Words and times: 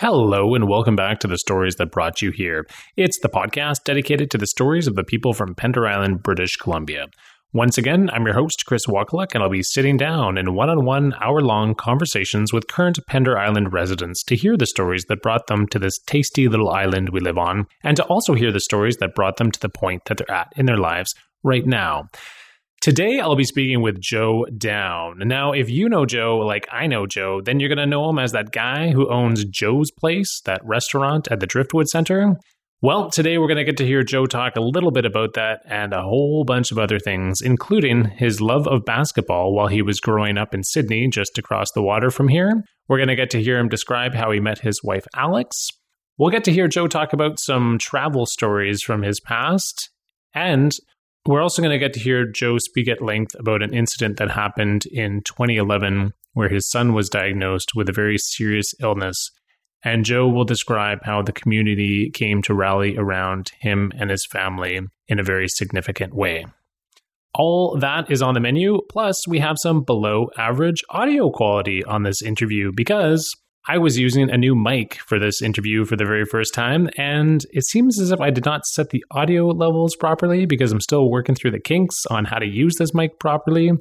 Hello, 0.00 0.54
and 0.54 0.66
welcome 0.66 0.96
back 0.96 1.18
to 1.18 1.26
the 1.26 1.36
stories 1.36 1.76
that 1.76 1.90
brought 1.90 2.22
you 2.22 2.30
here. 2.30 2.66
It's 2.96 3.20
the 3.20 3.28
podcast 3.28 3.84
dedicated 3.84 4.30
to 4.30 4.38
the 4.38 4.46
stories 4.46 4.86
of 4.86 4.94
the 4.94 5.04
people 5.04 5.34
from 5.34 5.54
Pender 5.54 5.86
Island, 5.86 6.22
British 6.22 6.56
Columbia. 6.56 7.08
Once 7.52 7.76
again, 7.76 8.08
I'm 8.10 8.24
your 8.24 8.32
host, 8.32 8.64
Chris 8.64 8.86
Wakaluk, 8.86 9.34
and 9.34 9.42
I'll 9.42 9.50
be 9.50 9.62
sitting 9.62 9.98
down 9.98 10.38
in 10.38 10.54
one 10.54 10.70
on 10.70 10.86
one, 10.86 11.12
hour 11.20 11.42
long 11.42 11.74
conversations 11.74 12.50
with 12.50 12.66
current 12.66 12.98
Pender 13.08 13.36
Island 13.36 13.74
residents 13.74 14.24
to 14.24 14.36
hear 14.36 14.56
the 14.56 14.64
stories 14.64 15.04
that 15.10 15.20
brought 15.20 15.48
them 15.48 15.66
to 15.66 15.78
this 15.78 15.98
tasty 16.06 16.48
little 16.48 16.70
island 16.70 17.10
we 17.10 17.20
live 17.20 17.36
on, 17.36 17.66
and 17.82 17.94
to 17.98 18.04
also 18.04 18.32
hear 18.32 18.52
the 18.52 18.58
stories 18.58 18.96
that 19.00 19.14
brought 19.14 19.36
them 19.36 19.50
to 19.50 19.60
the 19.60 19.68
point 19.68 20.06
that 20.06 20.16
they're 20.16 20.34
at 20.34 20.50
in 20.56 20.64
their 20.64 20.78
lives 20.78 21.14
right 21.42 21.66
now. 21.66 22.08
Today, 22.80 23.20
I'll 23.20 23.36
be 23.36 23.44
speaking 23.44 23.82
with 23.82 24.00
Jo 24.00 24.46
Down. 24.56 25.18
Now, 25.18 25.52
if 25.52 25.68
you 25.68 25.86
know 25.86 26.06
Jo 26.06 26.38
like 26.38 26.66
I 26.72 26.86
know 26.86 27.04
Jo, 27.06 27.42
then 27.42 27.60
you're 27.60 27.68
going 27.68 27.76
to 27.76 27.84
know 27.84 28.08
him 28.08 28.18
as 28.18 28.32
that 28.32 28.52
guy 28.52 28.90
who 28.90 29.12
owns 29.12 29.44
Jo's 29.44 29.90
Place, 29.90 30.40
that 30.46 30.64
restaurant 30.64 31.28
at 31.30 31.40
the 31.40 31.46
Driftwood 31.46 31.88
Center. 31.88 32.36
Well, 32.80 33.10
today 33.10 33.36
we're 33.36 33.48
going 33.48 33.58
to 33.58 33.64
get 33.64 33.76
to 33.76 33.86
hear 33.86 34.02
Jo 34.02 34.24
talk 34.24 34.56
a 34.56 34.62
little 34.62 34.92
bit 34.92 35.04
about 35.04 35.34
that 35.34 35.60
and 35.66 35.92
a 35.92 36.00
whole 36.00 36.44
bunch 36.46 36.72
of 36.72 36.78
other 36.78 36.98
things, 36.98 37.42
including 37.42 38.06
his 38.16 38.40
love 38.40 38.66
of 38.66 38.86
basketball 38.86 39.54
while 39.54 39.68
he 39.68 39.82
was 39.82 40.00
growing 40.00 40.38
up 40.38 40.54
in 40.54 40.62
Sidney, 40.62 41.06
just 41.08 41.36
across 41.36 41.70
the 41.74 41.82
water 41.82 42.10
from 42.10 42.28
here. 42.28 42.64
We're 42.88 42.96
going 42.96 43.08
to 43.08 43.14
get 43.14 43.28
to 43.32 43.42
hear 43.42 43.58
him 43.58 43.68
describe 43.68 44.14
how 44.14 44.30
he 44.30 44.40
met 44.40 44.60
his 44.60 44.82
wife, 44.82 45.04
Alex. 45.14 45.68
We'll 46.16 46.30
get 46.30 46.44
to 46.44 46.52
hear 46.52 46.66
Jo 46.66 46.86
talk 46.86 47.12
about 47.12 47.40
some 47.40 47.76
travel 47.78 48.24
stories 48.24 48.80
from 48.80 49.02
his 49.02 49.20
past. 49.20 49.90
And 50.34 50.72
we're 51.26 51.42
also 51.42 51.62
going 51.62 51.72
to 51.72 51.78
get 51.78 51.92
to 51.94 52.00
hear 52.00 52.26
Jo 52.26 52.58
speak 52.58 52.88
at 52.88 53.02
length 53.02 53.34
about 53.38 53.62
an 53.62 53.74
incident 53.74 54.18
that 54.18 54.30
happened 54.30 54.86
in 54.86 55.22
2011 55.24 56.12
where 56.32 56.48
his 56.48 56.68
son 56.70 56.94
was 56.94 57.08
diagnosed 57.08 57.72
with 57.74 57.88
a 57.88 57.92
very 57.92 58.16
serious 58.16 58.72
illness. 58.80 59.30
And 59.82 60.04
Jo 60.04 60.28
will 60.28 60.44
describe 60.44 60.98
how 61.02 61.22
the 61.22 61.32
community 61.32 62.10
came 62.10 62.42
to 62.42 62.54
rally 62.54 62.96
around 62.96 63.50
him 63.60 63.92
and 63.98 64.10
his 64.10 64.26
family 64.26 64.80
in 65.08 65.18
a 65.18 65.24
very 65.24 65.48
significant 65.48 66.14
way. 66.14 66.46
All 67.34 67.78
that 67.78 68.10
is 68.10 68.22
on 68.22 68.34
the 68.34 68.40
menu. 68.40 68.80
Plus, 68.90 69.26
we 69.26 69.38
have 69.38 69.56
some 69.58 69.82
below 69.82 70.28
average 70.36 70.82
audio 70.90 71.30
quality 71.30 71.84
on 71.84 72.02
this 72.02 72.22
interview 72.22 72.72
because 72.74 73.30
I 73.68 73.78
was 73.78 73.98
using 73.98 74.30
a 74.30 74.38
new 74.38 74.54
mic 74.54 74.94
for 75.06 75.18
this 75.18 75.42
interview 75.42 75.84
for 75.84 75.94
the 75.94 76.06
very 76.06 76.24
first 76.24 76.54
time, 76.54 76.88
and 76.96 77.44
it 77.50 77.66
seems 77.66 78.00
as 78.00 78.10
if 78.10 78.20
I 78.20 78.30
did 78.30 78.44
not 78.44 78.64
set 78.64 78.90
the 78.90 79.04
audio 79.10 79.48
levels 79.48 79.96
properly 79.96 80.46
because 80.46 80.72
I'm 80.72 80.80
still 80.80 81.10
working 81.10 81.34
through 81.34 81.50
the 81.50 81.60
kinks 81.60 82.06
on 82.06 82.24
how 82.24 82.38
to 82.38 82.46
use 82.46 82.76
this 82.78 82.94
mic 82.94 83.18
properly. 83.18 83.72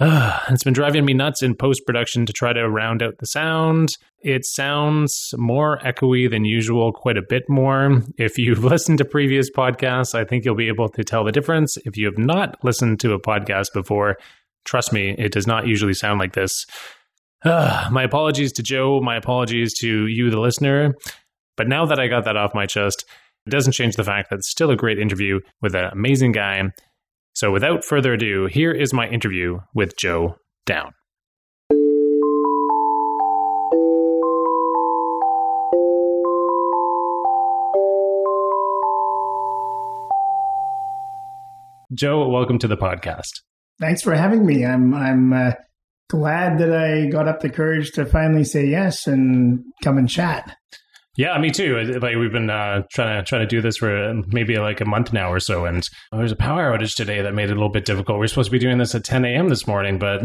Uh, 0.00 0.40
it's 0.50 0.64
been 0.64 0.72
driving 0.72 1.04
me 1.04 1.14
nuts 1.14 1.42
in 1.42 1.54
post 1.54 1.82
production 1.86 2.26
to 2.26 2.32
try 2.32 2.52
to 2.52 2.68
round 2.68 3.02
out 3.02 3.18
the 3.18 3.26
sound. 3.26 3.90
It 4.20 4.44
sounds 4.44 5.32
more 5.36 5.78
echoey 5.78 6.28
than 6.28 6.44
usual, 6.44 6.92
quite 6.92 7.16
a 7.16 7.22
bit 7.26 7.44
more. 7.48 8.02
If 8.16 8.36
you've 8.36 8.64
listened 8.64 8.98
to 8.98 9.04
previous 9.04 9.48
podcasts, 9.48 10.14
I 10.14 10.24
think 10.24 10.44
you'll 10.44 10.56
be 10.56 10.68
able 10.68 10.88
to 10.88 11.04
tell 11.04 11.24
the 11.24 11.32
difference. 11.32 11.76
If 11.84 11.96
you 11.96 12.06
have 12.06 12.18
not 12.18 12.62
listened 12.64 12.98
to 13.00 13.12
a 13.12 13.20
podcast 13.20 13.72
before, 13.72 14.16
trust 14.64 14.92
me, 14.92 15.14
it 15.16 15.32
does 15.32 15.46
not 15.46 15.68
usually 15.68 15.94
sound 15.94 16.18
like 16.18 16.34
this. 16.34 16.66
Uh, 17.44 17.88
my 17.92 18.02
apologies 18.02 18.52
to 18.54 18.62
Jo. 18.62 19.00
My 19.00 19.16
apologies 19.16 19.74
to 19.74 20.06
you, 20.06 20.30
the 20.30 20.40
listener. 20.40 20.94
But 21.56 21.68
now 21.68 21.86
that 21.86 21.98
I 21.98 22.06
got 22.06 22.24
that 22.24 22.36
off 22.36 22.54
my 22.54 22.66
chest, 22.66 23.04
it 23.46 23.50
doesn't 23.50 23.72
change 23.72 23.96
the 23.96 24.04
fact 24.04 24.30
that 24.30 24.40
it's 24.40 24.50
still 24.50 24.70
a 24.70 24.76
great 24.76 24.98
interview 24.98 25.40
with 25.60 25.74
an 25.74 25.84
amazing 25.86 26.32
guy. 26.32 26.62
So 27.34 27.50
without 27.50 27.84
further 27.84 28.14
ado, 28.14 28.46
here 28.46 28.72
is 28.72 28.92
my 28.92 29.08
interview 29.08 29.60
with 29.74 29.96
Jo 29.96 30.36
Down. 30.66 30.92
Jo, 41.94 42.28
welcome 42.28 42.58
to 42.58 42.68
the 42.68 42.76
podcast. 42.76 43.40
Thanks 43.80 44.02
for 44.02 44.14
having 44.14 44.44
me. 44.44 44.64
I'm 44.64 44.94
I'm 44.94 45.32
uh, 45.32 45.52
glad 46.08 46.58
that 46.58 46.74
I 46.74 47.06
got 47.06 47.28
up 47.28 47.40
the 47.40 47.50
courage 47.50 47.92
to 47.92 48.06
finally 48.06 48.44
say 48.44 48.66
yes 48.66 49.06
and 49.06 49.62
come 49.82 49.98
and 49.98 50.08
chat. 50.08 50.56
Yeah, 51.16 51.36
me 51.38 51.50
too. 51.50 51.76
Like 52.00 52.14
we've 52.14 52.30
been 52.30 52.48
uh, 52.48 52.82
trying 52.92 53.18
to 53.18 53.28
trying 53.28 53.40
to 53.42 53.46
do 53.46 53.60
this 53.60 53.78
for 53.78 54.22
maybe 54.28 54.56
like 54.56 54.80
a 54.80 54.84
month 54.84 55.12
now 55.12 55.32
or 55.32 55.40
so, 55.40 55.64
and 55.64 55.82
there's 56.12 56.30
a 56.30 56.36
power 56.36 56.70
outage 56.70 56.94
today 56.94 57.22
that 57.22 57.34
made 57.34 57.50
it 57.50 57.52
a 57.52 57.54
little 57.54 57.72
bit 57.72 57.84
difficult. 57.84 58.20
We 58.20 58.26
are 58.26 58.28
supposed 58.28 58.50
to 58.50 58.52
be 58.52 58.60
doing 58.60 58.78
this 58.78 58.94
at 58.94 59.02
10 59.02 59.24
a.m. 59.24 59.48
this 59.48 59.66
morning, 59.66 59.98
but 59.98 60.22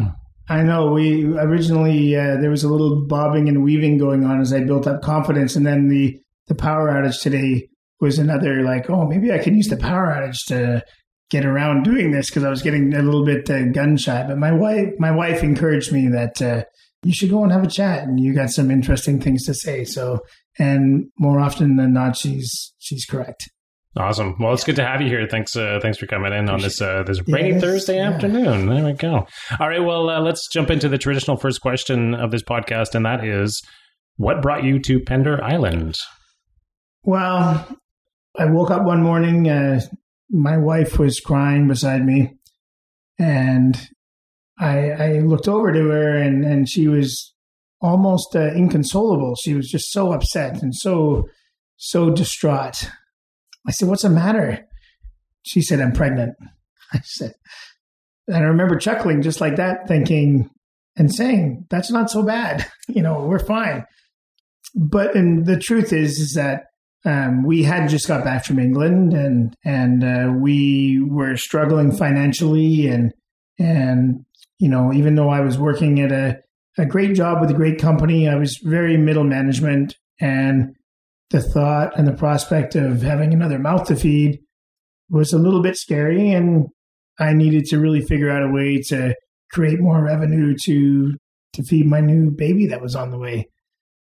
I 0.49 0.61
know 0.61 0.91
we 0.91 1.25
originally 1.25 2.15
uh, 2.15 2.37
there 2.39 2.51
was 2.51 2.63
a 2.63 2.69
little 2.69 3.07
bobbing 3.07 3.49
and 3.49 3.63
weaving 3.63 3.97
going 3.97 4.23
on 4.23 4.39
as 4.39 4.53
I 4.53 4.59
built 4.59 4.85
up 4.85 5.01
confidence, 5.01 5.55
and 5.55 5.65
then 5.65 5.89
the 5.89 6.19
the 6.45 6.55
power 6.55 6.91
outage 6.91 7.21
today 7.21 7.69
was 7.99 8.19
another 8.19 8.61
like, 8.61 8.87
oh, 8.87 9.07
maybe 9.07 9.31
I 9.31 9.39
can 9.39 9.55
use 9.55 9.69
the 9.69 9.77
power 9.77 10.13
outage 10.15 10.45
to 10.49 10.83
get 11.33 11.45
around 11.45 11.83
doing 11.83 12.11
this 12.11 12.29
because 12.29 12.43
I 12.43 12.49
was 12.49 12.61
getting 12.61 12.93
a 12.93 13.01
little 13.01 13.25
bit 13.25 13.49
uh, 13.49 13.65
gun 13.71 13.97
shy. 13.97 14.23
But 14.25 14.37
my 14.37 14.51
wife, 14.51 14.93
my 14.99 15.11
wife 15.11 15.43
encouraged 15.43 15.91
me 15.91 16.07
that 16.09 16.41
uh, 16.41 16.63
you 17.01 17.11
should 17.11 17.31
go 17.31 17.43
and 17.43 17.51
have 17.51 17.63
a 17.63 17.67
chat, 17.67 18.03
and 18.03 18.19
you 18.19 18.33
got 18.33 18.51
some 18.51 18.69
interesting 18.69 19.19
things 19.19 19.45
to 19.47 19.55
say. 19.55 19.83
So, 19.83 20.19
and 20.59 21.07
more 21.17 21.39
often 21.39 21.75
than 21.75 21.91
not, 21.91 22.15
she's 22.15 22.73
she's 22.77 23.05
correct. 23.05 23.49
Awesome. 23.97 24.35
Well, 24.39 24.53
it's 24.53 24.63
good 24.63 24.75
to 24.77 24.85
have 24.85 25.01
you 25.01 25.07
here. 25.07 25.27
Thanks, 25.29 25.55
uh, 25.55 25.79
thanks 25.79 25.99
for 25.99 26.07
coming 26.07 26.33
in 26.33 26.49
on 26.49 26.61
this 26.61 26.81
uh, 26.81 27.03
this 27.03 27.19
rainy 27.27 27.49
yes, 27.49 27.61
Thursday 27.61 27.97
yeah. 27.97 28.11
afternoon. 28.11 28.67
There 28.67 28.85
we 28.85 28.93
go. 28.93 29.27
All 29.59 29.69
right. 29.69 29.83
Well, 29.83 30.09
uh, 30.09 30.21
let's 30.21 30.47
jump 30.51 30.69
into 30.69 30.87
the 30.89 30.97
traditional 30.97 31.37
first 31.37 31.61
question 31.61 32.13
of 32.13 32.31
this 32.31 32.43
podcast, 32.43 32.95
and 32.95 33.05
that 33.05 33.25
is, 33.25 33.61
what 34.17 34.41
brought 34.41 34.63
you 34.63 34.79
to 34.79 34.99
Pender 34.99 35.43
Island? 35.43 35.95
Well, 37.03 37.67
I 38.39 38.45
woke 38.45 38.71
up 38.71 38.83
one 38.83 39.03
morning, 39.03 39.47
uh, 39.47 39.81
my 40.33 40.57
wife 40.57 40.97
was 40.97 41.19
crying 41.19 41.67
beside 41.67 42.05
me, 42.05 42.33
and 43.19 43.89
I, 44.59 44.89
I 44.91 45.19
looked 45.19 45.47
over 45.47 45.71
to 45.71 45.89
her, 45.89 46.17
and, 46.17 46.43
and 46.43 46.67
she 46.67 46.87
was 46.87 47.33
almost 47.81 48.35
uh, 48.35 48.51
inconsolable. 48.53 49.35
She 49.35 49.53
was 49.53 49.69
just 49.69 49.91
so 49.91 50.11
upset 50.11 50.61
and 50.63 50.73
so 50.73 51.29
so 51.77 52.09
distraught. 52.09 52.89
I 53.67 53.71
said, 53.71 53.87
"What's 53.87 54.01
the 54.01 54.09
matter?" 54.09 54.65
She 55.43 55.61
said, 55.61 55.79
"I'm 55.79 55.93
pregnant." 55.93 56.35
I 56.93 57.01
said, 57.03 57.33
and 58.27 58.37
I 58.37 58.41
remember 58.41 58.77
chuckling 58.77 59.21
just 59.21 59.41
like 59.41 59.57
that, 59.57 59.87
thinking 59.87 60.49
and 60.95 61.13
saying, 61.13 61.67
"That's 61.69 61.91
not 61.91 62.09
so 62.09 62.23
bad. 62.23 62.65
you 62.87 63.03
know, 63.03 63.25
we're 63.25 63.39
fine." 63.39 63.85
But 64.73 65.15
and 65.15 65.45
the 65.45 65.59
truth 65.59 65.93
is, 65.93 66.19
is 66.19 66.33
that 66.33 66.65
um, 67.05 67.43
we 67.43 67.63
had 67.63 67.89
just 67.89 68.07
got 68.07 68.23
back 68.23 68.45
from 68.45 68.59
England 68.59 69.13
and 69.13 69.55
and 69.65 70.03
uh, 70.03 70.31
we 70.39 71.05
were 71.09 71.35
struggling 71.35 71.91
financially 71.91 72.87
and 72.87 73.13
and 73.59 74.25
you 74.59 74.69
know 74.69 74.93
even 74.93 75.15
though 75.15 75.29
I 75.29 75.41
was 75.41 75.57
working 75.57 75.99
at 75.99 76.11
a 76.11 76.39
a 76.77 76.85
great 76.85 77.15
job 77.15 77.39
with 77.39 77.51
a 77.51 77.55
great 77.55 77.79
company, 77.79 78.27
I 78.27 78.35
was 78.35 78.59
very 78.63 78.97
middle 78.97 79.23
management 79.23 79.95
and 80.19 80.75
the 81.29 81.41
thought 81.41 81.97
and 81.97 82.07
the 82.07 82.13
prospect 82.13 82.75
of 82.75 83.01
having 83.01 83.33
another 83.33 83.59
mouth 83.59 83.85
to 83.87 83.95
feed 83.95 84.39
was 85.09 85.33
a 85.33 85.39
little 85.39 85.61
bit 85.61 85.75
scary 85.75 86.31
and 86.31 86.67
I 87.19 87.33
needed 87.33 87.65
to 87.65 87.79
really 87.79 88.01
figure 88.01 88.29
out 88.29 88.43
a 88.43 88.51
way 88.51 88.81
to 88.87 89.13
create 89.51 89.79
more 89.79 90.03
revenue 90.03 90.55
to 90.65 91.13
to 91.53 91.63
feed 91.63 91.85
my 91.85 91.99
new 91.99 92.31
baby 92.31 92.65
that 92.67 92.81
was 92.81 92.95
on 92.95 93.11
the 93.11 93.19
way. 93.19 93.47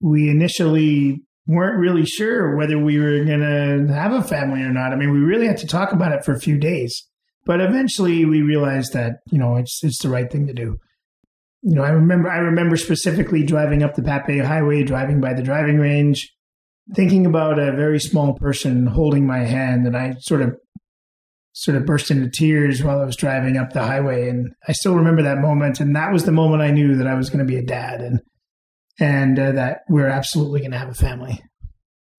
We 0.00 0.30
initially 0.30 1.20
weren't 1.46 1.78
really 1.78 2.06
sure 2.06 2.56
whether 2.56 2.78
we 2.78 2.98
were 2.98 3.24
going 3.24 3.40
to 3.40 3.92
have 3.92 4.12
a 4.12 4.22
family 4.22 4.62
or 4.62 4.72
not. 4.72 4.92
I 4.92 4.96
mean, 4.96 5.12
we 5.12 5.18
really 5.18 5.46
had 5.46 5.58
to 5.58 5.66
talk 5.66 5.92
about 5.92 6.12
it 6.12 6.24
for 6.24 6.32
a 6.32 6.40
few 6.40 6.58
days, 6.58 7.06
but 7.44 7.60
eventually 7.60 8.24
we 8.24 8.42
realized 8.42 8.92
that 8.94 9.18
you 9.30 9.38
know 9.38 9.56
it's 9.56 9.82
it's 9.82 10.02
the 10.02 10.08
right 10.08 10.30
thing 10.30 10.46
to 10.46 10.54
do. 10.54 10.78
You 11.62 11.76
know, 11.76 11.82
I 11.82 11.90
remember 11.90 12.30
I 12.30 12.38
remember 12.38 12.76
specifically 12.76 13.44
driving 13.44 13.82
up 13.82 13.94
the 13.94 14.02
Pat 14.02 14.26
Bay 14.26 14.38
Highway, 14.38 14.84
driving 14.84 15.20
by 15.20 15.34
the 15.34 15.42
driving 15.42 15.78
range, 15.78 16.30
thinking 16.94 17.26
about 17.26 17.58
a 17.58 17.72
very 17.72 18.00
small 18.00 18.34
person 18.34 18.86
holding 18.86 19.26
my 19.26 19.40
hand, 19.40 19.86
and 19.86 19.96
I 19.96 20.14
sort 20.20 20.42
of 20.42 20.56
sort 21.54 21.76
of 21.76 21.86
burst 21.86 22.10
into 22.10 22.28
tears 22.28 22.82
while 22.82 23.00
I 23.00 23.04
was 23.04 23.16
driving 23.16 23.56
up 23.56 23.72
the 23.72 23.82
highway. 23.82 24.28
And 24.28 24.52
I 24.66 24.72
still 24.72 24.96
remember 24.96 25.22
that 25.22 25.38
moment. 25.38 25.78
And 25.78 25.94
that 25.94 26.12
was 26.12 26.24
the 26.24 26.32
moment 26.32 26.62
I 26.62 26.72
knew 26.72 26.96
that 26.96 27.06
I 27.06 27.14
was 27.14 27.30
going 27.30 27.46
to 27.46 27.50
be 27.50 27.56
a 27.56 27.64
dad. 27.64 28.00
And 28.00 28.20
and 29.00 29.38
uh, 29.38 29.52
that 29.52 29.80
we're 29.88 30.08
absolutely 30.08 30.60
going 30.60 30.72
to 30.72 30.78
have 30.78 30.88
a 30.88 30.94
family. 30.94 31.42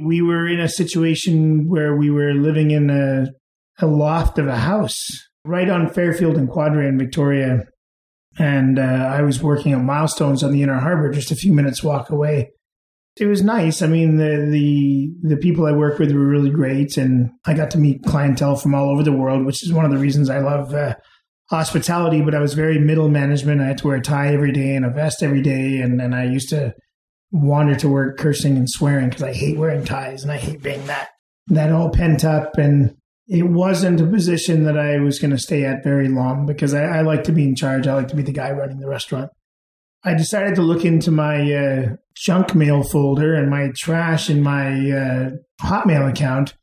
We 0.02 0.22
were 0.22 0.48
in 0.48 0.60
a 0.60 0.70
situation 0.70 1.70
where 1.70 1.96
we 1.96 2.10
were 2.10 2.34
living 2.34 2.72
in 2.72 2.90
a, 2.90 3.28
a 3.80 3.88
loft 3.88 4.38
of 4.38 4.48
a 4.48 4.58
house 4.58 5.08
right 5.46 5.70
on 5.70 5.90
Fairfield 5.90 6.38
and 6.38 6.50
Quadra 6.50 6.88
in 6.88 6.98
Victoria. 6.98 7.64
And 8.38 8.78
uh, 8.78 8.82
I 8.82 9.22
was 9.22 9.42
working 9.42 9.72
at 9.72 9.82
Milestones 9.82 10.44
on 10.44 10.52
the 10.52 10.64
Inner 10.64 10.80
Harbor, 10.80 11.12
just 11.12 11.32
a 11.32 11.36
few 11.36 11.54
minutes 11.54 11.84
walk 11.84 12.10
away. 12.10 12.52
It 13.18 13.28
was 13.28 13.42
nice. 13.42 13.82
I 13.82 13.88
mean, 13.88 14.18
the 14.18 14.46
the 14.52 15.10
the 15.36 15.38
people 15.38 15.66
I 15.66 15.72
worked 15.72 16.00
with 16.00 16.12
were 16.12 16.28
really 16.28 16.50
great, 16.50 16.98
and 16.98 17.30
I 17.46 17.54
got 17.54 17.72
to 17.72 17.78
meet 17.78 18.04
clientele 18.04 18.58
from 18.58 18.76
all 18.76 18.90
over 18.90 19.04
the 19.04 19.14
world, 19.14 19.46
which 19.46 19.64
is 19.64 19.72
one 19.72 19.86
of 19.86 19.92
the 19.92 19.98
reasons 19.98 20.30
I 20.30 20.40
love 20.40 20.74
uh, 20.74 20.96
hospitality, 21.50 22.22
but 22.22 22.36
I 22.36 22.40
was 22.40 22.54
very 22.54 22.80
middle 22.80 23.10
management. 23.10 23.62
I 23.62 23.68
had 23.68 23.78
to 23.80 23.88
wear 23.88 23.98
a 23.98 24.02
tie 24.02 24.34
every 24.34 24.52
day 24.52 24.76
and 24.76 24.86
a 24.86 24.90
vest 24.90 25.22
every 25.22 25.42
day. 25.42 25.80
And, 25.80 26.02
and 26.02 26.16
I 26.16 26.26
used 26.26 26.50
to 26.50 26.74
wander 27.32 27.76
to 27.76 27.90
work 27.90 28.18
cursing 28.18 28.58
and 28.58 28.70
swearing 28.70 29.10
because 29.10 29.24
I 29.24 29.34
hate 29.34 29.58
wearing 29.58 29.84
ties 29.84 30.24
and 30.24 30.32
I 30.32 30.38
hate 30.38 30.62
being 30.64 30.86
that 30.88 31.10
that 31.48 31.72
all 31.72 31.90
pent 31.90 32.26
up 32.26 32.58
and 32.58 32.96
it 33.28 33.44
wasn't 33.44 34.02
a 34.02 34.08
position 34.08 34.64
that 34.64 34.78
I 34.78 35.00
was 35.00 35.20
going 35.20 35.32
to 35.32 35.38
stay 35.38 35.64
at 35.64 35.84
very 35.84 36.08
long 36.08 36.46
because 36.46 36.74
I, 36.74 36.84
I, 36.84 37.02
like 37.02 37.24
to 37.24 37.32
be 37.32 37.44
in 37.44 37.56
charge. 37.56 37.88
I 37.88 37.96
like 37.96 38.08
to 38.10 38.16
be 38.16 38.22
the 38.24 38.32
guy 38.32 38.52
running 38.52 38.80
the 38.80 38.88
restaurant. 38.88 39.32
I 40.04 40.14
decided 40.14 40.56
to 40.56 40.62
look 40.62 40.86
into 40.86 41.10
my 41.10 41.52
uh, 41.52 41.96
junk 42.16 42.54
mail 42.54 42.84
folder 42.84 43.34
and 43.34 43.50
my 43.50 43.72
trash 43.76 44.30
in 44.30 44.44
my 44.44 44.92
uh, 44.92 45.30
Hotmail 45.62 46.10
account 46.10 46.56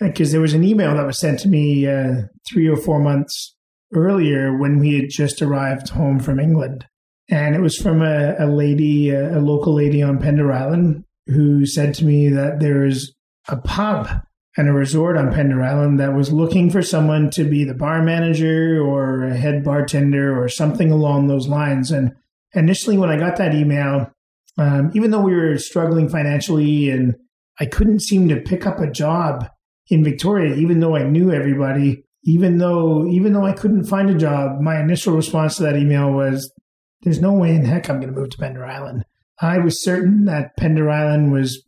because 0.00 0.32
there 0.32 0.40
was 0.40 0.54
an 0.54 0.64
email 0.64 0.94
that 0.96 1.06
was 1.06 1.20
sent 1.20 1.38
to 1.40 1.48
me 1.48 1.86
uh, 1.86 2.22
three 2.48 2.68
or 2.68 2.76
four 2.76 2.98
months 2.98 3.55
earlier 3.94 4.56
when 4.56 4.78
we 4.78 4.98
had 4.98 5.10
just 5.10 5.42
arrived 5.42 5.90
home 5.90 6.18
from 6.18 6.40
England. 6.40 6.86
And 7.28 7.54
it 7.54 7.60
was 7.60 7.76
from 7.76 8.02
a, 8.02 8.36
a 8.38 8.46
lady, 8.46 9.10
a, 9.10 9.38
a 9.38 9.40
local 9.40 9.74
lady 9.74 10.02
on 10.02 10.18
Pender 10.18 10.52
Island, 10.52 11.04
who 11.26 11.66
said 11.66 11.94
to 11.94 12.04
me 12.04 12.28
that 12.28 12.60
there 12.60 12.84
is 12.84 13.14
a 13.48 13.56
pub 13.56 14.08
and 14.56 14.68
a 14.68 14.72
resort 14.72 15.16
on 15.16 15.32
Pender 15.32 15.62
Island 15.62 16.00
that 16.00 16.14
was 16.14 16.32
looking 16.32 16.70
for 16.70 16.82
someone 16.82 17.30
to 17.30 17.44
be 17.44 17.64
the 17.64 17.74
bar 17.74 18.02
manager 18.02 18.80
or 18.80 19.24
a 19.24 19.36
head 19.36 19.62
bartender 19.62 20.40
or 20.40 20.48
something 20.48 20.90
along 20.90 21.26
those 21.26 21.46
lines. 21.46 21.90
And 21.90 22.12
initially, 22.54 22.96
when 22.96 23.10
I 23.10 23.18
got 23.18 23.36
that 23.36 23.54
email, 23.54 24.10
um, 24.56 24.90
even 24.94 25.10
though 25.10 25.20
we 25.20 25.34
were 25.34 25.58
struggling 25.58 26.08
financially 26.08 26.88
and 26.88 27.14
I 27.60 27.66
couldn't 27.66 28.00
seem 28.00 28.28
to 28.28 28.40
pick 28.40 28.66
up 28.66 28.80
a 28.80 28.90
job 28.90 29.48
in 29.88 30.02
Victoria, 30.02 30.54
even 30.54 30.80
though 30.80 30.96
I 30.96 31.04
knew 31.04 31.30
everybody, 31.32 32.04
even 32.26 32.58
though 32.58 33.06
even 33.06 33.32
though 33.32 33.46
I 33.46 33.52
couldn't 33.52 33.84
find 33.84 34.10
a 34.10 34.14
job, 34.14 34.60
my 34.60 34.80
initial 34.80 35.14
response 35.14 35.56
to 35.56 35.62
that 35.62 35.76
email 35.76 36.10
was, 36.12 36.52
"There's 37.02 37.20
no 37.20 37.32
way 37.32 37.54
in 37.54 37.64
heck 37.64 37.88
I'm 37.88 38.00
going 38.00 38.12
to 38.12 38.18
move 38.18 38.30
to 38.30 38.38
Pender 38.38 38.66
Island." 38.66 39.04
I 39.40 39.58
was 39.58 39.82
certain 39.82 40.24
that 40.24 40.56
Pender 40.56 40.90
Island 40.90 41.32
was 41.32 41.62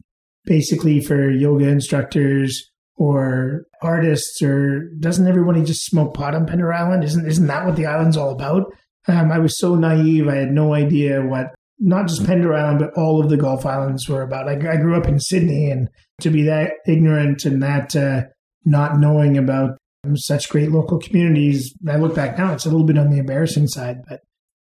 basically 0.45 1.01
for 1.01 1.31
yoga 1.31 1.69
instructors 1.69 2.71
or 2.97 3.67
artists, 3.83 4.43
or 4.43 4.91
doesn't 4.99 5.29
everybody 5.29 5.63
just 5.63 5.85
smoke 5.85 6.15
pot 6.15 6.35
on 6.35 6.47
Pender 6.47 6.73
Island? 6.73 7.05
Isn't 7.05 7.27
isn't 7.27 7.47
that 7.47 7.65
what 7.65 7.77
the 7.77 7.87
island's 7.87 8.17
all 8.17 8.31
about? 8.31 8.65
Um, 9.07 9.31
I 9.31 9.39
was 9.39 9.59
so 9.59 9.77
naive; 9.77 10.27
I 10.27 10.37
had 10.37 10.51
no 10.51 10.75
idea 10.75 11.25
what 11.25 11.55
not 11.79 12.09
just 12.09 12.27
Pender 12.27 12.53
Island, 12.53 12.81
but 12.81 12.95
all 13.01 13.23
of 13.23 13.31
the 13.31 13.37
Gulf 13.37 13.65
Islands 13.65 14.09
were 14.09 14.23
about. 14.23 14.49
I, 14.49 14.55
I 14.73 14.77
grew 14.77 14.97
up 14.97 15.07
in 15.07 15.21
Sidney, 15.21 15.71
and 15.71 15.89
to 16.21 16.31
be 16.31 16.43
that 16.43 16.73
ignorant 16.89 17.45
and 17.45 17.63
that 17.63 17.95
uh, 17.95 18.23
not 18.65 18.99
knowing 18.99 19.39
about 19.39 19.79
such 20.17 20.49
great 20.49 20.71
local 20.71 20.99
communities, 20.99 21.75
I 21.89 21.97
look 21.97 22.15
back 22.15 22.39
now, 22.39 22.53
it's 22.53 22.67
a 22.67 22.71
little 22.71 22.87
bit 22.87 22.99
on 22.99 23.11
the 23.11 23.19
embarrassing 23.19 23.67
side. 23.69 23.99
But 24.09 24.21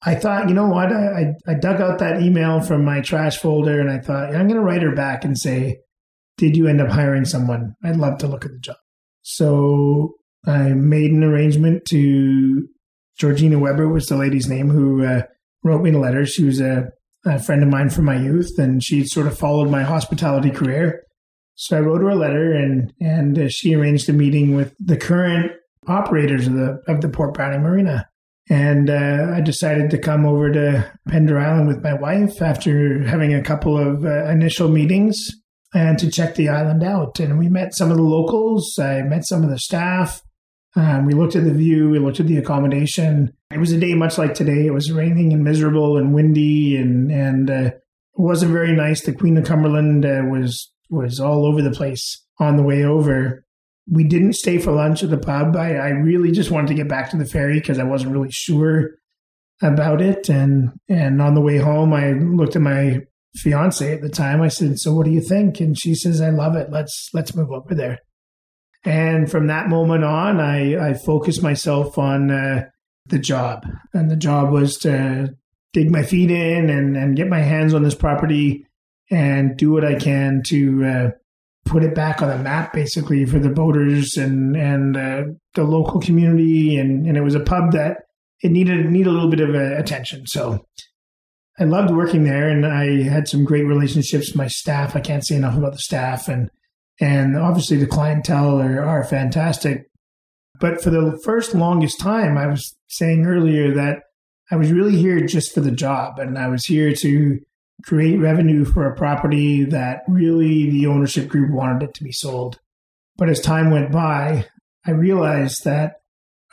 I 0.02 0.14
thought, 0.14 0.49
you 0.49 0.55
know 0.55 0.69
what? 0.69 0.93
I, 0.93 1.34
I, 1.46 1.55
dug 1.55 1.81
out 1.81 1.99
that 1.99 2.23
email 2.23 2.61
from 2.61 2.84
my 2.84 3.00
trash 3.00 3.38
folder, 3.38 3.81
and 3.81 3.90
I 3.90 3.99
thought 3.99 4.34
I'm 4.34 4.46
going 4.46 4.61
to 4.61 4.61
write 4.61 4.82
her 4.82 4.94
back 4.94 5.25
and 5.25 5.37
say, 5.37 5.78
"Did 6.37 6.56
you 6.56 6.69
end 6.69 6.81
up 6.81 6.90
hiring 6.90 7.25
someone? 7.25 7.75
I'd 7.82 7.96
love 7.96 8.19
to 8.19 8.28
look 8.28 8.44
at 8.44 8.52
the 8.52 8.58
job." 8.58 8.76
So 9.23 10.14
I 10.46 10.75
made 10.75 11.11
an 11.11 11.25
arrangement 11.25 11.87
to 11.87 12.69
Georgina 13.19 13.58
Weber 13.58 13.88
was 13.88 14.06
the 14.06 14.17
lady's 14.17 14.49
name 14.49 14.69
who 14.69 15.05
uh, 15.05 15.23
wrote 15.64 15.82
me 15.82 15.90
the 15.90 15.99
letter. 15.99 16.25
She 16.25 16.44
was 16.44 16.61
a 16.61 16.90
a 17.25 17.43
friend 17.43 17.62
of 17.62 17.69
mine 17.69 17.90
from 17.90 18.05
my 18.05 18.17
youth, 18.17 18.58
and 18.58 18.82
she 18.82 19.05
sort 19.05 19.26
of 19.26 19.37
followed 19.37 19.70
my 19.70 19.82
hospitality 19.82 20.50
career. 20.50 21.02
So 21.56 21.76
I 21.76 21.81
wrote 21.81 22.03
her 22.03 22.11
a 22.11 22.14
letter, 22.14 22.53
and 22.53 22.93
and 23.00 23.38
uh, 23.38 23.49
she 23.49 23.75
arranged 23.75 24.08
a 24.08 24.12
meeting 24.12 24.55
with 24.55 24.75
the 24.79 24.97
current 24.97 25.53
operators 25.88 26.47
of 26.47 26.55
the 26.55 26.82
of 26.87 27.00
the 27.00 27.08
Port 27.08 27.35
Browning 27.35 27.62
Marina. 27.62 28.08
And 28.49 28.91
uh, 28.91 29.32
I 29.35 29.41
decided 29.41 29.91
to 29.91 29.99
come 29.99 30.25
over 30.25 30.53
to 30.53 30.93
Pender 31.08 31.38
Island 31.38 31.67
with 31.67 31.82
my 31.82 31.94
wife 31.94 32.41
after 32.41 33.03
having 33.03 33.35
a 33.35 33.43
couple 33.43 33.76
of 33.76 34.05
uh, 34.05 34.26
initial 34.26 34.69
meetings 34.69 35.17
and 35.75 35.99
to 35.99 36.11
check 36.11 36.37
the 36.37 36.49
island 36.49 36.85
out. 36.85 37.19
And 37.19 37.38
we 37.38 37.49
met 37.49 37.75
some 37.75 37.91
of 37.91 37.97
the 37.97 38.05
locals. 38.05 38.79
I 38.79 39.02
met 39.02 39.25
some 39.25 39.43
of 39.43 39.50
the 39.50 39.59
staff. 39.59 40.23
Um, 40.76 41.06
we 41.06 41.14
looked 41.14 41.35
at 41.35 41.44
the 41.44 41.55
view, 41.55 41.88
we 41.88 41.99
looked 41.99 42.20
at 42.20 42.26
the 42.26 42.37
accommodation. 42.37 43.32
It 43.50 43.59
was 43.59 43.73
a 43.73 43.81
day 43.81 43.94
much 43.94 44.19
like 44.19 44.35
today. 44.35 44.67
It 44.67 44.75
was 44.75 44.93
raining 44.93 45.32
and 45.32 45.43
miserable 45.43 45.97
and 45.97 46.14
windy, 46.14 46.76
and 46.76 47.11
and 47.11 47.50
uh, 47.50 47.70
it 47.73 47.81
wasn't 48.14 48.52
very 48.52 48.73
nice. 48.73 49.02
The 49.02 49.14
Queen 49.14 49.38
of 49.38 49.47
Cumberland 49.47 50.05
uh, 50.05 50.23
was 50.29 50.70
was 50.88 51.21
all 51.21 51.47
over 51.47 51.62
the 51.62 51.71
place 51.71 52.25
on 52.38 52.56
the 52.56 52.62
way 52.62 52.85
over. 52.85 53.44
We 53.88 54.05
didn't 54.05 54.35
stay 54.35 54.59
for 54.59 54.73
lunch 54.73 55.03
at 55.03 55.11
the 55.11 55.19
pub. 55.19 55.56
I, 55.56 55.75
I 55.75 55.88
really 55.91 56.33
just 56.33 56.50
wanted 56.50 56.69
to 56.69 56.75
get 56.75 56.88
back 56.88 57.11
to 57.11 57.17
the 57.17 57.25
ferry 57.25 57.61
because 57.61 57.79
I 57.79 57.85
wasn't 57.85 58.12
really 58.12 58.31
sure 58.31 58.97
about 59.62 60.00
it. 60.00 60.29
And 60.29 60.73
and 60.88 61.23
on 61.23 61.35
the 61.35 61.41
way 61.41 61.59
home, 61.59 61.93
I 61.93 62.12
looked 62.12 62.56
at 62.56 62.62
my 62.62 63.03
fiance 63.35 63.93
at 63.93 64.03
the 64.03 64.09
time. 64.09 64.43
I 64.43 64.49
said, 64.49 64.79
"So 64.79 64.93
what 64.93 65.06
do 65.06 65.12
you 65.12 65.21
think?" 65.21 65.61
And 65.61 65.79
she 65.79 65.94
says, 65.94 66.21
"I 66.21 66.31
love 66.31 66.56
it. 66.56 66.71
Let's 66.71 67.11
let's 67.12 67.35
move 67.35 67.53
over 67.53 67.75
there." 67.75 68.00
And 68.85 69.29
from 69.29 69.49
that 69.49 69.69
moment 69.69 70.05
on, 70.05 70.41
I, 70.41 70.91
I 70.91 70.94
focused 70.94 71.43
myself 71.43 71.99
on 71.99 72.31
uh, 72.31 72.67
the 73.06 73.19
job. 73.19 73.67
And 73.93 74.11
the 74.11 74.17
job 74.17 74.53
was 74.53 74.77
to 74.79 75.35
dig 75.73 75.91
my 75.91 76.05
feet 76.05 76.31
in 76.31 76.71
and, 76.71 76.97
and 76.97 77.17
get 77.17 77.29
my 77.29 77.41
hands 77.41 77.75
on 77.75 77.83
this 77.83 77.97
property 77.97 78.65
and 79.11 79.56
do 79.56 79.73
what 79.73 79.85
I 79.85 79.94
can 79.94 80.43
to 80.49 80.85
uh, 80.85 81.11
put 81.64 81.82
it 81.82 81.94
back 81.94 82.23
on 82.23 82.29
the 82.29 82.38
map, 82.38 82.73
basically, 82.73 83.25
for 83.25 83.38
the 83.38 83.50
boaters 83.50 84.17
and, 84.17 84.56
and 84.56 84.97
uh, 84.97 85.23
the 85.55 85.64
local 85.64 86.00
community. 86.00 86.76
And, 86.76 87.06
and 87.06 87.17
it 87.17 87.23
was 87.23 87.35
a 87.35 87.41
pub 87.41 87.73
that 87.73 87.99
it 88.43 88.50
needed, 88.50 88.87
needed 88.91 89.08
a 89.08 89.12
little 89.12 89.31
bit 89.31 89.41
of 89.41 89.55
uh, 89.55 89.76
attention. 89.76 90.26
So 90.26 90.67
I 91.58 91.64
loved 91.64 91.91
working 91.91 92.25
there 92.25 92.49
and 92.49 92.67
I 92.67 93.03
had 93.03 93.29
some 93.29 93.44
great 93.44 93.67
relationships 93.67 94.29
with 94.29 94.37
my 94.37 94.49
staff. 94.49 94.94
I 94.94 95.00
can't 95.00 95.26
say 95.26 95.37
enough 95.37 95.56
about 95.56 95.73
the 95.73 95.79
staff. 95.79 96.29
And 96.29 96.50
and 97.00 97.37
obviously, 97.37 97.76
the 97.76 97.87
clientele 97.87 98.61
are, 98.61 98.82
are 98.82 99.05
fantastic. 99.05 99.85
But 100.59 100.82
for 100.82 100.91
the 100.91 101.20
first 101.25 101.55
longest 101.55 102.00
time, 102.00 102.38
I 102.38 102.47
was 102.47 102.75
saying 102.88 103.26
earlier 103.26 103.75
that 103.75 103.99
I 104.50 104.56
was 104.56 104.73
really 104.73 104.97
here 104.97 105.20
just 105.26 105.52
for 105.52 105.61
the 105.61 105.70
job. 105.70 106.19
And 106.19 106.38
I 106.38 106.49
was 106.49 106.64
here 106.64 106.94
to 106.94 107.41
create 107.84 108.19
revenue 108.19 108.64
for 108.64 108.87
a 108.87 108.96
property 108.96 109.64
that 109.64 110.02
really 110.08 110.70
the 110.70 110.87
ownership 110.87 111.28
group 111.28 111.50
wanted 111.50 111.82
it 111.82 111.94
to 111.94 112.05
be 112.05 112.12
sold. 112.12 112.58
But 113.17 113.28
as 113.28 113.40
time 113.40 113.70
went 113.70 113.93
by, 113.93 114.46
I 114.87 114.90
realized 114.93 115.64
that 115.64 115.94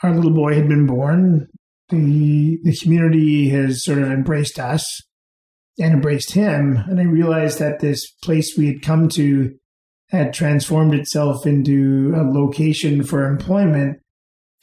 our 0.02 0.14
little 0.14 0.34
boy 0.34 0.54
had 0.54 0.68
been 0.68 0.86
born. 0.86 1.48
The, 1.90 2.58
the 2.62 2.76
community 2.76 3.50
has 3.50 3.84
sort 3.84 3.98
of 3.98 4.10
embraced 4.10 4.58
us 4.58 5.02
and 5.78 5.92
embraced 5.92 6.32
him. 6.32 6.76
And 6.88 7.00
I 7.00 7.04
realized 7.04 7.58
that 7.58 7.80
this 7.80 8.10
place 8.22 8.56
we 8.56 8.66
had 8.66 8.82
come 8.82 9.08
to 9.10 9.54
had 10.10 10.32
transformed 10.32 10.94
itself 10.94 11.46
into 11.46 12.12
a 12.14 12.22
location 12.22 13.02
for 13.02 13.26
employment 13.26 13.98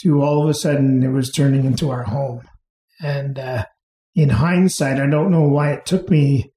to 0.01 0.21
all 0.21 0.43
of 0.43 0.49
a 0.49 0.53
sudden 0.53 1.03
it 1.03 1.09
was 1.09 1.31
turning 1.31 1.65
into 1.65 1.91
our 1.91 2.03
home. 2.03 2.41
And 3.01 3.37
uh, 3.37 3.65
in 4.15 4.29
hindsight, 4.29 4.99
I 4.99 5.07
don't 5.07 5.31
know 5.31 5.47
why 5.47 5.71
it 5.71 5.85
took 5.85 6.09
me 6.09 6.51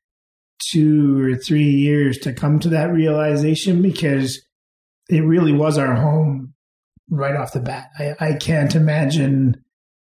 two 0.70 1.22
or 1.24 1.36
three 1.36 1.70
years 1.70 2.18
to 2.18 2.32
come 2.32 2.58
to 2.60 2.68
that 2.70 2.92
realization 2.92 3.82
because 3.82 4.40
it 5.08 5.20
really 5.20 5.52
was 5.52 5.78
our 5.78 5.94
home 5.94 6.54
right 7.10 7.36
off 7.36 7.52
the 7.52 7.60
bat. 7.60 7.88
I, 7.98 8.14
I 8.20 8.32
can't 8.34 8.74
imagine 8.74 9.62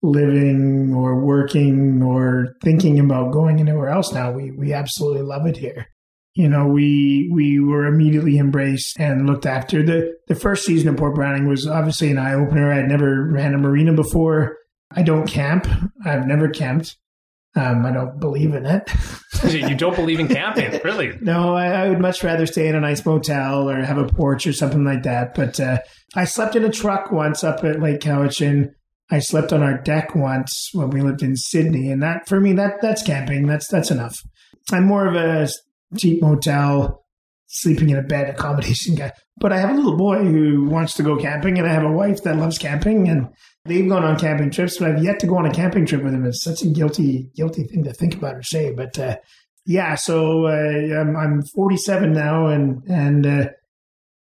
living 0.03 0.95
or 0.95 1.25
working 1.25 2.03
or 2.03 2.57
thinking 2.63 2.99
about 2.99 3.33
going 3.33 3.61
anywhere 3.61 3.91
else 3.91 4.13
now. 4.13 4.33
We 4.33 4.51
we 4.51 4.73
absolutely 4.73 5.23
love 5.23 5.47
it 5.47 5.59
here 5.59 5.87
you 6.35 6.49
know, 6.49 6.67
we 6.67 7.29
we 7.33 7.59
were 7.59 7.87
immediately 7.87 8.39
embraced 8.39 8.99
and 8.99 9.27
looked 9.27 9.47
after. 9.47 9.83
The 9.83 10.17
the 10.29 10.35
first 10.35 10.65
season 10.65 10.89
of 10.89 10.97
Port 10.97 11.15
Browning 11.15 11.49
was 11.49 11.67
obviously 11.67 12.11
an 12.11 12.19
eye 12.19 12.35
opener. 12.35 12.73
I'd 12.73 12.89
never 12.89 13.31
ran 13.31 13.55
a 13.55 13.59
marina 13.59 13.93
before. 13.93 14.57
I 14.93 15.03
don't 15.03 15.27
camp. 15.27 15.67
I've 16.05 16.27
never 16.27 16.49
camped. 16.49 16.97
Um, 17.57 17.85
I 17.85 17.91
don't 17.91 18.21
believe 18.21 18.55
in 18.55 18.65
it. 18.65 18.89
you 19.49 19.75
don't 19.75 19.97
believe 19.97 20.21
in 20.21 20.29
camping, 20.29 20.81
really? 20.85 21.19
No, 21.21 21.55
I, 21.55 21.67
I, 21.67 21.89
would 21.89 21.99
much 21.99 22.23
rather 22.23 22.47
stay 22.47 22.69
in 22.69 22.77
a 22.77 22.81
nice 22.81 23.05
motel 23.05 23.69
or 23.69 23.83
have 23.83 23.99
a 23.99 24.07
porch 24.07 24.47
or 24.47 24.53
something 24.53 24.85
like 24.85 25.03
that. 25.03 25.35
But 25.35 25.59
uh, 25.59 25.79
I 26.15 26.27
slept 26.27 26.55
in 26.55 26.65
a 26.65 26.71
truck 26.71 27.11
once 27.11 27.43
up 27.43 27.65
at 27.65 27.81
Lake 27.81 28.01
Cowichan. 28.01 28.71
I 29.11 29.19
slept 29.19 29.53
on 29.53 29.63
our 29.63 29.83
deck 29.83 30.15
once 30.15 30.71
when 30.73 30.91
we 30.91 31.01
lived 31.01 31.23
in 31.23 31.35
Sidney, 31.35 31.91
and 31.91 32.01
that 32.03 32.29
for 32.29 32.41
me 32.41 32.53
that 32.53 32.81
that's 32.81 33.03
camping. 33.03 33.47
That's 33.47 33.67
that's 33.67 33.91
enough. 33.91 34.17
I'm 34.71 34.85
more 34.85 35.09
of 35.09 35.17
a 35.17 35.49
cheap 35.97 36.23
motel, 36.23 37.05
sleeping 37.49 37.91
in 37.91 37.97
a 37.97 38.03
bed 38.03 38.31
accommodation 38.31 38.95
guy. 38.95 39.11
But 39.39 39.53
I 39.53 39.59
have 39.59 39.71
a 39.71 39.75
little 39.75 39.97
boy 39.97 40.19
who 40.25 40.67
wants 40.67 40.95
to 40.95 41.03
go 41.03 41.17
camping, 41.17 41.59
and 41.59 41.67
I 41.67 41.73
have 41.73 41.83
a 41.83 41.91
wife 41.91 42.23
that 42.23 42.37
loves 42.37 42.59
camping, 42.59 43.09
and 43.09 43.29
they've 43.65 43.89
gone 43.89 44.05
on 44.05 44.19
camping 44.19 44.51
trips, 44.51 44.79
but 44.79 44.91
I've 44.91 45.05
yet 45.05 45.21
to 45.21 45.27
go 45.27 45.37
on 45.37 45.47
a 45.47 45.53
camping 45.53 45.87
trip 45.87 46.03
with 46.03 46.15
him. 46.15 46.25
It's 46.25 46.43
such 46.43 46.63
a 46.63 46.69
guilty, 46.69 47.31
guilty 47.35 47.65
thing 47.65 47.85
to 47.85 47.93
think 47.93 48.15
about 48.15 48.37
or 48.37 48.43
say. 48.43 48.73
But 48.73 48.99
uh, 48.99 49.17
yeah, 49.67 49.95
so 49.95 50.47
uh, 50.47 51.01
I'm, 51.01 51.17
I'm 51.17 51.43
47 51.55 52.13
now, 52.13 52.47
and 52.47 52.83
and 52.89 53.27
uh, 53.27 53.49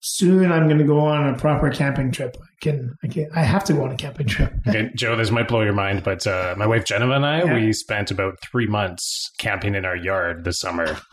soon 0.01 0.51
I'm 0.51 0.67
going 0.67 0.79
to 0.79 0.85
go 0.85 0.99
on 0.99 1.33
a 1.33 1.37
proper 1.37 1.69
camping 1.69 2.11
trip 2.11 2.37
can 2.63 2.97
I 3.03 3.07
can 3.07 3.29
I 3.35 3.43
have 3.43 3.63
to 3.65 3.73
go 3.73 3.83
on 3.83 3.91
a 3.91 3.95
camping 3.95 4.25
trip. 4.25 4.53
okay, 4.67 4.89
Jo, 4.95 5.15
this 5.15 5.29
might 5.29 5.47
blow 5.47 5.61
your 5.61 5.73
mind, 5.73 6.03
but 6.03 6.25
uh, 6.25 6.55
my 6.57 6.65
wife 6.65 6.85
Jennifer 6.85 7.11
and 7.11 7.25
I, 7.25 7.43
yeah. 7.43 7.53
we 7.53 7.73
spent 7.73 8.09
about 8.09 8.39
three 8.41 8.67
months 8.67 9.29
camping 9.37 9.75
in 9.75 9.85
our 9.85 9.95
yard 9.95 10.45
this 10.45 10.59
summer. 10.59 10.97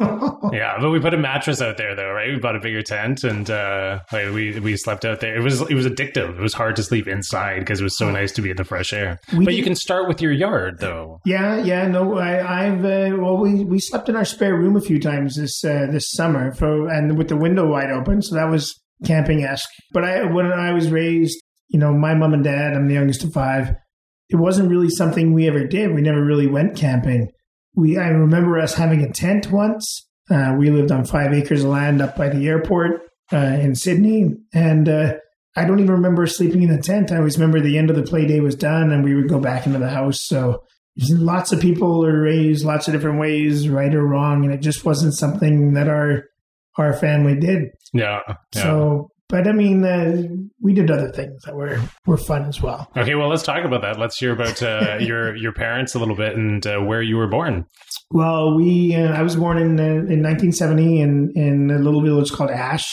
yeah, 0.52 0.78
but 0.80 0.90
we 0.90 1.00
put 1.00 1.12
a 1.12 1.18
mattress 1.18 1.60
out 1.60 1.76
there 1.76 1.94
though, 1.96 2.12
right? 2.12 2.32
We 2.32 2.38
bought 2.38 2.56
a 2.56 2.60
bigger 2.60 2.82
tent 2.82 3.24
and 3.24 3.50
uh, 3.50 4.00
like 4.12 4.32
we 4.32 4.60
we 4.60 4.76
slept 4.76 5.04
out 5.04 5.20
there. 5.20 5.36
It 5.36 5.42
was 5.42 5.60
it 5.62 5.74
was 5.74 5.86
addictive. 5.86 6.38
It 6.38 6.40
was 6.40 6.54
hard 6.54 6.76
to 6.76 6.84
sleep 6.84 7.08
inside 7.08 7.58
because 7.58 7.80
it 7.80 7.84
was 7.84 7.98
so 7.98 8.08
oh. 8.08 8.12
nice 8.12 8.32
to 8.32 8.42
be 8.42 8.50
in 8.50 8.56
the 8.56 8.64
fresh 8.64 8.92
air. 8.92 9.18
We 9.32 9.44
but 9.44 9.50
did, 9.50 9.58
you 9.58 9.64
can 9.64 9.74
start 9.74 10.06
with 10.06 10.22
your 10.22 10.32
yard 10.32 10.78
though. 10.78 11.20
Yeah, 11.24 11.62
yeah. 11.62 11.86
No, 11.88 12.18
I, 12.18 12.64
have 12.64 12.84
uh, 12.84 13.16
well, 13.18 13.38
we 13.38 13.64
we 13.64 13.80
slept 13.80 14.08
in 14.08 14.14
our 14.14 14.24
spare 14.24 14.54
room 14.56 14.76
a 14.76 14.80
few 14.80 15.00
times 15.00 15.36
this 15.36 15.64
uh, 15.64 15.86
this 15.90 16.10
summer 16.12 16.52
for 16.52 16.88
and 16.88 17.18
with 17.18 17.28
the 17.28 17.36
window 17.36 17.66
wide 17.66 17.90
open, 17.90 18.22
so 18.22 18.36
that 18.36 18.48
was 18.48 18.80
camping 19.04 19.44
esque. 19.44 19.68
But 19.92 20.04
I, 20.04 20.24
when 20.24 20.46
I 20.46 20.72
was 20.72 20.90
raised, 20.90 21.40
you 21.68 21.78
know, 21.78 21.92
my 21.92 22.14
mom 22.14 22.34
and 22.34 22.44
dad, 22.44 22.74
I'm 22.74 22.88
the 22.88 22.94
youngest 22.94 23.24
of 23.24 23.32
five. 23.32 23.74
It 24.28 24.36
wasn't 24.36 24.70
really 24.70 24.90
something 24.90 25.32
we 25.32 25.48
ever 25.48 25.66
did. 25.66 25.94
We 25.94 26.02
never 26.02 26.24
really 26.24 26.46
went 26.46 26.76
camping. 26.76 27.30
We, 27.74 27.98
I 27.98 28.08
remember 28.08 28.58
us 28.58 28.74
having 28.74 29.02
a 29.02 29.12
tent 29.12 29.50
once. 29.50 30.06
Uh, 30.30 30.54
we 30.58 30.70
lived 30.70 30.92
on 30.92 31.04
five 31.04 31.32
acres 31.32 31.64
of 31.64 31.70
land 31.70 32.00
up 32.00 32.16
by 32.16 32.28
the 32.28 32.46
airport 32.46 33.02
uh, 33.32 33.36
in 33.36 33.74
Sidney, 33.74 34.34
and 34.52 34.88
uh, 34.88 35.14
I 35.56 35.64
don't 35.64 35.80
even 35.80 35.92
remember 35.92 36.26
sleeping 36.26 36.62
in 36.62 36.70
the 36.70 36.80
tent. 36.80 37.10
I 37.10 37.16
always 37.16 37.38
remember 37.38 37.60
the 37.60 37.78
end 37.78 37.90
of 37.90 37.96
the 37.96 38.02
play 38.02 38.26
day 38.26 38.40
was 38.40 38.54
done, 38.54 38.92
and 38.92 39.02
we 39.02 39.14
would 39.14 39.28
go 39.28 39.40
back 39.40 39.66
into 39.66 39.78
the 39.78 39.90
house. 39.90 40.20
So 40.22 40.62
lots 41.08 41.52
of 41.52 41.60
people 41.60 42.04
are 42.04 42.22
raised 42.22 42.64
lots 42.64 42.86
of 42.86 42.94
different 42.94 43.18
ways, 43.18 43.68
right 43.68 43.94
or 43.94 44.06
wrong, 44.06 44.44
and 44.44 44.54
it 44.54 44.60
just 44.60 44.84
wasn't 44.84 45.14
something 45.14 45.74
that 45.74 45.88
our 45.88 46.24
our 46.78 46.92
family 46.92 47.38
did. 47.38 47.70
Yeah. 47.92 48.20
yeah. 48.26 48.34
So, 48.52 49.10
but 49.28 49.46
I 49.46 49.52
mean, 49.52 49.84
uh, 49.84 50.22
we 50.60 50.74
did 50.74 50.90
other 50.90 51.10
things 51.12 51.42
that 51.44 51.54
were 51.54 51.80
were 52.06 52.16
fun 52.16 52.44
as 52.46 52.60
well. 52.60 52.90
Okay, 52.96 53.14
well, 53.14 53.28
let's 53.28 53.42
talk 53.42 53.64
about 53.64 53.82
that. 53.82 53.98
Let's 53.98 54.18
hear 54.18 54.32
about 54.32 54.62
uh, 54.62 54.98
your 55.00 55.36
your 55.36 55.52
parents 55.52 55.94
a 55.94 55.98
little 55.98 56.16
bit 56.16 56.36
and 56.36 56.66
uh, 56.66 56.78
where 56.78 57.02
you 57.02 57.16
were 57.16 57.28
born. 57.28 57.64
Well, 58.10 58.56
we 58.56 58.94
uh, 58.94 59.12
I 59.12 59.22
was 59.22 59.36
born 59.36 59.58
in 59.58 59.78
uh, 59.78 60.12
in 60.12 60.22
1970 60.22 61.00
in 61.00 61.32
in 61.34 61.70
a 61.70 61.78
little 61.78 62.02
village 62.02 62.32
called 62.32 62.50
Ash 62.50 62.84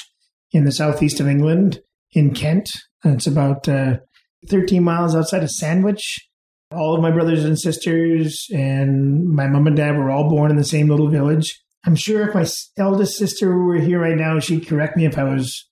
in 0.51 0.63
the 0.63 0.71
southeast 0.71 1.19
of 1.19 1.27
England 1.27 1.81
in 2.13 2.33
Kent. 2.33 2.69
It's 3.03 3.27
about 3.27 3.67
uh, 3.67 3.97
13 4.49 4.83
miles 4.83 5.15
outside 5.15 5.43
of 5.43 5.51
Sandwich. 5.51 6.17
All 6.71 6.95
of 6.95 7.01
my 7.01 7.11
brothers 7.11 7.45
and 7.45 7.57
sisters 7.57 8.45
and 8.51 9.25
my 9.29 9.47
mom 9.47 9.67
and 9.67 9.77
dad 9.77 9.97
were 9.97 10.11
all 10.11 10.29
born 10.29 10.51
in 10.51 10.57
the 10.57 10.65
same 10.65 10.89
little 10.89 11.09
village. 11.09 11.61
I'm 11.87 11.95
sure 11.95 12.27
if 12.27 12.35
my 12.35 12.45
eldest 12.77 13.17
sister 13.17 13.57
were 13.57 13.79
here 13.79 14.01
right 14.01 14.17
now, 14.17 14.39
she'd 14.39 14.67
correct 14.67 14.97
me 14.97 15.05
if 15.05 15.17
I 15.17 15.23
was 15.23 15.69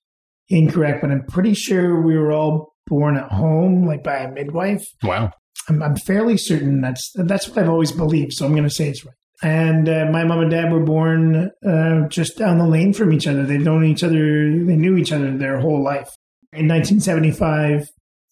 incorrect, 0.48 1.02
but 1.02 1.12
I'm 1.12 1.26
pretty 1.26 1.54
sure 1.54 2.02
we 2.02 2.18
were 2.18 2.32
all 2.32 2.74
born 2.88 3.18
at 3.18 3.34
home, 3.34 3.86
like 3.86 4.02
by 4.02 4.20
a 4.20 4.32
midwife. 4.32 4.86
Wow. 5.04 5.32
I'm, 5.68 5.84
I'm 5.84 5.98
fairly 5.98 6.38
certain 6.38 6.80
that's 6.80 7.12
that's 7.16 7.50
what 7.50 7.58
I've 7.58 7.70
always 7.70 7.92
believed, 7.92 8.32
so 8.32 8.46
I'm 8.46 8.54
going 8.54 8.64
to 8.64 8.70
say 8.70 8.88
it's 8.88 9.06
right. 9.06 9.14
And 9.44 9.90
uh, 9.90 10.06
my 10.10 10.24
mom 10.24 10.40
and 10.40 10.52
dad 10.52 10.72
were 10.72 10.86
born 10.86 11.52
uh, 11.68 12.08
just 12.08 12.38
down 12.38 12.60
the 12.60 12.68
lane 12.68 12.94
from 12.94 13.12
each 13.12 13.28
other. 13.28 13.46
They've 13.46 13.60
known 13.60 13.84
each 13.84 14.04
other, 14.04 14.16
they 14.16 14.78
knew 14.78 14.96
each 14.96 15.12
other 15.12 15.38
their 15.38 15.60
whole 15.60 15.84
life. 15.84 16.16
In 16.54 16.70
1975, 16.70 17.90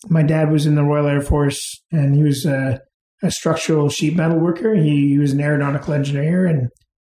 my 0.10 0.24
dad 0.24 0.50
was 0.50 0.66
in 0.66 0.76
the 0.76 0.84
Royal 0.84 1.08
Air 1.08 1.22
Force 1.22 1.84
and 1.92 2.16
he 2.16 2.24
was 2.24 2.46
a, 2.46 2.80
a 3.22 3.30
structural 3.30 3.90
sheet 3.90 4.16
metal 4.16 4.40
worker. 4.40 4.74
He, 4.74 5.10
he 5.10 5.20
was 5.20 5.34
an 5.34 5.42
aeronautical 5.42 5.94
engineer 5.94 6.46
and 6.46 6.70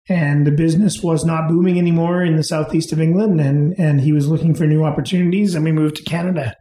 and 0.10 0.46
the 0.46 0.52
business 0.52 1.02
was 1.02 1.24
not 1.24 1.48
booming 1.48 1.78
anymore 1.78 2.24
in 2.24 2.36
the 2.36 2.44
southeast 2.44 2.92
of 2.92 3.00
England, 3.00 3.40
and 3.40 3.78
and 3.80 4.02
he 4.02 4.12
was 4.12 4.28
looking 4.28 4.54
for 4.54 4.66
new 4.66 4.84
opportunities, 4.84 5.56
and 5.56 5.64
we 5.64 5.72
moved 5.72 5.96
to 5.98 6.04
Canada. 6.04 6.56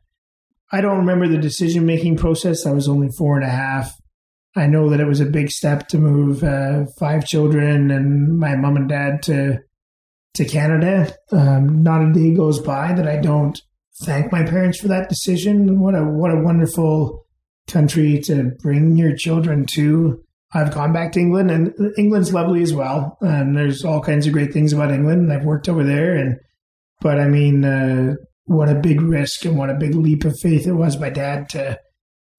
I 0.70 0.80
don't 0.80 0.98
remember 0.98 1.28
the 1.28 1.38
decision 1.38 1.84
making 1.84 2.16
process. 2.16 2.64
I 2.64 2.72
was 2.72 2.88
only 2.88 3.10
four 3.10 3.36
and 3.36 3.44
a 3.44 3.50
half. 3.50 3.94
I 4.56 4.66
know 4.66 4.88
that 4.90 5.00
it 5.00 5.06
was 5.06 5.20
a 5.20 5.26
big 5.26 5.50
step 5.50 5.88
to 5.88 5.98
move 5.98 6.42
uh, 6.42 6.84
five 6.98 7.26
children 7.26 7.90
and 7.90 8.38
my 8.38 8.54
mom 8.56 8.76
and 8.76 8.88
dad 8.88 9.22
to 9.24 9.58
to 10.34 10.44
Canada. 10.44 11.14
Um, 11.30 11.82
not 11.82 12.02
a 12.02 12.12
day 12.12 12.34
goes 12.34 12.58
by 12.58 12.92
that 12.94 13.06
I 13.06 13.16
don't 13.16 13.60
thank 14.04 14.32
my 14.32 14.44
parents 14.44 14.78
for 14.78 14.88
that 14.88 15.08
decision. 15.08 15.80
What 15.80 15.94
a 15.94 16.02
what 16.02 16.30
a 16.30 16.42
wonderful 16.42 17.26
country 17.68 18.20
to 18.20 18.52
bring 18.62 18.96
your 18.96 19.14
children 19.16 19.66
to. 19.74 20.22
I've 20.54 20.74
gone 20.74 20.92
back 20.92 21.12
to 21.12 21.20
England, 21.20 21.50
and 21.50 21.72
England's 21.96 22.32
lovely 22.32 22.62
as 22.62 22.74
well. 22.74 23.16
And 23.20 23.56
there's 23.56 23.84
all 23.84 24.00
kinds 24.00 24.26
of 24.26 24.32
great 24.32 24.52
things 24.52 24.72
about 24.72 24.90
England. 24.90 25.22
And 25.22 25.32
I've 25.32 25.46
worked 25.46 25.68
over 25.68 25.84
there, 25.84 26.14
and 26.14 26.36
but 27.00 27.18
I 27.18 27.26
mean, 27.26 27.64
uh, 27.64 28.14
what 28.44 28.68
a 28.68 28.74
big 28.74 29.00
risk 29.00 29.44
and 29.44 29.56
what 29.56 29.70
a 29.70 29.74
big 29.74 29.94
leap 29.94 30.24
of 30.24 30.38
faith 30.40 30.66
it 30.66 30.72
was 30.72 30.96
by 30.96 31.10
Dad 31.10 31.48
to 31.50 31.78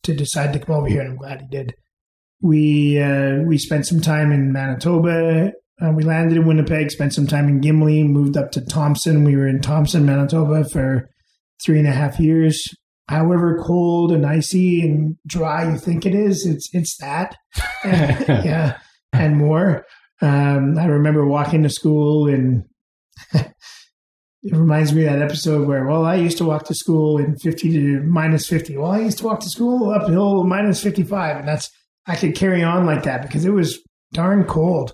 to 0.03 0.13
decide 0.13 0.53
to 0.53 0.59
come 0.59 0.75
over 0.75 0.87
here, 0.87 1.01
and 1.01 1.11
I'm 1.11 1.17
glad 1.17 1.41
he 1.41 1.47
did. 1.47 1.73
We 2.41 3.01
uh, 3.01 3.39
we 3.47 3.57
spent 3.57 3.87
some 3.87 4.01
time 4.01 4.31
in 4.31 4.51
Manitoba. 4.51 5.51
Uh, 5.81 5.91
we 5.91 6.03
landed 6.03 6.37
in 6.37 6.45
Winnipeg, 6.45 6.91
spent 6.91 7.13
some 7.13 7.25
time 7.25 7.47
in 7.49 7.59
Gimli, 7.59 8.03
moved 8.03 8.37
up 8.37 8.51
to 8.51 8.63
Thompson. 8.65 9.23
We 9.23 9.35
were 9.35 9.47
in 9.47 9.59
Thompson, 9.59 10.05
Manitoba 10.05 10.65
for 10.69 11.09
three 11.65 11.79
and 11.79 11.87
a 11.87 11.91
half 11.91 12.19
years 12.19 12.63
however 13.07 13.61
cold 13.63 14.11
and 14.11 14.25
icy 14.25 14.81
and 14.81 15.17
dry 15.27 15.69
you 15.69 15.77
think 15.77 16.05
it 16.05 16.15
is, 16.15 16.45
it's 16.45 16.69
it's 16.73 16.97
that. 16.97 17.35
yeah, 17.85 18.77
and 19.11 19.37
more. 19.37 19.85
Um, 20.21 20.77
I 20.77 20.85
remember 20.85 21.25
walking 21.25 21.63
to 21.63 21.69
school 21.69 22.27
and 22.27 22.63
it 24.43 24.55
reminds 24.55 24.93
me 24.93 25.05
of 25.05 25.13
that 25.13 25.21
episode 25.21 25.67
where, 25.67 25.85
well, 25.85 26.05
I 26.05 26.15
used 26.15 26.37
to 26.37 26.45
walk 26.45 26.65
to 26.65 26.75
school 26.75 27.17
in 27.17 27.37
50 27.37 27.71
to 27.71 28.03
minus 28.03 28.47
50. 28.47 28.77
Well, 28.77 28.91
I 28.91 28.99
used 28.99 29.17
to 29.19 29.25
walk 29.25 29.39
to 29.41 29.49
school 29.49 29.91
uphill 29.91 30.43
minus 30.43 30.81
55. 30.81 31.37
And 31.37 31.47
that's, 31.47 31.69
I 32.07 32.15
could 32.15 32.35
carry 32.35 32.63
on 32.63 32.85
like 32.85 33.03
that 33.03 33.21
because 33.21 33.45
it 33.45 33.53
was 33.53 33.81
darn 34.13 34.45
cold 34.45 34.93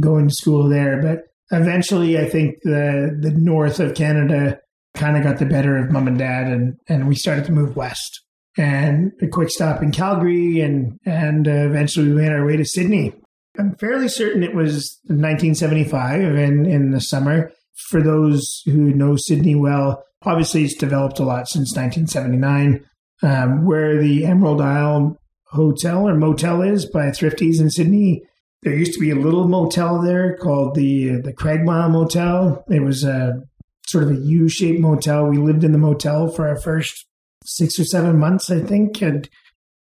going 0.00 0.28
to 0.28 0.34
school 0.34 0.68
there. 0.68 1.00
But 1.02 1.20
eventually, 1.50 2.18
I 2.18 2.28
think 2.28 2.56
the, 2.62 3.16
the 3.20 3.32
north 3.32 3.80
of 3.80 3.94
Canada 3.94 4.58
kind 4.94 5.16
of 5.16 5.22
got 5.22 5.38
the 5.38 5.46
better 5.46 5.76
of 5.76 5.90
mom 5.90 6.08
and 6.08 6.18
dad, 6.18 6.46
and 6.48 6.76
and 6.88 7.08
we 7.08 7.14
started 7.14 7.44
to 7.46 7.52
move 7.52 7.76
west. 7.76 8.20
And 8.58 9.12
a 9.22 9.28
quick 9.28 9.48
stop 9.48 9.82
in 9.82 9.92
Calgary, 9.92 10.60
and 10.60 10.98
and 11.06 11.48
uh, 11.48 11.68
eventually 11.68 12.08
we 12.08 12.14
made 12.14 12.32
our 12.32 12.44
way 12.44 12.56
to 12.56 12.64
Sidney. 12.64 13.14
I'm 13.58 13.74
fairly 13.76 14.08
certain 14.08 14.42
it 14.42 14.54
was 14.54 14.98
1975 15.04 16.20
in 16.20 16.66
in 16.66 16.90
the 16.90 17.00
summer. 17.00 17.50
For 17.88 18.02
those 18.02 18.62
who 18.66 18.92
know 18.92 19.16
Sidney 19.16 19.54
well, 19.54 20.04
obviously 20.22 20.64
it's 20.64 20.74
developed 20.74 21.18
a 21.18 21.24
lot 21.24 21.48
since 21.48 21.74
1979. 21.74 22.84
Um, 23.24 23.64
where 23.64 24.02
the 24.02 24.26
Emerald 24.26 24.60
Isle 24.60 25.16
Hotel 25.52 26.08
or 26.08 26.14
Motel 26.14 26.62
is 26.62 26.86
by 26.86 27.10
Thrifties 27.10 27.60
in 27.60 27.70
Sidney. 27.70 28.22
There 28.62 28.74
used 28.74 28.94
to 28.94 29.00
be 29.00 29.10
a 29.10 29.16
little 29.16 29.46
motel 29.46 30.02
there 30.02 30.36
called 30.36 30.74
the 30.74 31.20
the 31.20 31.32
Cragmile 31.32 31.90
Motel. 31.90 32.64
It 32.68 32.80
was 32.80 33.04
a 33.04 33.42
sort 33.86 34.04
of 34.04 34.10
a 34.10 34.20
U 34.20 34.48
shaped 34.48 34.80
motel. 34.80 35.26
We 35.26 35.38
lived 35.38 35.64
in 35.64 35.72
the 35.72 35.78
motel 35.78 36.28
for 36.28 36.48
our 36.48 36.60
first 36.60 37.06
six 37.44 37.78
or 37.78 37.84
seven 37.84 38.18
months, 38.18 38.50
I 38.50 38.60
think. 38.60 39.02
And 39.02 39.28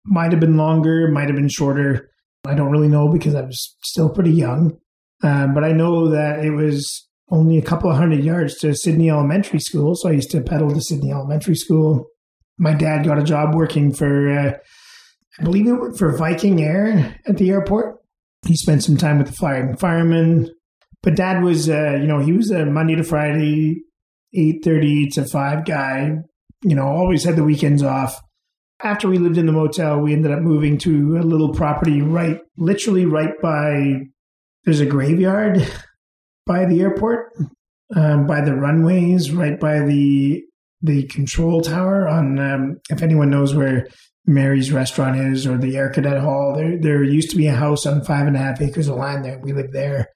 might 0.05 0.31
have 0.31 0.39
been 0.39 0.57
longer, 0.57 1.07
might 1.09 1.27
have 1.27 1.35
been 1.35 1.49
shorter. 1.49 2.09
I 2.45 2.55
don't 2.55 2.71
really 2.71 2.87
know 2.87 3.11
because 3.11 3.35
I 3.35 3.41
was 3.41 3.75
still 3.83 4.09
pretty 4.09 4.31
young. 4.31 4.77
Um, 5.23 5.53
but 5.53 5.63
I 5.63 5.71
know 5.71 6.09
that 6.09 6.43
it 6.43 6.51
was 6.51 7.07
only 7.29 7.57
a 7.57 7.61
couple 7.61 7.89
of 7.89 7.97
hundred 7.97 8.23
yards 8.23 8.55
to 8.59 8.75
Sidney 8.75 9.09
Elementary 9.09 9.59
School. 9.59 9.95
So 9.95 10.09
I 10.09 10.13
used 10.13 10.31
to 10.31 10.41
pedal 10.41 10.71
to 10.71 10.81
Sidney 10.81 11.11
Elementary 11.11 11.55
School. 11.55 12.07
My 12.57 12.73
dad 12.73 13.05
got 13.05 13.19
a 13.19 13.23
job 13.23 13.55
working 13.55 13.93
for, 13.93 14.29
uh, 14.29 14.57
I 15.39 15.43
believe 15.43 15.67
it 15.67 15.73
worked 15.73 15.99
for 15.99 16.15
Viking 16.17 16.61
Air 16.61 17.15
at 17.27 17.37
the 17.37 17.49
airport. 17.51 17.97
He 18.45 18.55
spent 18.55 18.83
some 18.83 18.97
time 18.97 19.19
with 19.19 19.27
the 19.27 19.33
flying 19.33 19.77
firemen. 19.77 20.49
But 21.03 21.15
dad 21.15 21.43
was, 21.43 21.69
uh, 21.69 21.97
you 22.01 22.07
know, 22.07 22.19
he 22.19 22.33
was 22.33 22.51
a 22.51 22.65
Monday 22.65 22.95
to 22.95 23.03
Friday 23.03 23.83
8.30 24.35 25.13
to 25.13 25.25
5 25.25 25.65
guy, 25.65 26.17
you 26.63 26.75
know, 26.75 26.87
always 26.87 27.23
had 27.23 27.35
the 27.35 27.43
weekends 27.43 27.83
off. 27.83 28.19
After 28.83 29.07
we 29.07 29.17
lived 29.17 29.37
in 29.37 29.45
the 29.45 29.51
motel, 29.51 29.99
we 29.99 30.13
ended 30.13 30.31
up 30.31 30.39
moving 30.39 30.77
to 30.79 31.17
a 31.17 31.23
little 31.23 31.53
property 31.53 32.01
right, 32.01 32.39
literally 32.57 33.05
right 33.05 33.33
by, 33.41 34.01
there's 34.63 34.79
a 34.79 34.85
graveyard 34.85 35.67
by 36.45 36.65
the 36.65 36.81
airport, 36.81 37.33
um, 37.95 38.25
by 38.25 38.41
the 38.41 38.55
runways, 38.55 39.31
right 39.31 39.59
by 39.59 39.79
the 39.79 40.43
the 40.83 41.03
control 41.03 41.61
tower 41.61 42.07
on, 42.07 42.39
um, 42.39 42.77
if 42.89 43.03
anyone 43.03 43.29
knows 43.29 43.53
where 43.53 43.87
Mary's 44.25 44.71
restaurant 44.71 45.15
is 45.19 45.45
or 45.45 45.57
the 45.57 45.77
Air 45.77 45.89
Cadet 45.89 46.19
Hall, 46.19 46.55
there, 46.55 46.77
there 46.79 47.03
used 47.03 47.29
to 47.31 47.35
be 47.35 47.47
a 47.47 47.55
house 47.55 47.85
on 47.85 48.03
five 48.03 48.27
and 48.27 48.35
a 48.35 48.39
half 48.39 48.61
acres 48.61 48.87
of 48.87 48.97
land 48.97 49.23
there. 49.23 49.39
We 49.39 49.53
lived 49.53 49.73
there 49.73 50.07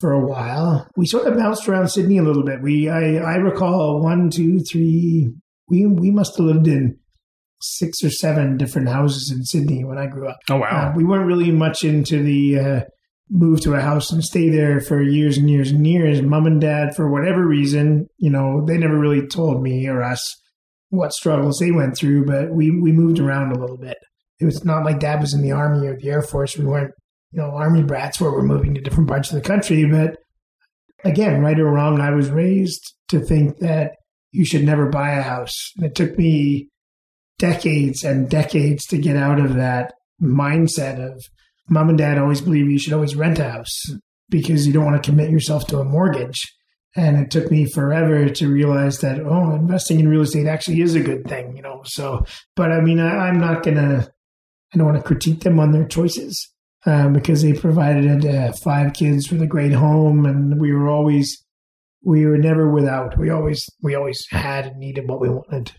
for 0.00 0.12
a 0.12 0.26
while. 0.26 0.88
We 0.96 1.06
sort 1.06 1.26
of 1.26 1.36
bounced 1.36 1.68
around 1.68 1.88
Sidney 1.88 2.18
a 2.18 2.22
little 2.22 2.44
bit. 2.44 2.62
We 2.62 2.88
I, 2.88 3.16
I 3.16 3.36
recall 3.36 4.02
one, 4.02 4.30
two, 4.30 4.60
three. 4.60 5.32
We 5.68 5.86
we 5.86 6.10
must 6.10 6.36
have 6.36 6.46
lived 6.46 6.68
in 6.68 6.98
six 7.60 8.04
or 8.04 8.10
seven 8.10 8.56
different 8.56 8.88
houses 8.88 9.32
in 9.34 9.42
Sidney 9.44 9.84
when 9.84 9.98
I 9.98 10.06
grew 10.06 10.28
up. 10.28 10.38
Oh 10.50 10.56
wow! 10.56 10.90
Uh, 10.90 10.92
we 10.96 11.04
weren't 11.04 11.26
really 11.26 11.50
much 11.50 11.84
into 11.84 12.22
the 12.22 12.58
uh, 12.58 12.80
move 13.30 13.60
to 13.62 13.74
a 13.74 13.80
house 13.80 14.10
and 14.10 14.22
stay 14.22 14.48
there 14.50 14.80
for 14.80 15.02
years 15.02 15.36
and 15.38 15.50
years 15.50 15.70
and 15.70 15.86
years. 15.86 16.22
Mom 16.22 16.46
and 16.46 16.60
dad, 16.60 16.94
for 16.94 17.10
whatever 17.10 17.46
reason, 17.46 18.06
you 18.18 18.30
know, 18.30 18.64
they 18.66 18.78
never 18.78 18.98
really 18.98 19.26
told 19.26 19.62
me 19.62 19.88
or 19.88 20.02
us 20.02 20.22
what 20.90 21.12
struggles 21.12 21.58
they 21.58 21.72
went 21.72 21.96
through, 21.96 22.24
but 22.24 22.52
we 22.52 22.70
we 22.70 22.92
moved 22.92 23.18
around 23.18 23.52
a 23.52 23.58
little 23.58 23.78
bit. 23.78 23.96
It 24.38 24.44
was 24.44 24.64
not 24.64 24.84
like 24.84 25.00
dad 25.00 25.20
was 25.20 25.34
in 25.34 25.42
the 25.42 25.52
army 25.52 25.86
or 25.86 25.96
the 25.96 26.10
air 26.10 26.22
force. 26.22 26.58
We 26.58 26.66
weren't, 26.66 26.92
you 27.36 27.42
know, 27.42 27.50
army 27.50 27.82
brats 27.82 28.18
where 28.18 28.30
we're 28.30 28.42
moving 28.42 28.74
to 28.74 28.80
different 28.80 29.08
parts 29.08 29.30
of 29.30 29.34
the 29.34 29.46
country. 29.46 29.84
But 29.84 30.16
again, 31.04 31.42
right 31.42 31.58
or 31.58 31.70
wrong, 31.70 32.00
I 32.00 32.10
was 32.10 32.30
raised 32.30 32.94
to 33.08 33.20
think 33.20 33.58
that 33.58 33.96
you 34.32 34.46
should 34.46 34.64
never 34.64 34.88
buy 34.88 35.10
a 35.10 35.22
house. 35.22 35.72
And 35.76 35.84
it 35.84 35.94
took 35.94 36.16
me 36.16 36.70
decades 37.38 38.02
and 38.02 38.30
decades 38.30 38.86
to 38.86 38.96
get 38.96 39.16
out 39.16 39.38
of 39.38 39.54
that 39.54 39.92
mindset 40.20 40.98
of 40.98 41.22
mom 41.68 41.90
and 41.90 41.98
dad 41.98 42.16
always 42.16 42.40
believe 42.40 42.70
you 42.70 42.78
should 42.78 42.94
always 42.94 43.14
rent 43.14 43.38
a 43.38 43.50
house 43.50 43.82
because 44.30 44.66
you 44.66 44.72
don't 44.72 44.86
want 44.86 45.02
to 45.02 45.10
commit 45.10 45.30
yourself 45.30 45.66
to 45.66 45.78
a 45.78 45.84
mortgage. 45.84 46.40
And 46.94 47.18
it 47.18 47.30
took 47.30 47.50
me 47.50 47.66
forever 47.66 48.30
to 48.30 48.50
realize 48.50 49.00
that, 49.00 49.20
oh, 49.20 49.54
investing 49.54 50.00
in 50.00 50.08
real 50.08 50.22
estate 50.22 50.46
actually 50.46 50.80
is 50.80 50.94
a 50.94 51.00
good 51.00 51.28
thing, 51.28 51.54
you 51.54 51.60
know. 51.60 51.82
So, 51.84 52.24
but 52.54 52.72
I 52.72 52.80
mean, 52.80 52.98
I, 52.98 53.28
am 53.28 53.38
not 53.38 53.64
to, 53.64 54.10
I 54.72 54.78
don't 54.78 54.86
want 54.86 54.96
to 54.96 55.04
critique 55.04 55.40
them 55.40 55.60
on 55.60 55.72
their 55.72 55.86
choices 55.86 56.50
uh, 56.86 57.08
because 57.08 57.42
they 57.42 57.52
provided 57.52 58.24
uh, 58.24 58.52
five 58.52 58.92
kids 58.92 59.30
with 59.30 59.42
a 59.42 59.46
great 59.46 59.72
home 59.72 60.24
and 60.24 60.60
we 60.60 60.72
were 60.72 60.88
always, 60.88 61.44
we 62.04 62.26
were 62.26 62.38
never 62.38 62.70
without. 62.70 63.18
We 63.18 63.30
always, 63.30 63.68
we 63.82 63.94
always 63.94 64.26
had 64.30 64.66
and 64.66 64.78
needed 64.78 65.08
what 65.08 65.20
we 65.20 65.28
wanted. 65.28 65.72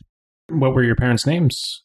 What 0.49 0.73
were 0.73 0.83
your 0.83 0.95
parents' 0.95 1.25
names? 1.25 1.83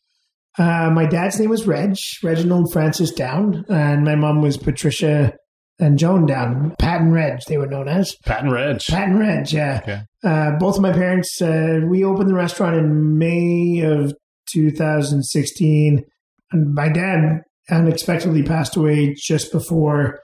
Uh, 0.58 0.90
my 0.90 1.06
dad's 1.06 1.40
name 1.40 1.48
was 1.48 1.66
Reg, 1.66 1.96
Reginald 2.22 2.72
Francis 2.72 3.10
Down, 3.12 3.64
and 3.68 4.04
my 4.04 4.14
mom 4.14 4.42
was 4.42 4.58
Patricia 4.58 5.32
and 5.78 5.98
Joan 5.98 6.26
Down, 6.26 6.74
Pat 6.78 7.00
and 7.00 7.12
Reg, 7.12 7.40
they 7.48 7.58
were 7.58 7.66
known 7.66 7.88
as. 7.88 8.14
Pat 8.24 8.44
and 8.44 8.52
Reg. 8.52 8.80
Pat 8.88 9.08
and 9.08 9.18
Reg, 9.18 9.50
yeah. 9.52 9.80
Okay. 9.82 10.00
Uh, 10.22 10.52
both 10.58 10.76
of 10.76 10.82
my 10.82 10.92
parents, 10.92 11.40
uh, 11.42 11.80
we 11.88 12.04
opened 12.04 12.28
the 12.28 12.34
restaurant 12.34 12.76
in 12.76 13.18
May 13.18 13.80
of 13.80 14.14
2016. 14.50 16.04
And 16.52 16.74
my 16.74 16.88
dad 16.88 17.40
unexpectedly 17.70 18.42
passed 18.42 18.76
away 18.76 19.14
just 19.14 19.52
before 19.52 20.20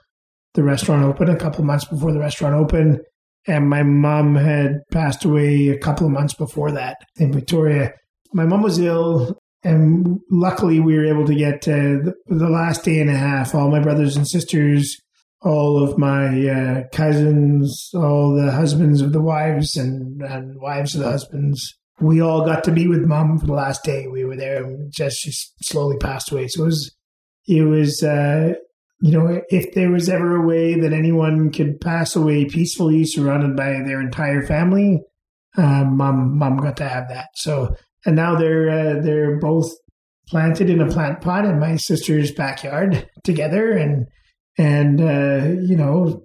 the 0.53 0.63
restaurant 0.63 1.03
opened, 1.03 1.29
a 1.29 1.37
couple 1.37 1.63
months 1.63 1.85
before 1.85 2.11
the 2.11 2.19
restaurant 2.19 2.55
opened. 2.55 2.99
And 3.47 3.69
my 3.69 3.83
mom 3.83 4.35
had 4.35 4.81
passed 4.91 5.25
away 5.25 5.69
a 5.69 5.77
couple 5.77 6.05
of 6.05 6.11
months 6.11 6.33
before 6.33 6.71
that 6.71 6.97
in 7.15 7.31
Victoria. 7.31 7.93
My 8.33 8.45
mom 8.45 8.61
was 8.61 8.79
ill 8.79 9.39
and 9.63 10.19
luckily 10.31 10.79
we 10.79 10.95
were 10.95 11.05
able 11.05 11.25
to 11.25 11.35
get 11.35 11.61
the, 11.61 12.13
the, 12.27 12.49
last 12.49 12.83
day 12.83 12.99
and 12.99 13.09
a 13.09 13.15
half. 13.15 13.53
All 13.53 13.69
my 13.69 13.79
brothers 13.79 14.15
and 14.15 14.27
sisters, 14.27 14.97
all 15.41 15.83
of 15.83 15.97
my 15.97 16.47
uh, 16.47 16.83
cousins, 16.93 17.89
all 17.93 18.33
the 18.33 18.51
husbands 18.51 19.01
of 19.01 19.11
the 19.11 19.21
wives 19.21 19.75
and, 19.75 20.21
and 20.21 20.59
wives 20.61 20.95
of 20.95 21.01
the 21.01 21.11
husbands. 21.11 21.77
We 21.99 22.21
all 22.21 22.45
got 22.45 22.63
to 22.65 22.71
be 22.71 22.87
with 22.87 23.01
mom 23.01 23.39
for 23.39 23.47
the 23.47 23.53
last 23.53 23.83
day. 23.83 24.07
We 24.07 24.23
were 24.23 24.37
there, 24.37 24.63
and 24.63 24.91
just 24.95 25.17
she 25.17 25.31
slowly 25.61 25.97
passed 25.97 26.31
away. 26.31 26.47
So 26.47 26.63
it 26.63 26.67
was, 26.67 26.95
it 27.49 27.63
was, 27.63 28.03
uh, 28.03 28.53
you 29.01 29.11
know, 29.11 29.41
if 29.49 29.73
there 29.73 29.91
was 29.91 30.07
ever 30.07 30.35
a 30.35 30.45
way 30.45 30.79
that 30.79 30.93
anyone 30.93 31.51
could 31.51 31.81
pass 31.81 32.15
away 32.15 32.45
peacefully, 32.45 33.05
surrounded 33.05 33.55
by 33.55 33.81
their 33.85 33.99
entire 33.99 34.45
family, 34.45 35.01
uh, 35.57 35.83
mom, 35.83 36.37
mom 36.37 36.57
got 36.57 36.77
to 36.77 36.87
have 36.87 37.09
that. 37.09 37.29
So 37.35 37.75
and 38.05 38.15
now 38.15 38.35
they're 38.35 38.69
uh, 38.69 39.01
they're 39.01 39.37
both 39.39 39.71
planted 40.27 40.69
in 40.69 40.81
a 40.81 40.87
plant 40.87 41.21
pot 41.21 41.45
in 41.45 41.59
my 41.59 41.75
sister's 41.75 42.31
backyard 42.31 43.09
together, 43.23 43.71
and 43.71 44.07
and 44.57 45.01
uh, 45.01 45.59
you 45.61 45.75
know 45.75 46.23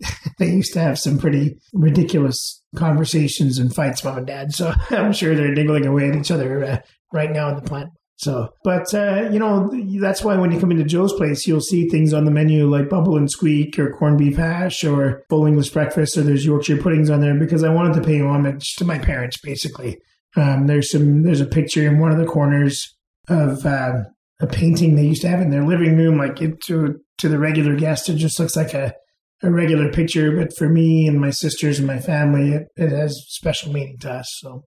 they 0.38 0.50
used 0.50 0.72
to 0.72 0.80
have 0.80 0.98
some 0.98 1.18
pretty 1.18 1.58
ridiculous 1.72 2.62
conversations 2.76 3.58
and 3.58 3.74
fights, 3.74 4.02
mom 4.02 4.18
and 4.18 4.26
dad. 4.26 4.52
So 4.52 4.72
I'm 4.90 5.12
sure 5.12 5.34
they're 5.34 5.54
niggling 5.54 5.86
away 5.86 6.08
at 6.08 6.16
each 6.16 6.30
other 6.30 6.64
uh, 6.64 6.78
right 7.12 7.30
now 7.30 7.50
in 7.50 7.56
the 7.56 7.62
plant. 7.62 7.90
So, 8.24 8.48
but 8.64 8.92
uh, 8.94 9.28
you 9.30 9.38
know, 9.38 9.70
that's 10.00 10.24
why 10.24 10.36
when 10.36 10.50
you 10.50 10.58
come 10.58 10.70
into 10.70 10.84
Jo's 10.84 11.12
place, 11.12 11.46
you'll 11.46 11.60
see 11.60 11.88
things 11.88 12.12
on 12.12 12.24
the 12.24 12.30
menu 12.30 12.68
like 12.68 12.88
bubble 12.88 13.16
and 13.16 13.30
squeak 13.30 13.78
or 13.78 13.92
corned 13.92 14.18
beef 14.18 14.36
hash 14.36 14.82
or 14.82 15.22
full 15.28 15.46
English 15.46 15.70
breakfast 15.70 16.16
or 16.16 16.22
there's 16.22 16.46
Yorkshire 16.46 16.78
puddings 16.78 17.10
on 17.10 17.20
there 17.20 17.34
because 17.34 17.62
I 17.62 17.68
wanted 17.68 17.94
to 17.94 18.06
pay 18.06 18.20
homage 18.20 18.74
to 18.76 18.84
my 18.84 18.98
parents, 18.98 19.38
basically. 19.42 19.98
Um, 20.36 20.66
there's 20.66 20.90
some 20.90 21.22
there's 21.22 21.40
a 21.40 21.46
picture 21.46 21.86
in 21.86 21.98
one 21.98 22.10
of 22.10 22.18
the 22.18 22.26
corners 22.26 22.96
of 23.28 23.64
uh, 23.66 24.04
a 24.40 24.46
painting 24.46 24.94
they 24.94 25.06
used 25.06 25.22
to 25.22 25.28
have 25.28 25.40
in 25.40 25.50
their 25.50 25.66
living 25.66 25.96
room. 25.96 26.18
Like 26.18 26.40
it 26.40 26.60
to 26.62 27.00
to 27.18 27.28
the 27.28 27.38
regular 27.38 27.76
guest, 27.76 28.08
it 28.08 28.16
just 28.16 28.40
looks 28.40 28.56
like 28.56 28.74
a 28.74 28.94
a 29.42 29.50
regular 29.50 29.90
picture, 29.90 30.34
but 30.34 30.56
for 30.56 30.68
me 30.68 31.06
and 31.06 31.20
my 31.20 31.30
sisters 31.30 31.78
and 31.78 31.86
my 31.86 31.98
family, 31.98 32.52
it, 32.52 32.68
it 32.76 32.90
has 32.90 33.24
special 33.28 33.72
meaning 33.72 33.98
to 34.00 34.10
us. 34.10 34.34
So, 34.40 34.64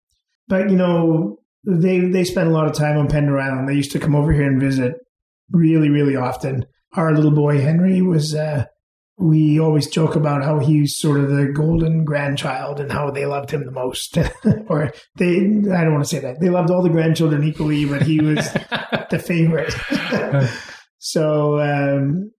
but 0.48 0.70
you 0.70 0.76
know, 0.76 1.40
they 1.66 2.00
they 2.00 2.24
spend 2.24 2.48
a 2.48 2.54
lot 2.54 2.68
of 2.68 2.74
time 2.74 2.98
on 2.98 3.08
Pender 3.08 3.40
Island. 3.40 3.68
They 3.68 3.74
used 3.74 3.92
to 3.92 4.00
come 4.00 4.16
over 4.16 4.32
here 4.32 4.48
and 4.48 4.62
visit 4.62 4.94
really, 5.52 5.90
really 5.90 6.16
often. 6.16 6.66
Our 6.94 7.14
little 7.14 7.32
boy 7.32 7.62
Henry 7.62 8.02
was 8.02 8.36
uh, 8.36 8.66
we 9.18 9.60
always 9.60 9.88
joke 9.88 10.16
about 10.16 10.44
how 10.44 10.60
he's 10.60 10.96
sort 10.98 11.20
of 11.20 11.30
the 11.30 11.48
golden 11.48 12.06
grandchild 12.06 12.80
and 12.80 12.92
how 12.92 13.10
they 13.10 13.26
loved 13.26 13.50
him 13.50 13.66
the 13.66 13.72
most. 13.72 14.18
or 14.68 14.94
they, 15.16 15.38
I 15.38 15.84
don't 15.84 15.94
want 15.94 16.04
to 16.04 16.10
say 16.10 16.20
that. 16.20 16.40
They 16.40 16.50
loved 16.50 16.70
all 16.70 16.84
the 16.84 16.90
grandchildren 16.90 17.44
equally, 17.44 17.86
but 17.86 18.04
he 18.04 18.22
was 18.22 18.36
the 19.10 19.24
favorite. 19.24 19.74
so, 21.00 21.60
um, 21.60 22.32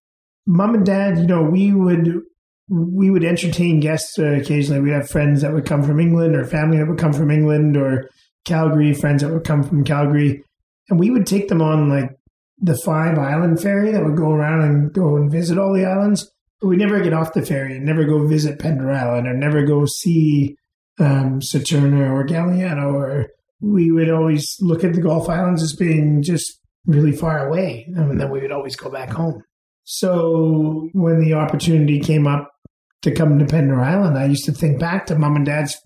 mom 0.46 0.74
and 0.76 0.86
dad, 0.86 1.18
you 1.18 1.26
know, 1.26 1.42
we 1.42 1.72
would, 1.72 2.20
we 2.68 3.10
would 3.10 3.24
entertain 3.24 3.80
guests 3.80 4.16
uh, 4.16 4.26
occasionally. 4.26 4.80
We'd 4.80 4.92
have 4.92 5.10
friends 5.10 5.40
that 5.42 5.52
would 5.52 5.66
come 5.66 5.82
from 5.82 5.98
England 5.98 6.36
or 6.36 6.44
family 6.44 6.78
that 6.78 6.86
would 6.86 6.98
come 6.98 7.12
from 7.12 7.32
England 7.32 7.76
or 7.76 8.08
Calgary, 8.48 8.94
friends 8.94 9.22
that 9.22 9.32
would 9.32 9.44
come 9.44 9.62
from 9.62 9.84
Calgary. 9.84 10.42
And 10.88 10.98
we 10.98 11.10
would 11.10 11.26
take 11.26 11.48
them 11.48 11.60
on 11.60 11.88
like 11.88 12.18
the 12.60 12.76
five 12.84 13.18
island 13.18 13.60
ferry 13.60 13.92
that 13.92 14.04
would 14.04 14.16
go 14.16 14.32
around 14.32 14.62
and 14.62 14.92
go 14.92 15.16
and 15.16 15.30
visit 15.30 15.58
all 15.58 15.72
the 15.72 15.84
islands 15.84 16.30
But 16.60 16.68
we 16.68 16.76
never 16.76 17.00
get 17.00 17.12
off 17.12 17.34
the 17.34 17.44
ferry 17.44 17.76
and 17.76 17.86
never 17.86 18.04
go 18.04 18.26
visit 18.26 18.58
Pender 18.58 18.90
Island 18.90 19.28
or 19.28 19.34
never 19.34 19.64
go 19.64 19.86
see 19.86 20.56
um, 20.98 21.40
Saturna 21.40 22.10
or 22.10 22.26
Galiano 22.26 22.94
or 22.94 23.28
we 23.60 23.90
would 23.90 24.10
always 24.10 24.56
look 24.60 24.82
at 24.82 24.94
the 24.94 25.00
Gulf 25.00 25.28
Islands 25.28 25.62
as 25.62 25.74
being 25.74 26.22
just 26.22 26.60
really 26.86 27.12
far 27.12 27.46
away 27.46 27.86
and 27.94 28.20
then 28.20 28.30
we 28.30 28.40
would 28.40 28.52
always 28.52 28.76
go 28.76 28.90
back 28.90 29.10
home. 29.10 29.42
So 29.84 30.88
when 30.92 31.20
the 31.20 31.34
opportunity 31.34 32.00
came 32.00 32.26
up 32.26 32.50
to 33.02 33.14
come 33.14 33.38
to 33.38 33.46
Pender 33.46 33.80
Island, 33.80 34.18
I 34.18 34.26
used 34.26 34.44
to 34.46 34.52
think 34.52 34.80
back 34.80 35.06
to 35.06 35.18
mom 35.18 35.36
and 35.36 35.46
dad's 35.46 35.80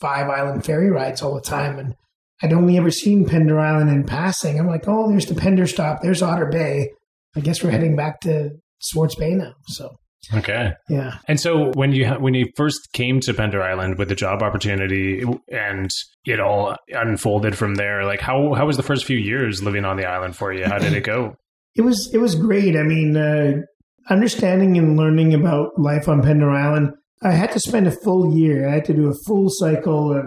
five 0.00 0.28
island 0.28 0.64
ferry 0.64 0.90
rides 0.90 1.22
all 1.22 1.34
the 1.34 1.40
time 1.40 1.78
and 1.78 1.94
I'd 2.42 2.52
only 2.52 2.76
ever 2.76 2.90
seen 2.90 3.26
Pender 3.26 3.58
Island 3.58 3.90
in 3.90 4.04
passing. 4.04 4.60
I'm 4.60 4.68
like, 4.68 4.84
oh, 4.86 5.10
there's 5.10 5.26
the 5.26 5.34
Pender 5.34 5.66
stop. 5.66 6.02
There's 6.02 6.22
Otter 6.22 6.46
Bay. 6.46 6.90
I 7.34 7.40
guess 7.40 7.64
we're 7.64 7.72
heading 7.72 7.96
back 7.96 8.20
to 8.20 8.50
Swartz 8.78 9.16
Bay 9.16 9.34
now. 9.34 9.54
So 9.66 9.90
Okay. 10.34 10.72
Yeah. 10.88 11.18
And 11.26 11.40
so 11.40 11.70
when 11.72 11.92
you 11.92 12.08
when 12.10 12.34
you 12.34 12.46
first 12.56 12.92
came 12.92 13.20
to 13.20 13.32
Pender 13.32 13.62
Island 13.62 13.98
with 13.98 14.08
the 14.08 14.14
job 14.14 14.42
opportunity 14.42 15.24
and 15.50 15.90
it 16.24 16.40
all 16.40 16.76
unfolded 16.88 17.56
from 17.56 17.76
there, 17.76 18.04
like 18.04 18.20
how 18.20 18.54
how 18.54 18.66
was 18.66 18.76
the 18.76 18.82
first 18.82 19.04
few 19.04 19.16
years 19.16 19.62
living 19.62 19.84
on 19.84 19.96
the 19.96 20.06
island 20.06 20.36
for 20.36 20.52
you? 20.52 20.64
How 20.64 20.78
did 20.78 20.92
it 20.92 21.04
go? 21.04 21.36
it 21.76 21.82
was 21.82 22.10
it 22.12 22.18
was 22.18 22.34
great. 22.34 22.76
I 22.76 22.82
mean, 22.82 23.16
uh, 23.16 23.62
understanding 24.10 24.76
and 24.76 24.96
learning 24.96 25.34
about 25.34 25.78
life 25.78 26.08
on 26.08 26.22
Pender 26.22 26.50
Island. 26.50 26.92
I 27.22 27.32
had 27.32 27.52
to 27.52 27.60
spend 27.60 27.86
a 27.86 27.92
full 27.92 28.36
year. 28.36 28.68
I 28.68 28.72
had 28.72 28.84
to 28.86 28.94
do 28.94 29.08
a 29.08 29.14
full 29.26 29.48
cycle 29.50 30.16
of 30.16 30.26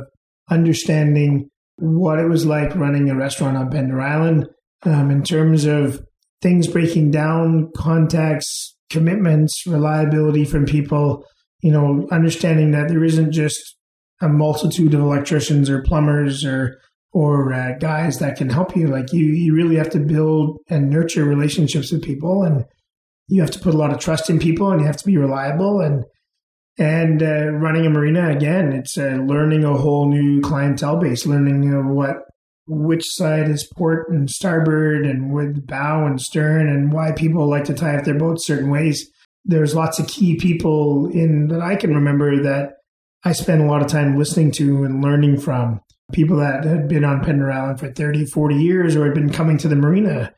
understanding 0.50 1.50
what 1.78 2.20
it 2.20 2.28
was 2.28 2.46
like 2.46 2.76
running 2.76 3.10
a 3.10 3.16
restaurant 3.16 3.58
on 3.58 3.70
Pender 3.70 4.02
Island 4.02 4.48
um, 4.84 5.10
in 5.10 5.24
terms 5.24 5.66
of 5.66 6.04
things 6.42 6.68
breaking 6.68 7.12
down, 7.12 7.72
contacts, 7.76 8.76
commitments, 8.90 9.66
reliability 9.66 10.46
from 10.46 10.66
people, 10.66 11.26
you 11.62 11.72
know, 11.72 12.08
understanding 12.12 12.72
that 12.72 12.90
there 12.90 13.04
isn't 13.04 13.32
just 13.32 13.60
a 14.22 14.28
multitude 14.28 14.94
of 14.94 15.00
electricians 15.00 15.70
or 15.70 15.82
plumbers 15.82 16.46
or 16.46 16.78
or 17.14 17.54
uh, 17.54 17.74
guys 17.80 18.20
that 18.20 18.38
can 18.38 18.50
help 18.50 18.76
you. 18.76 18.88
Like 18.88 19.12
you, 19.12 19.26
you 19.26 19.54
really 19.54 19.76
have 19.76 19.90
to 19.90 20.00
build 20.00 20.60
and 20.70 20.90
nurture 20.90 21.26
relationships 21.26 21.92
with 21.92 22.04
people, 22.04 22.44
and 22.44 22.64
you 23.28 23.42
have 23.42 23.52
to 23.52 23.60
put 23.60 23.74
a 23.74 23.78
lot 23.78 23.92
of 23.92 24.00
trust 24.00 24.30
in 24.30 24.40
people, 24.40 24.72
and 24.72 24.80
you 24.80 24.88
have 24.88 24.98
to 24.98 25.06
be 25.06 25.18
reliable. 25.18 25.82
And 25.82 26.06
and 26.82 27.22
uh, 27.22 27.52
running 27.52 27.86
a 27.86 27.92
marina 27.92 28.32
again, 28.32 28.74
it's 28.74 28.98
uh, 28.98 29.20
learning 29.24 29.64
a 29.64 29.78
whole 29.78 30.10
new 30.10 30.42
clientele 30.42 30.98
base, 30.98 31.28
learning 31.28 31.94
what 31.94 32.24
which 32.68 33.04
side 33.06 33.50
is 33.50 33.70
port 33.76 34.10
and 34.10 34.30
starboard 34.30 35.06
and 35.06 35.32
with 35.32 35.68
bow 35.68 36.06
and 36.06 36.20
stern 36.20 36.68
and 36.70 36.92
why 36.92 37.12
people 37.12 37.48
like 37.48 37.66
to 37.66 37.74
tie 37.74 37.96
up 37.96 38.06
their 38.06 38.18
boats 38.18 38.48
certain 38.48 38.72
ways. 38.72 39.08
There's 39.46 39.76
lots 39.76 40.00
of 40.00 40.08
key 40.08 40.38
people 40.38 41.08
in 41.12 41.50
that 41.50 41.62
I 41.62 41.76
can 41.76 41.94
remember 41.94 42.42
that 42.42 42.74
I 43.24 43.34
spent 43.34 43.62
a 43.62 43.66
lot 43.66 43.82
of 43.82 43.88
time 43.88 44.18
listening 44.18 44.52
to 44.54 44.84
and 44.84 45.04
learning 45.04 45.40
from. 45.40 45.82
People 46.14 46.38
that 46.38 46.64
had 46.64 46.88
been 46.88 47.06
on 47.06 47.24
Pender 47.24 47.52
Island 47.52 47.80
for 47.80 47.92
30, 47.92 48.26
40 48.26 48.56
years 48.56 48.96
or 48.96 49.06
had 49.06 49.14
been 49.14 49.32
coming 49.32 49.58
to 49.60 49.68
the 49.68 49.76
marina 49.76 50.34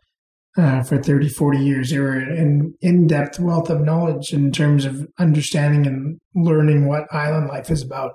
uh, 0.57 0.83
for 0.83 1.01
30, 1.01 1.29
40 1.29 1.57
years. 1.57 1.89
They 1.89 1.99
were 1.99 2.13
an 2.13 2.75
in 2.81 3.07
depth 3.07 3.39
wealth 3.39 3.69
of 3.69 3.81
knowledge 3.81 4.33
in 4.33 4.51
terms 4.51 4.85
of 4.85 5.07
understanding 5.17 5.87
and 5.87 6.19
learning 6.35 6.87
what 6.87 7.13
island 7.13 7.47
life 7.47 7.69
is 7.71 7.81
about. 7.81 8.13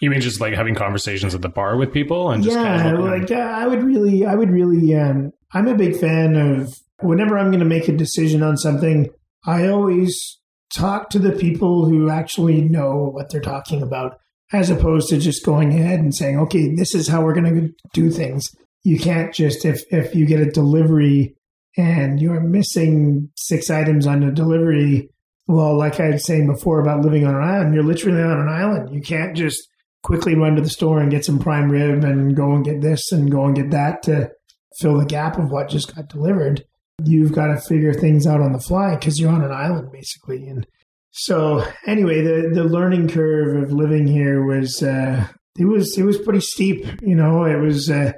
You 0.00 0.10
mean 0.10 0.20
just 0.20 0.40
like 0.40 0.54
having 0.54 0.74
conversations 0.74 1.34
at 1.34 1.42
the 1.42 1.48
bar 1.48 1.76
with 1.76 1.92
people 1.92 2.30
and 2.30 2.42
just 2.42 2.56
yeah, 2.56 2.82
kind 2.82 2.96
of 2.96 3.04
like 3.04 3.30
uh, 3.30 3.34
I 3.34 3.66
would 3.66 3.82
really, 3.82 4.26
I 4.26 4.34
would 4.34 4.50
really. 4.50 4.94
Um, 4.96 5.32
I'm 5.52 5.68
a 5.68 5.74
big 5.74 5.96
fan 5.96 6.34
of 6.36 6.74
whenever 7.00 7.38
I'm 7.38 7.50
going 7.50 7.60
to 7.60 7.64
make 7.64 7.88
a 7.88 7.92
decision 7.92 8.42
on 8.42 8.56
something. 8.56 9.08
I 9.46 9.68
always 9.68 10.40
talk 10.74 11.10
to 11.10 11.18
the 11.18 11.32
people 11.32 11.84
who 11.84 12.10
actually 12.10 12.62
know 12.62 13.10
what 13.12 13.30
they're 13.30 13.40
talking 13.40 13.82
about, 13.82 14.18
as 14.52 14.68
opposed 14.68 15.08
to 15.10 15.18
just 15.18 15.44
going 15.44 15.78
ahead 15.78 16.00
and 16.00 16.14
saying, 16.14 16.38
"Okay, 16.40 16.74
this 16.74 16.94
is 16.94 17.06
how 17.06 17.22
we're 17.22 17.34
going 17.34 17.54
to 17.54 17.72
do 17.92 18.10
things." 18.10 18.44
You 18.82 18.98
can't 18.98 19.32
just 19.32 19.64
if 19.64 19.84
if 19.92 20.14
you 20.14 20.26
get 20.26 20.40
a 20.40 20.50
delivery 20.50 21.36
and 21.76 22.20
you're 22.20 22.40
missing 22.40 23.30
six 23.36 23.70
items 23.70 24.06
on 24.06 24.20
the 24.20 24.32
delivery. 24.32 25.10
Well, 25.46 25.76
like 25.76 26.00
I 26.00 26.10
was 26.10 26.24
saying 26.24 26.46
before 26.46 26.80
about 26.80 27.04
living 27.04 27.26
on 27.26 27.34
an 27.34 27.42
island, 27.42 27.74
you're 27.74 27.84
literally 27.84 28.22
on 28.22 28.40
an 28.40 28.48
island. 28.48 28.94
You 28.94 29.02
can't 29.02 29.36
just 29.36 29.68
quickly 30.02 30.34
run 30.34 30.54
to 30.56 30.62
the 30.62 30.70
store 30.70 31.00
and 31.00 31.10
get 31.10 31.24
some 31.24 31.38
prime 31.38 31.70
rib 31.70 32.04
and 32.04 32.36
go 32.36 32.52
and 32.52 32.64
get 32.64 32.80
this 32.80 33.10
and 33.12 33.30
go 33.30 33.44
and 33.44 33.56
get 33.56 33.70
that 33.70 34.02
to 34.04 34.30
fill 34.78 34.98
the 34.98 35.06
gap 35.06 35.38
of 35.38 35.50
what 35.50 35.68
just 35.68 35.94
got 35.94 36.08
delivered. 36.08 36.64
You've 37.02 37.32
got 37.32 37.48
to 37.48 37.60
figure 37.60 37.92
things 37.92 38.26
out 38.26 38.40
on 38.40 38.52
the 38.52 38.60
fly 38.60 38.94
because 38.94 39.18
you're 39.18 39.32
on 39.32 39.42
an 39.42 39.52
island 39.52 39.90
basically. 39.90 40.46
And 40.46 40.66
so 41.10 41.64
anyway, 41.86 42.22
the 42.22 42.50
the 42.52 42.64
learning 42.64 43.08
curve 43.08 43.62
of 43.62 43.72
living 43.72 44.06
here 44.06 44.44
was 44.44 44.82
uh, 44.82 45.26
it 45.58 45.64
was 45.64 45.96
it 45.98 46.04
was 46.04 46.18
pretty 46.18 46.40
steep. 46.40 46.86
You 47.02 47.16
know, 47.16 47.44
it 47.44 47.60
was 47.60 47.90
uh, 47.90 48.12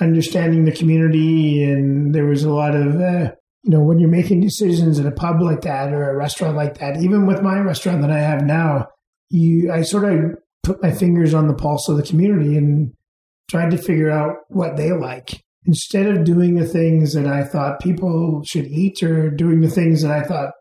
understanding 0.00 0.64
the 0.64 0.72
community, 0.72 1.62
and 1.64 2.14
there 2.14 2.26
was 2.26 2.44
a 2.44 2.52
lot 2.52 2.74
of 2.74 3.00
uh, 3.00 3.32
you 3.62 3.70
know 3.70 3.80
when 3.80 3.98
you're 3.98 4.08
making 4.08 4.40
decisions 4.40 4.98
at 4.98 5.06
a 5.06 5.12
pub 5.12 5.40
like 5.40 5.62
that 5.62 5.92
or 5.92 6.10
a 6.10 6.16
restaurant 6.16 6.56
like 6.56 6.78
that. 6.78 7.02
Even 7.02 7.26
with 7.26 7.42
my 7.42 7.58
restaurant 7.58 8.02
that 8.02 8.10
I 8.10 8.18
have 8.18 8.42
now, 8.42 8.86
you 9.30 9.72
I 9.72 9.82
sort 9.82 10.12
of 10.12 10.36
put 10.62 10.82
my 10.82 10.92
fingers 10.92 11.34
on 11.34 11.48
the 11.48 11.54
pulse 11.54 11.88
of 11.88 11.96
the 11.96 12.02
community 12.02 12.56
and 12.56 12.92
tried 13.50 13.70
to 13.70 13.78
figure 13.78 14.10
out 14.10 14.36
what 14.48 14.76
they 14.76 14.92
like 14.92 15.42
instead 15.66 16.06
of 16.06 16.24
doing 16.24 16.54
the 16.54 16.66
things 16.66 17.14
that 17.14 17.26
I 17.26 17.44
thought 17.44 17.80
people 17.80 18.42
should 18.44 18.66
eat 18.66 19.02
or 19.02 19.30
doing 19.30 19.60
the 19.60 19.70
things 19.70 20.02
that 20.02 20.10
I 20.10 20.22
thought 20.22 20.52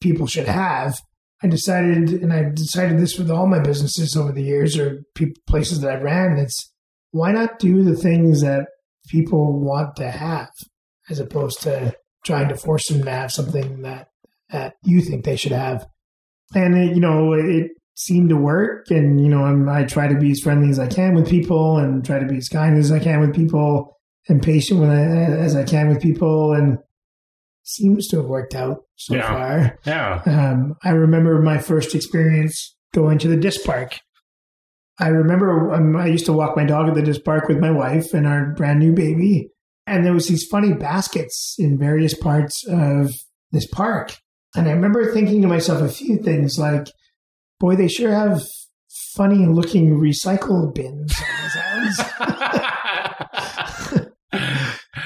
people 0.00 0.26
should 0.26 0.48
have. 0.48 0.98
I 1.42 1.48
decided, 1.48 2.10
and 2.22 2.32
I 2.32 2.50
decided 2.54 2.98
this 2.98 3.18
with 3.18 3.30
all 3.30 3.46
my 3.48 3.58
businesses 3.58 4.16
over 4.16 4.32
the 4.32 4.42
years 4.42 4.78
or 4.78 5.02
places 5.48 5.80
that 5.80 5.90
I 5.90 6.00
ran. 6.00 6.38
It's 6.38 6.71
why 7.12 7.32
not 7.32 7.58
do 7.58 7.82
the 7.84 7.96
things 7.96 8.42
that 8.42 8.66
people 9.08 9.60
want 9.60 9.96
to 9.96 10.10
have, 10.10 10.50
as 11.08 11.20
opposed 11.20 11.62
to 11.62 11.94
trying 12.24 12.48
to 12.48 12.56
force 12.56 12.88
them 12.88 13.02
to 13.04 13.10
have 13.10 13.32
something 13.32 13.82
that 13.82 14.08
that 14.50 14.74
you 14.84 15.00
think 15.00 15.24
they 15.24 15.36
should 15.36 15.52
have. 15.52 15.86
And 16.54 16.76
it, 16.76 16.94
you 16.94 17.00
know, 17.00 17.32
it 17.32 17.70
seemed 17.94 18.28
to 18.28 18.36
work. 18.36 18.90
And, 18.90 19.18
you 19.18 19.28
know, 19.30 19.44
I'm, 19.44 19.66
I 19.68 19.84
try 19.84 20.08
to 20.08 20.18
be 20.18 20.32
as 20.32 20.40
friendly 20.40 20.68
as 20.68 20.78
I 20.78 20.86
can 20.88 21.14
with 21.14 21.28
people 21.28 21.78
and 21.78 22.04
try 22.04 22.18
to 22.18 22.26
be 22.26 22.36
as 22.36 22.48
kind 22.50 22.76
as 22.76 22.92
I 22.92 22.98
can 22.98 23.20
with 23.20 23.34
people 23.34 23.98
and 24.28 24.42
patient 24.42 24.80
when 24.80 24.90
I, 24.90 25.02
as 25.40 25.56
I 25.56 25.64
can 25.64 25.88
with 25.88 26.02
people. 26.02 26.52
And 26.52 26.78
seems 27.64 28.08
to 28.08 28.18
have 28.18 28.26
worked 28.26 28.54
out 28.54 28.82
so 28.96 29.14
Yeah. 29.14 29.28
far. 29.28 29.78
Yeah. 29.86 30.22
Um, 30.26 30.74
I 30.84 30.90
remember 30.90 31.40
my 31.40 31.58
first 31.58 31.94
experience 31.94 32.76
going 32.92 33.18
to 33.18 33.28
the 33.28 33.36
disc 33.36 33.64
park. 33.64 33.98
I 34.98 35.08
remember 35.08 35.72
um, 35.72 35.96
I 35.96 36.06
used 36.06 36.26
to 36.26 36.32
walk 36.32 36.56
my 36.56 36.64
dog 36.64 36.88
at 36.88 36.94
the 36.94 37.02
disc 37.02 37.24
park 37.24 37.48
with 37.48 37.58
my 37.58 37.70
wife 37.70 38.14
and 38.14 38.26
our 38.26 38.54
brand 38.54 38.78
new 38.78 38.92
baby. 38.92 39.50
And 39.86 40.04
there 40.04 40.12
was 40.12 40.28
these 40.28 40.46
funny 40.50 40.72
baskets 40.72 41.56
in 41.58 41.78
various 41.78 42.14
parts 42.14 42.64
of 42.68 43.12
this 43.50 43.66
park. 43.66 44.16
And 44.54 44.68
I 44.68 44.72
remember 44.72 45.12
thinking 45.12 45.42
to 45.42 45.48
myself 45.48 45.82
a 45.82 45.88
few 45.88 46.18
things 46.18 46.58
like, 46.58 46.86
boy, 47.58 47.76
they 47.76 47.88
sure 47.88 48.12
have 48.12 48.42
funny 49.14 49.46
looking 49.46 49.98
recycle 49.98 50.74
bins 50.74 51.14
on 51.20 51.82
these 51.82 51.96
islands. 51.98 52.42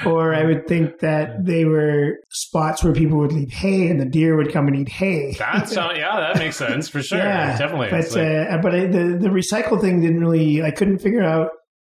or 0.07 0.33
I 0.33 0.43
would 0.45 0.67
think 0.67 0.99
that 0.99 1.45
they 1.45 1.65
were 1.65 2.17
spots 2.29 2.83
where 2.83 2.93
people 2.93 3.17
would 3.19 3.31
leave 3.31 3.51
hay 3.51 3.87
and 3.89 3.99
the 3.99 4.05
deer 4.05 4.35
would 4.35 4.51
come 4.51 4.67
and 4.67 4.75
eat 4.75 4.89
hay. 4.89 5.33
That 5.37 5.69
sound, 5.69 5.97
yeah, 5.97 6.19
that 6.19 6.37
makes 6.37 6.55
sense 6.57 6.87
for 6.89 7.01
sure. 7.03 7.19
Yeah, 7.19 7.57
Definitely. 7.57 7.89
But 7.91 8.11
like- 8.11 8.49
uh, 8.51 8.57
but 8.61 8.75
I, 8.75 8.79
the 8.87 9.17
the 9.19 9.29
recycle 9.29 9.79
thing 9.79 10.01
didn't 10.01 10.19
really. 10.19 10.63
I 10.63 10.71
couldn't 10.71 10.99
figure 10.99 11.23
out 11.23 11.49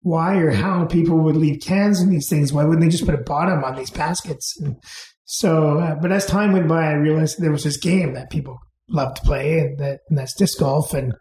why 0.02 0.36
or 0.38 0.52
how 0.52 0.86
people 0.86 1.18
would 1.20 1.36
leave 1.36 1.62
cans 1.62 2.02
in 2.02 2.10
these 2.10 2.30
things. 2.30 2.54
Why 2.54 2.64
wouldn't 2.64 2.82
they 2.82 2.90
just 2.90 3.06
put 3.06 3.16
a 3.16 3.24
bottom 3.24 3.64
on 3.64 3.76
these 3.76 3.90
baskets? 3.92 4.58
And 4.62 4.78
so, 5.26 5.80
uh, 5.80 5.96
but 5.96 6.12
as 6.12 6.26
time 6.26 6.54
went 6.54 6.68
by, 6.70 6.86
I 6.86 6.94
realized 6.94 7.42
there 7.42 7.52
was 7.52 7.64
this 7.66 7.78
game 7.78 8.14
that 8.14 8.30
people 8.30 8.58
love 8.90 9.16
to 9.16 9.22
play, 9.24 9.60
and 9.60 9.78
that 9.80 10.00
and 10.10 10.18
that's 10.18 10.34
disc 10.36 10.60
golf. 10.60 10.94
And 10.94 11.14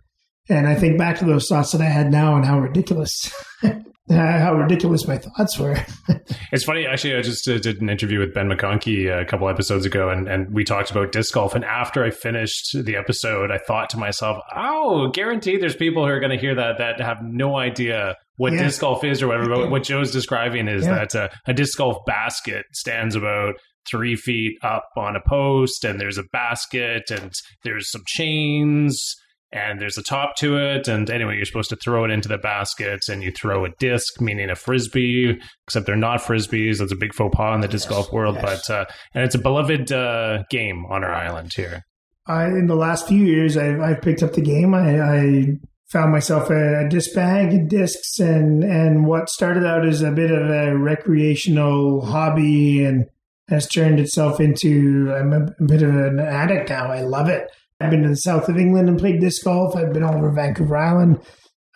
and 0.48 0.68
I 0.68 0.76
think 0.76 0.96
back 0.98 1.18
to 1.18 1.24
those 1.24 1.48
thoughts 1.48 1.72
that 1.72 1.80
I 1.80 1.86
had 1.86 2.10
now, 2.12 2.36
and 2.36 2.44
how 2.44 2.58
ridiculous. 2.60 3.32
How 4.08 4.54
ridiculous 4.54 5.06
my 5.08 5.18
thoughts 5.18 5.58
were. 5.58 5.76
It's 6.52 6.64
funny, 6.64 6.86
actually. 6.86 7.16
I 7.16 7.22
just 7.22 7.46
uh, 7.48 7.58
did 7.58 7.82
an 7.82 7.90
interview 7.90 8.20
with 8.20 8.32
Ben 8.32 8.48
McConkey 8.48 9.10
a 9.10 9.24
couple 9.24 9.48
episodes 9.48 9.84
ago, 9.84 10.08
and, 10.10 10.28
and 10.28 10.52
we 10.54 10.62
talked 10.62 10.90
about 10.92 11.10
disc 11.10 11.34
golf. 11.34 11.54
And 11.56 11.64
after 11.64 12.04
I 12.04 12.10
finished 12.10 12.70
the 12.84 12.94
episode, 12.96 13.50
I 13.50 13.58
thought 13.58 13.90
to 13.90 13.98
myself, 13.98 14.38
"Oh, 14.54 15.08
guaranteed, 15.12 15.60
there's 15.60 15.74
people 15.76 16.04
who 16.06 16.10
are 16.12 16.20
going 16.20 16.30
to 16.30 16.38
hear 16.38 16.54
that 16.54 16.78
that 16.78 17.00
have 17.00 17.18
no 17.22 17.56
idea 17.56 18.14
what 18.36 18.52
Yeah. 18.52 18.62
disc 18.62 18.80
golf 18.80 19.02
is 19.04 19.22
or 19.22 19.26
whatever." 19.28 19.48
But 19.48 19.70
what 19.70 19.82
Jo's 19.82 20.12
describing 20.12 20.68
is 20.68 20.84
Yeah. 20.86 21.04
that 21.04 21.14
uh, 21.16 21.28
a 21.46 21.52
disc 21.52 21.76
golf 21.78 21.98
basket 22.06 22.64
stands 22.72 23.16
about 23.16 23.54
three 23.90 24.14
feet 24.16 24.56
up 24.62 24.88
on 24.96 25.16
a 25.16 25.20
post, 25.28 25.84
and 25.84 26.00
there's 26.00 26.18
a 26.18 26.24
basket, 26.32 27.10
and 27.10 27.32
there's 27.64 27.90
some 27.90 28.02
chains. 28.06 29.14
And 29.52 29.80
there's 29.80 29.96
a 29.96 30.02
top 30.02 30.36
to 30.38 30.58
it, 30.58 30.88
and 30.88 31.08
anyway, 31.08 31.36
you're 31.36 31.44
supposed 31.44 31.70
to 31.70 31.76
throw 31.76 32.04
it 32.04 32.10
into 32.10 32.28
the 32.28 32.36
basket, 32.36 33.08
and 33.08 33.22
you 33.22 33.30
throw 33.30 33.64
a 33.64 33.70
disc, 33.78 34.20
meaning 34.20 34.50
a 34.50 34.56
frisbee, 34.56 35.40
except 35.66 35.86
they're 35.86 35.96
not 35.96 36.20
frisbees. 36.20 36.78
That's 36.78 36.92
a 36.92 36.96
big 36.96 37.14
faux 37.14 37.34
pas 37.34 37.54
in 37.54 37.60
the 37.60 37.68
disc 37.68 37.88
Yes, 37.88 37.96
golf 37.96 38.12
world, 38.12 38.34
yes. 38.34 38.66
but 38.66 38.74
uh, 38.74 38.84
and 39.14 39.24
it's 39.24 39.36
a 39.36 39.38
beloved 39.38 39.92
uh, 39.92 40.42
game 40.50 40.84
on 40.86 41.04
our 41.04 41.14
island 41.14 41.52
here. 41.54 41.84
I, 42.26 42.46
in 42.46 42.66
the 42.66 42.74
last 42.74 43.06
few 43.06 43.24
years, 43.24 43.56
I've, 43.56 43.80
I've 43.80 44.02
picked 44.02 44.22
up 44.22 44.32
the 44.32 44.40
game. 44.40 44.74
I, 44.74 45.00
I 45.00 45.46
found 45.86 46.10
myself 46.10 46.50
a, 46.50 46.84
a 46.84 46.88
disc 46.88 47.14
bag 47.14 47.52
and 47.52 47.70
discs, 47.70 48.18
and 48.18 48.64
and 48.64 49.06
what 49.06 49.28
started 49.30 49.64
out 49.64 49.86
as 49.86 50.02
a 50.02 50.10
bit 50.10 50.32
of 50.32 50.50
a 50.50 50.76
recreational 50.76 52.04
hobby 52.04 52.84
and 52.84 53.06
has 53.48 53.68
turned 53.68 54.00
itself 54.00 54.40
into 54.40 55.14
I'm 55.16 55.32
a 55.32 55.64
bit 55.64 55.82
of 55.82 55.94
an 55.94 56.18
addict 56.18 56.70
now. 56.70 56.90
I 56.90 57.02
love 57.02 57.28
it. 57.28 57.48
I've 57.80 57.90
been 57.90 58.02
to 58.02 58.08
the 58.08 58.16
south 58.16 58.48
of 58.48 58.56
England 58.56 58.88
and 58.88 58.98
played 58.98 59.20
disc 59.20 59.44
golf. 59.44 59.76
I've 59.76 59.92
been 59.92 60.02
all 60.02 60.16
over 60.16 60.30
Vancouver 60.30 60.76
Island. 60.76 61.20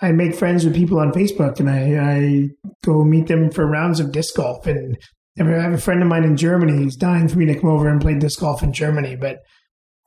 I 0.01 0.13
make 0.13 0.35
friends 0.35 0.65
with 0.65 0.75
people 0.75 0.99
on 0.99 1.13
Facebook, 1.13 1.61
and 1.61 1.69
I, 1.69 1.99
I 1.99 2.49
go 2.85 3.05
meet 3.05 3.27
them 3.27 3.51
for 3.51 3.67
rounds 3.67 4.01
of 4.01 4.13
disc 4.13 4.35
golf. 4.35 4.67
And 4.67 4.97
I 5.39 5.45
have 5.45 5.75
a 5.75 5.79
friend 5.79 6.03
of 6.03 6.09
mine 6.09 6.25
in 6.25 6.37
Germany. 6.37 6.85
He's 6.85 6.97
dying 6.97 7.29
for 7.29 7.39
me 7.39 7.47
to 7.47 7.59
come 7.59 7.71
over 7.71 7.89
and 7.89 8.01
play 8.01 8.19
disc 8.19 8.41
golf 8.41 8.63
in 8.63 8.73
Germany, 8.73 9.17
but 9.17 9.41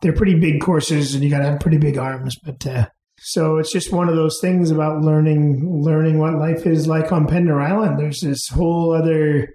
they're 0.03 0.13
pretty 0.13 0.35
big 0.35 0.61
courses 0.61 1.15
and 1.15 1.23
you 1.23 1.29
got 1.29 1.39
to 1.39 1.45
have 1.45 1.59
pretty 1.61 1.77
big 1.77 1.97
arms 1.97 2.37
but 2.43 2.67
uh, 2.67 2.85
so 3.17 3.57
it's 3.57 3.71
just 3.71 3.91
one 3.91 4.09
of 4.09 4.15
those 4.15 4.37
things 4.41 4.69
about 4.69 5.01
learning 5.01 5.81
learning 5.81 6.19
what 6.19 6.35
life 6.35 6.67
is 6.67 6.87
like 6.87 7.11
on 7.11 7.25
pender 7.25 7.59
island 7.59 7.97
there's 7.97 8.19
this 8.19 8.49
whole 8.49 8.93
other 8.93 9.47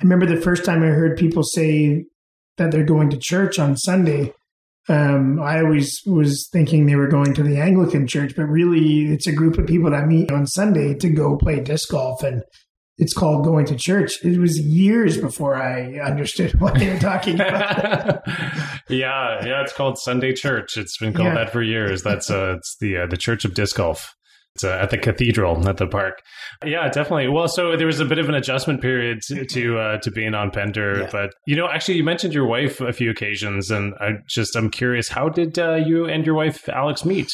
i 0.00 0.02
remember 0.02 0.26
the 0.26 0.40
first 0.40 0.64
time 0.64 0.82
i 0.82 0.86
heard 0.86 1.18
people 1.18 1.42
say 1.42 2.04
that 2.56 2.70
they're 2.70 2.84
going 2.84 3.10
to 3.10 3.18
church 3.18 3.58
on 3.58 3.76
sunday 3.76 4.32
um, 4.88 5.40
i 5.40 5.60
always 5.60 6.00
was 6.06 6.48
thinking 6.52 6.86
they 6.86 6.96
were 6.96 7.08
going 7.08 7.32
to 7.34 7.42
the 7.42 7.58
anglican 7.58 8.06
church 8.06 8.34
but 8.36 8.44
really 8.44 9.06
it's 9.12 9.26
a 9.26 9.32
group 9.32 9.56
of 9.58 9.66
people 9.66 9.90
that 9.90 10.06
meet 10.06 10.30
on 10.30 10.46
sunday 10.46 10.94
to 10.94 11.08
go 11.10 11.36
play 11.36 11.60
disc 11.60 11.90
golf 11.90 12.22
and 12.22 12.42
it's 12.98 13.12
called 13.12 13.44
going 13.44 13.66
to 13.66 13.74
church 13.76 14.24
it 14.24 14.38
was 14.38 14.58
years 14.60 15.16
before 15.18 15.56
i 15.56 15.98
understood 16.00 16.52
what 16.60 16.78
they 16.78 16.92
were 16.92 16.98
talking 17.00 17.34
about 17.36 18.22
yeah, 18.88 19.44
yeah, 19.44 19.62
it's 19.62 19.72
called 19.72 19.98
Sunday 19.98 20.34
Church. 20.34 20.76
It's 20.76 20.98
been 20.98 21.14
called 21.14 21.28
Yeah. 21.28 21.34
that 21.36 21.52
for 21.52 21.62
years. 21.62 22.02
That's 22.02 22.30
uh, 22.30 22.56
it's 22.58 22.76
the 22.80 22.98
uh, 22.98 23.06
the 23.06 23.16
Church 23.16 23.46
of 23.46 23.54
Disc 23.54 23.76
Golf. 23.76 24.14
It's 24.54 24.62
uh, 24.64 24.78
at 24.80 24.90
the 24.90 24.98
cathedral, 24.98 25.68
at 25.68 25.78
the 25.78 25.86
park. 25.88 26.22
Yeah, 26.64 26.88
definitely. 26.88 27.26
Well, 27.28 27.48
so 27.48 27.76
there 27.76 27.88
was 27.88 27.98
a 27.98 28.04
bit 28.04 28.18
of 28.18 28.28
an 28.28 28.36
adjustment 28.36 28.80
period 28.80 29.20
to 29.28 29.44
to, 29.44 29.78
uh, 29.84 29.98
to 29.98 30.10
being 30.12 30.34
on 30.34 30.50
Pender, 30.52 31.00
Yeah. 31.00 31.08
but 31.10 31.30
you 31.46 31.56
know, 31.56 31.68
actually, 31.68 31.96
you 31.96 32.04
mentioned 32.04 32.32
your 32.34 32.46
wife 32.46 32.80
a 32.80 32.92
few 32.92 33.10
occasions, 33.10 33.70
and 33.70 33.94
I 34.00 34.12
just 34.28 34.54
I'm 34.54 34.70
curious, 34.70 35.08
how 35.08 35.28
did 35.28 35.58
uh, 35.58 35.74
you 35.74 36.06
and 36.06 36.24
your 36.24 36.36
wife 36.36 36.68
Alex 36.68 37.04
meet? 37.04 37.30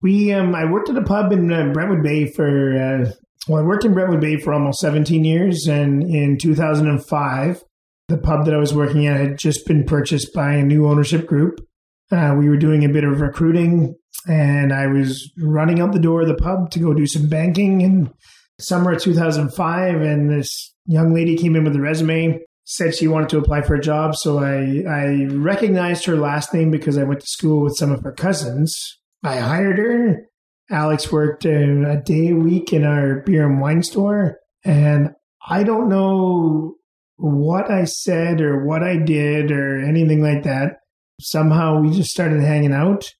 We 0.00 0.32
um, 0.32 0.54
I 0.54 0.64
worked 0.64 0.88
at 0.88 0.96
a 0.96 1.02
pub 1.02 1.30
in 1.32 1.52
uh, 1.52 1.72
Brentwood 1.74 2.02
Bay 2.02 2.26
for 2.32 2.48
uh, 2.76 3.12
well, 3.48 3.62
I 3.62 3.66
worked 3.66 3.84
in 3.84 3.92
Brentwood 3.92 4.20
Bay 4.20 4.38
for 4.38 4.54
almost 4.54 4.80
17 4.80 5.24
years, 5.24 5.66
and 5.68 6.02
in 6.02 6.38
2005, 6.38 7.62
the 8.08 8.18
pub 8.18 8.44
that 8.46 8.54
I 8.54 8.58
was 8.58 8.72
working 8.74 9.06
at 9.06 9.20
had 9.20 9.38
just 9.38 9.66
been 9.66 9.84
purchased 9.84 10.32
by 10.34 10.54
a 10.54 10.62
new 10.62 10.86
ownership 10.86 11.26
group. 11.26 11.60
Uh, 12.10 12.34
we 12.38 12.48
were 12.48 12.56
doing 12.56 12.84
a 12.84 12.88
bit 12.88 13.04
of 13.04 13.20
recruiting, 13.20 13.94
and 14.26 14.72
I 14.72 14.86
was 14.86 15.30
running 15.38 15.80
out 15.80 15.92
the 15.92 15.98
door 15.98 16.22
of 16.22 16.28
the 16.28 16.34
pub 16.34 16.70
to 16.70 16.78
go 16.78 16.94
do 16.94 17.06
some 17.06 17.28
banking 17.28 17.80
in 17.80 18.12
summer 18.60 18.92
of 18.92 19.02
2005, 19.02 20.00
and 20.00 20.30
this 20.30 20.74
young 20.86 21.14
lady 21.14 21.36
came 21.36 21.56
in 21.56 21.64
with 21.64 21.76
a 21.76 21.80
resume. 21.80 22.40
Said 22.64 22.94
she 22.94 23.08
wanted 23.08 23.28
to 23.30 23.38
apply 23.38 23.62
for 23.62 23.74
a 23.74 23.80
job, 23.80 24.14
so 24.14 24.38
I 24.38 24.84
I 24.88 25.26
recognized 25.30 26.04
her 26.04 26.16
last 26.16 26.54
name 26.54 26.70
because 26.70 26.96
I 26.96 27.02
went 27.02 27.20
to 27.20 27.26
school 27.26 27.64
with 27.64 27.76
some 27.76 27.90
of 27.90 28.02
her 28.02 28.12
cousins. 28.12 28.72
I 29.24 29.38
hired 29.38 29.78
her, 29.78 30.28
Alex 30.72 31.12
worked 31.12 31.44
a, 31.44 31.90
a 31.90 31.96
day 31.98 32.30
a 32.30 32.36
week 32.36 32.72
in 32.72 32.84
our 32.84 33.20
beer 33.20 33.46
and 33.46 33.60
wine 33.60 33.82
store. 33.82 34.38
And 34.64 35.10
I 35.46 35.64
don't 35.64 35.88
know 35.88 36.76
what 37.16 37.70
I 37.70 37.84
said 37.84 38.40
or 38.40 38.64
what 38.64 38.82
I 38.82 38.96
did 38.96 39.50
or 39.50 39.80
anything 39.80 40.22
like 40.22 40.44
that. 40.44 40.78
Somehow 41.20 41.80
we 41.80 41.90
just 41.90 42.10
started 42.10 42.42
hanging 42.42 42.72
out. 42.72 43.12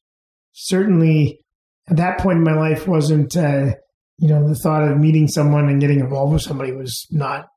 Certainly, 0.53 1.41
at 1.89 1.97
that 1.97 2.19
point 2.19 2.39
in 2.39 2.45
my 2.45 2.55
life, 2.55 2.87
wasn't 2.87 3.37
uh, 3.37 3.75
you 4.19 4.29
know 4.29 4.47
the 4.47 4.55
thought 4.55 4.89
of 4.89 4.99
meeting 4.99 5.29
someone 5.29 5.69
and 5.69 5.81
getting 5.81 6.01
involved 6.01 6.33
with 6.33 6.43
somebody 6.43 6.73
was 6.73 7.07
not 7.11 7.49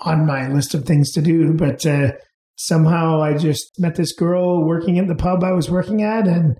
on 0.00 0.26
my 0.26 0.48
list 0.48 0.74
of 0.74 0.84
things 0.84 1.12
to 1.12 1.22
do. 1.22 1.52
But 1.54 1.84
uh, 1.86 2.12
somehow 2.56 3.22
I 3.22 3.36
just 3.36 3.78
met 3.78 3.96
this 3.96 4.12
girl 4.12 4.64
working 4.64 4.98
at 4.98 5.08
the 5.08 5.14
pub 5.14 5.44
I 5.44 5.52
was 5.52 5.70
working 5.70 6.02
at, 6.02 6.26
and 6.26 6.56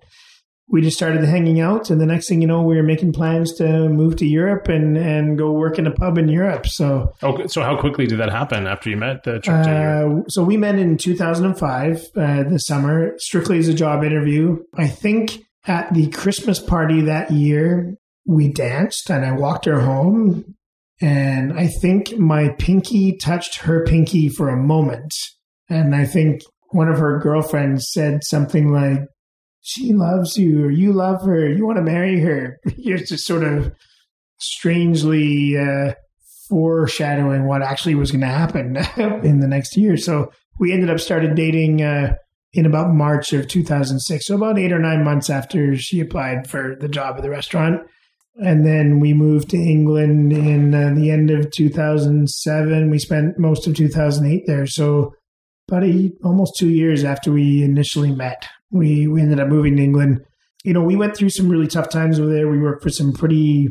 we 0.69 0.83
just 0.83 0.97
started 0.97 1.23
hanging 1.25 1.61
out. 1.61 1.91
And 1.91 2.01
the 2.01 2.07
next 2.07 2.29
thing 2.29 2.41
you 2.41 2.49
know, 2.49 2.63
we 2.63 2.77
were 2.77 2.83
making 2.83 3.13
plans 3.13 3.55
to 3.55 3.89
move 3.89 4.17
to 4.17 4.27
Europe 4.27 4.69
and, 4.69 4.97
and 4.97 5.39
go 5.39 5.53
work 5.53 5.79
in 5.79 5.87
a 5.87 5.93
pub 5.93 6.19
in 6.19 6.29
Europe. 6.29 6.67
So, 6.67 7.15
oh, 7.23 7.47
so 7.47 7.63
how 7.63 7.79
quickly 7.81 8.07
did 8.07 8.19
that 8.19 8.31
happen 8.31 8.67
after 8.67 8.91
you 8.91 8.97
met 8.97 9.23
the 9.23 9.39
trip 9.39 9.57
uh, 9.67 10.29
So 10.29 10.43
we 10.43 10.57
met 10.57 10.77
in 10.77 10.97
2005, 10.97 11.97
uh, 12.17 12.43
the 12.43 12.59
summer, 12.59 13.13
strictly 13.19 13.59
as 13.59 13.69
a 13.69 13.75
job 13.75 14.03
interview. 14.03 14.59
I 14.77 14.89
think 14.89 15.46
at 15.67 15.93
the 15.93 16.09
Christmas 16.09 16.61
party 16.61 17.03
that 17.03 17.31
year, 17.31 17.97
we 18.25 18.49
danced 18.49 19.11
and 19.11 19.25
I 19.25 19.33
walked 19.33 19.65
her 19.65 19.81
home. 19.81 20.57
And 21.01 21.59
I 21.59 21.67
think 21.67 22.17
my 22.17 22.51
pinky 22.59 23.17
touched 23.17 23.61
her 23.61 23.85
pinky 23.85 24.29
for 24.29 24.49
a 24.49 24.57
moment. 24.57 25.13
And 25.69 25.95
I 25.95 26.07
think 26.07 26.41
one 26.71 26.89
of 26.89 26.99
her 26.99 27.19
girlfriends 27.19 27.89
said 27.91 28.25
something 28.25 28.73
like, 28.73 29.01
she 29.61 29.93
loves 29.93 30.37
you 30.37 30.65
or 30.65 30.71
you 30.71 30.93
love 30.93 31.23
her, 31.25 31.49
you 31.49 31.67
want 31.67 31.77
to 31.77 31.83
marry 31.83 32.21
her. 32.21 32.59
You're 32.77 32.99
just 32.99 33.27
sort 33.27 33.43
of 33.43 33.73
strangely 34.39 35.59
uh, 35.59 35.95
foreshadowing 36.49 37.47
what 37.47 37.63
actually 37.63 37.97
was 37.97 38.11
going 38.11 38.21
to 38.21 38.27
happen 38.29 38.77
in 39.25 39.41
the 39.41 39.49
next 39.49 39.77
year. 39.77 39.97
So 39.97 40.31
we 40.59 40.73
ended 40.73 40.91
up 40.91 41.01
started 41.01 41.35
dating 41.35 41.83
uh, 41.83 42.15
in 42.53 42.67
about 42.67 42.95
March 42.95 43.33
of 43.33 43.49
2006. 43.49 44.27
So 44.27 44.35
about 44.35 44.59
eight 44.59 44.73
or 44.73 44.79
nine 44.79 45.05
months 45.05 45.29
after 45.31 45.77
she 45.77 46.01
applied 46.01 46.49
for 46.49 46.77
the 46.81 46.89
job 46.89 47.17
at 47.17 47.23
the 47.23 47.31
restaurant. 47.31 47.83
And 48.37 48.67
then 48.67 49.01
we 49.01 49.15
moved 49.15 49.51
to 49.51 49.57
England 49.57 50.33
in 50.33 50.75
uh, 50.75 50.93
the 50.95 51.11
end 51.11 51.31
of 51.31 51.51
2007. 51.51 52.91
We 52.91 52.99
spent 52.99 53.39
most 53.39 53.67
of 53.67 53.75
2008 53.75 54.45
there. 54.47 54.67
So 54.67 55.15
about 55.69 55.85
a, 55.85 56.13
almost 56.23 56.57
two 56.57 56.69
years 56.69 57.03
after 57.03 57.33
we 57.33 57.63
initially 57.63 58.13
met 58.13 58.47
we 58.71 59.07
we 59.07 59.23
ended 59.23 59.41
up 59.41 59.49
moving 59.49 59.77
to 59.77 59.83
England. 59.83 60.21
You 60.65 60.73
know, 60.73 60.83
we 60.83 60.97
went 60.97 61.17
through 61.17 61.31
some 61.31 61.49
really 61.49 61.67
tough 61.67 61.89
times 61.89 62.19
over 62.19 62.33
there. 62.33 62.49
We 62.49 62.59
worked 62.59 62.83
for 62.83 62.91
some 62.91 63.13
pretty 63.13 63.69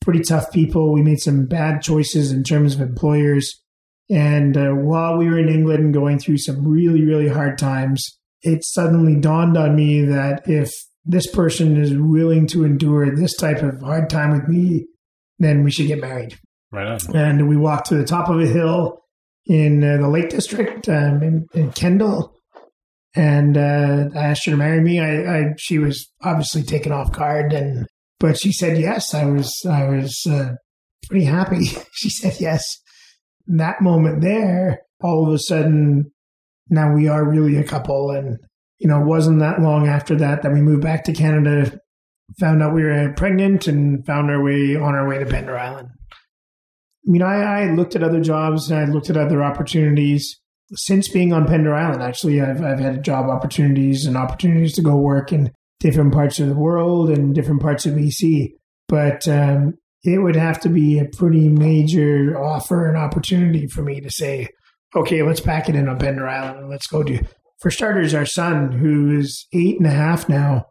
pretty 0.00 0.20
tough 0.20 0.50
people. 0.52 0.92
We 0.92 1.02
made 1.02 1.20
some 1.20 1.46
bad 1.46 1.82
choices 1.82 2.32
in 2.32 2.42
terms 2.42 2.74
of 2.74 2.80
employers. 2.80 3.62
And 4.10 4.56
uh, 4.56 4.70
while 4.70 5.16
we 5.16 5.28
were 5.28 5.38
in 5.38 5.48
England 5.48 5.84
and 5.84 5.94
going 5.94 6.18
through 6.18 6.38
some 6.38 6.66
really 6.66 7.04
really 7.04 7.28
hard 7.28 7.58
times, 7.58 8.18
it 8.42 8.64
suddenly 8.64 9.16
dawned 9.16 9.56
on 9.56 9.76
me 9.76 10.02
that 10.02 10.42
if 10.46 10.70
this 11.04 11.26
person 11.26 11.80
is 11.80 11.96
willing 11.96 12.46
to 12.48 12.64
endure 12.64 13.14
this 13.14 13.36
type 13.36 13.62
of 13.62 13.80
hard 13.80 14.10
time 14.10 14.30
with 14.30 14.48
me, 14.48 14.86
then 15.38 15.64
we 15.64 15.70
should 15.70 15.86
get 15.86 16.00
married. 16.00 16.38
Right 16.72 16.86
on. 16.86 17.16
And 17.16 17.48
we 17.48 17.56
walked 17.56 17.88
to 17.88 17.96
the 17.96 18.04
top 18.04 18.28
of 18.28 18.40
a 18.40 18.46
hill 18.46 19.00
in 19.46 19.82
uh, 19.82 19.96
the 19.96 20.08
Lake 20.08 20.28
District 20.28 20.88
um, 20.88 21.22
in, 21.22 21.46
in 21.54 21.72
Kendal 21.72 22.34
and 23.14 23.56
uh, 23.56 24.08
I 24.14 24.26
asked 24.26 24.46
her 24.46 24.52
to 24.52 24.56
marry 24.56 24.80
me. 24.80 25.00
I, 25.00 25.38
I, 25.38 25.42
she 25.58 25.78
was 25.78 26.10
obviously 26.22 26.62
taken 26.62 26.92
off 26.92 27.12
guard, 27.12 27.52
and 27.52 27.86
but 28.18 28.38
she 28.38 28.52
said 28.52 28.78
yes. 28.78 29.14
I 29.14 29.24
was 29.24 29.52
I 29.68 29.88
was 29.88 30.26
uh, 30.30 30.54
pretty 31.08 31.24
happy. 31.24 31.64
she 31.92 32.10
said 32.10 32.36
yes. 32.40 32.64
That 33.46 33.80
moment 33.80 34.20
there, 34.20 34.82
all 35.00 35.26
of 35.26 35.32
a 35.32 35.38
sudden, 35.38 36.12
now 36.68 36.94
we 36.94 37.08
are 37.08 37.28
really 37.28 37.56
a 37.56 37.64
couple, 37.64 38.10
and 38.10 38.38
you 38.78 38.88
know, 38.88 39.00
it 39.00 39.06
wasn't 39.06 39.40
that 39.40 39.60
long 39.60 39.88
after 39.88 40.16
that 40.16 40.42
that 40.42 40.52
we 40.52 40.60
moved 40.60 40.82
back 40.82 41.04
to 41.04 41.12
Canada, 41.12 41.80
found 42.38 42.62
out 42.62 42.74
we 42.74 42.84
were 42.84 43.12
pregnant, 43.16 43.66
and 43.66 44.04
found 44.06 44.30
our 44.30 44.42
way 44.42 44.76
on 44.76 44.94
our 44.94 45.08
way 45.08 45.18
to 45.18 45.26
Pender 45.26 45.58
Island. 45.58 45.88
I 46.12 47.10
mean, 47.10 47.22
I, 47.22 47.62
I 47.62 47.70
looked 47.72 47.96
at 47.96 48.02
other 48.02 48.20
jobs 48.20 48.70
and 48.70 48.78
I 48.78 48.84
looked 48.84 49.10
at 49.10 49.16
other 49.16 49.42
opportunities 49.42 50.40
since 50.74 51.08
being 51.08 51.32
on 51.32 51.46
Pender 51.46 51.74
Island, 51.74 52.02
actually, 52.02 52.40
I've, 52.40 52.62
I've 52.62 52.78
had 52.78 53.04
job 53.04 53.28
opportunities 53.28 54.06
and 54.06 54.16
opportunities 54.16 54.74
to 54.74 54.82
go 54.82 54.96
work 54.96 55.32
in 55.32 55.52
different 55.80 56.12
parts 56.12 56.38
of 56.38 56.48
the 56.48 56.54
world 56.54 57.10
and 57.10 57.34
different 57.34 57.60
parts 57.60 57.86
of 57.86 57.94
BC. 57.94 58.52
But 58.88 59.26
um, 59.26 59.74
it 60.02 60.18
would 60.18 60.36
have 60.36 60.60
to 60.60 60.68
be 60.68 60.98
a 60.98 61.04
pretty 61.04 61.48
major 61.48 62.38
offer 62.38 62.86
and 62.86 62.96
opportunity 62.96 63.66
for 63.66 63.82
me 63.82 64.00
to 64.00 64.10
say, 64.10 64.48
okay, 64.94 65.22
let's 65.22 65.40
pack 65.40 65.68
it 65.68 65.74
in 65.74 65.88
on 65.88 65.98
Pender 65.98 66.28
Island 66.28 66.60
and 66.60 66.70
let's 66.70 66.86
go 66.86 67.02
do. 67.02 67.20
For 67.60 67.70
starters, 67.70 68.14
our 68.14 68.26
son, 68.26 68.72
who 68.72 69.18
is 69.18 69.46
eight 69.52 69.78
and 69.78 69.86
a 69.86 69.90
half 69.90 70.28
now, 70.28 70.66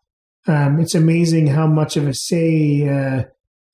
um, 0.48 0.80
it's 0.80 0.96
amazing 0.96 1.48
how 1.48 1.68
much 1.68 1.96
of 1.96 2.08
a 2.08 2.14
say 2.14 2.88
uh, 2.88 3.24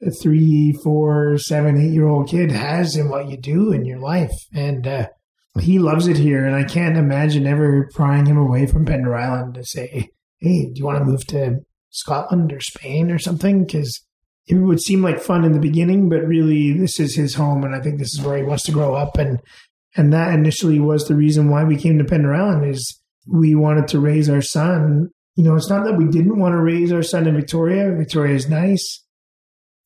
a 0.06 0.12
three, 0.12 0.74
four, 0.84 1.38
seven, 1.38 1.78
eight 1.78 1.94
year 1.94 2.08
old 2.08 2.28
kid 2.28 2.52
has 2.52 2.98
in 2.98 3.10
what 3.10 3.30
you 3.30 3.38
do 3.38 3.72
in 3.72 3.86
your 3.86 4.00
life. 4.00 4.34
And 4.54 4.86
uh, 4.86 5.08
he 5.60 5.80
loves 5.80 6.08
it 6.08 6.18
here, 6.18 6.46
and 6.46 6.56
I 6.56 6.66
can't 6.66 6.98
imagine 6.98 7.48
ever 7.48 7.90
prying 7.94 8.26
him 8.26 8.38
away 8.38 8.66
from 8.66 8.86
Pender 8.86 9.16
Island 9.16 9.54
to 9.56 9.64
say, 9.64 10.10
"Hey, 10.40 10.66
do 10.66 10.74
you 10.76 10.86
want 10.86 11.00
to 11.00 11.06
move 11.06 11.26
to 11.28 11.60
Scotland 11.92 12.52
or 12.52 12.60
Spain 12.60 13.10
or 13.10 13.20
something?" 13.20 13.64
Because 13.64 14.05
it 14.48 14.56
would 14.56 14.82
seem 14.82 15.02
like 15.02 15.20
fun 15.20 15.44
in 15.44 15.54
the 15.54 15.60
beginning, 15.60 16.08
but 16.10 16.26
really, 16.26 16.72
this 16.72 17.00
is 17.00 17.16
his 17.16 17.36
home, 17.36 17.64
and 17.64 17.76
I 17.76 17.82
think 17.82 17.98
this 17.98 18.14
is 18.14 18.22
where 18.22 18.38
he 18.38 18.44
wants 18.44 18.64
to 18.64 18.72
grow 18.72 18.94
up. 18.94 19.18
and 19.18 19.40
And 19.96 20.14
that 20.14 20.34
initially 20.34 20.80
was 20.80 21.08
the 21.08 21.16
reason 21.16 21.50
why 21.50 21.64
we 21.64 21.78
came 21.78 21.98
to 21.98 22.06
Pender 22.06 22.34
Island 22.34 22.66
is 22.66 23.02
we 23.28 23.56
wanted 23.56 23.88
to 23.90 24.00
raise 24.00 24.30
our 24.30 24.42
son. 24.42 25.10
You 25.36 25.44
know, 25.44 25.56
it's 25.56 25.70
not 25.70 25.84
that 25.86 25.98
we 25.98 26.06
didn't 26.06 26.40
want 26.40 26.54
to 26.54 26.62
raise 26.62 26.92
our 26.92 27.02
son 27.02 27.28
in 27.28 27.36
Victoria. 27.36 27.92
Victoria 27.98 28.36
is 28.36 28.48
nice, 28.48 29.04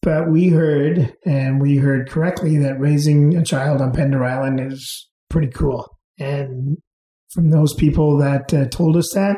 but 0.01 0.29
we 0.29 0.49
heard, 0.49 1.13
and 1.25 1.61
we 1.61 1.77
heard 1.77 2.09
correctly, 2.09 2.57
that 2.57 2.79
raising 2.79 3.37
a 3.37 3.45
child 3.45 3.81
on 3.81 3.93
Pender 3.93 4.23
Island 4.23 4.59
is 4.59 5.09
pretty 5.29 5.47
cool. 5.47 5.97
And 6.19 6.77
from 7.31 7.51
those 7.51 7.73
people 7.73 8.17
that 8.17 8.53
uh, 8.53 8.67
told 8.67 8.97
us 8.97 9.11
that, 9.13 9.37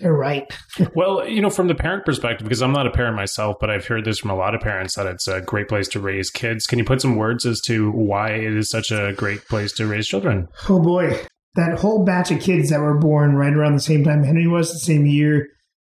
they're 0.00 0.14
right. 0.14 0.52
well, 0.94 1.26
you 1.26 1.40
know, 1.40 1.50
from 1.50 1.68
the 1.68 1.74
parent 1.74 2.04
perspective, 2.04 2.44
because 2.44 2.62
I'm 2.62 2.72
not 2.72 2.86
a 2.86 2.90
parent 2.90 3.16
myself, 3.16 3.56
but 3.60 3.70
I've 3.70 3.86
heard 3.86 4.04
this 4.04 4.18
from 4.18 4.30
a 4.30 4.36
lot 4.36 4.54
of 4.54 4.60
parents 4.60 4.96
that 4.96 5.06
it's 5.06 5.28
a 5.28 5.40
great 5.40 5.68
place 5.68 5.88
to 5.88 6.00
raise 6.00 6.30
kids. 6.30 6.66
Can 6.66 6.78
you 6.78 6.84
put 6.84 7.00
some 7.00 7.16
words 7.16 7.46
as 7.46 7.60
to 7.66 7.90
why 7.92 8.30
it 8.30 8.56
is 8.56 8.70
such 8.70 8.90
a 8.90 9.12
great 9.16 9.46
place 9.46 9.72
to 9.74 9.86
raise 9.86 10.06
children? 10.06 10.48
Oh 10.68 10.80
boy, 10.80 11.20
that 11.54 11.78
whole 11.78 12.04
batch 12.04 12.30
of 12.32 12.40
kids 12.40 12.70
that 12.70 12.80
were 12.80 12.98
born 12.98 13.36
right 13.36 13.52
around 13.52 13.74
the 13.74 13.80
same 13.80 14.04
time 14.04 14.24
Henry 14.24 14.48
was, 14.48 14.72
the 14.72 14.78
same 14.80 15.06
year, 15.06 15.46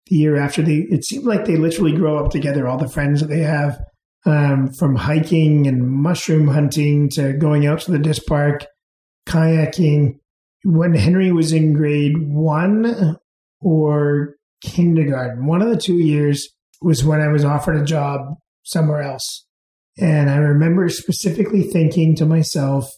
the 0.07 0.17
year 0.17 0.37
after 0.37 0.62
they, 0.62 0.87
it 0.90 1.05
seemed 1.05 1.25
like 1.25 1.47
they 1.47 1.57
literally 1.57 1.93
grow 1.93 2.23
up 2.23 2.31
together. 2.31 2.69
All 2.69 2.79
the 2.79 2.88
friends 2.88 3.21
that 3.21 3.29
they 3.29 3.40
have, 3.40 3.81
um, 4.27 4.73
from 4.73 4.97
hiking 4.97 5.67
and 5.67 5.88
mushroom 5.88 6.49
hunting 6.49 7.09
to 7.11 7.33
going 7.35 7.67
out 7.67 7.81
to 7.81 7.90
the 7.90 7.99
disc 7.99 8.23
park 8.27 8.67
kayaking 9.27 10.19
when 10.64 10.95
Henry 10.95 11.31
was 11.31 11.53
in 11.53 11.75
grade 11.75 12.17
one 12.19 13.19
or 13.64 14.37
kindergarten. 14.62 15.46
One 15.46 15.62
of 15.62 15.68
the 15.68 15.77
two 15.77 15.98
years 15.98 16.48
was 16.83 17.05
when 17.05 17.20
I 17.20 17.29
was 17.29 17.44
offered 17.44 17.77
a 17.77 17.85
job 17.85 18.20
somewhere 18.62 19.03
else. 19.03 19.46
And 19.98 20.31
I 20.31 20.37
remember 20.37 20.88
specifically 20.88 21.62
thinking 21.62 22.14
to 22.16 22.27
myself, 22.27 22.90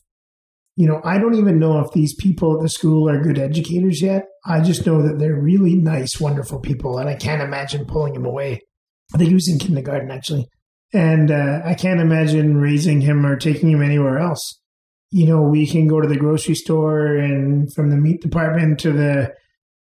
you 0.77 0.87
know, 0.87 1.01
I 1.05 1.19
don't 1.19 1.37
even 1.37 1.59
know 1.59 1.81
if 1.81 1.93
these 1.93 2.15
people 2.15 2.57
at 2.57 2.63
the 2.63 2.69
school 2.69 3.09
are 3.09 3.23
good 3.23 3.39
educators 3.39 4.03
yet. 4.03 4.27
I 4.45 4.61
just 4.61 4.87
know 4.87 5.03
that 5.03 5.19
they're 5.19 5.41
really 5.41 5.75
nice, 5.75 6.21
wonderful 6.21 6.61
people. 6.61 6.99
And 6.99 7.09
I 7.09 7.15
can't 7.15 7.43
imagine 7.43 7.87
pulling 7.87 8.15
him 8.15 8.27
away. 8.27 8.61
I 9.15 9.19
think 9.19 9.29
he 9.29 9.35
was 9.35 9.49
in 9.49 9.59
kindergarten, 9.59 10.11
actually. 10.11 10.49
And 10.93 11.31
uh, 11.31 11.61
I 11.65 11.75
can't 11.75 12.01
imagine 12.01 12.59
raising 12.59 13.01
him 13.01 13.25
or 13.25 13.37
taking 13.37 13.71
him 13.71 13.83
anywhere 13.83 14.19
else 14.19 14.61
you 15.11 15.27
know, 15.27 15.41
we 15.41 15.67
can 15.67 15.87
go 15.87 16.01
to 16.01 16.09
the 16.09 16.17
grocery 16.17 16.55
store 16.55 17.17
and 17.17 17.73
from 17.73 17.91
the 17.91 17.97
meat 17.97 18.21
department 18.21 18.79
to 18.81 18.93
the 18.93 19.33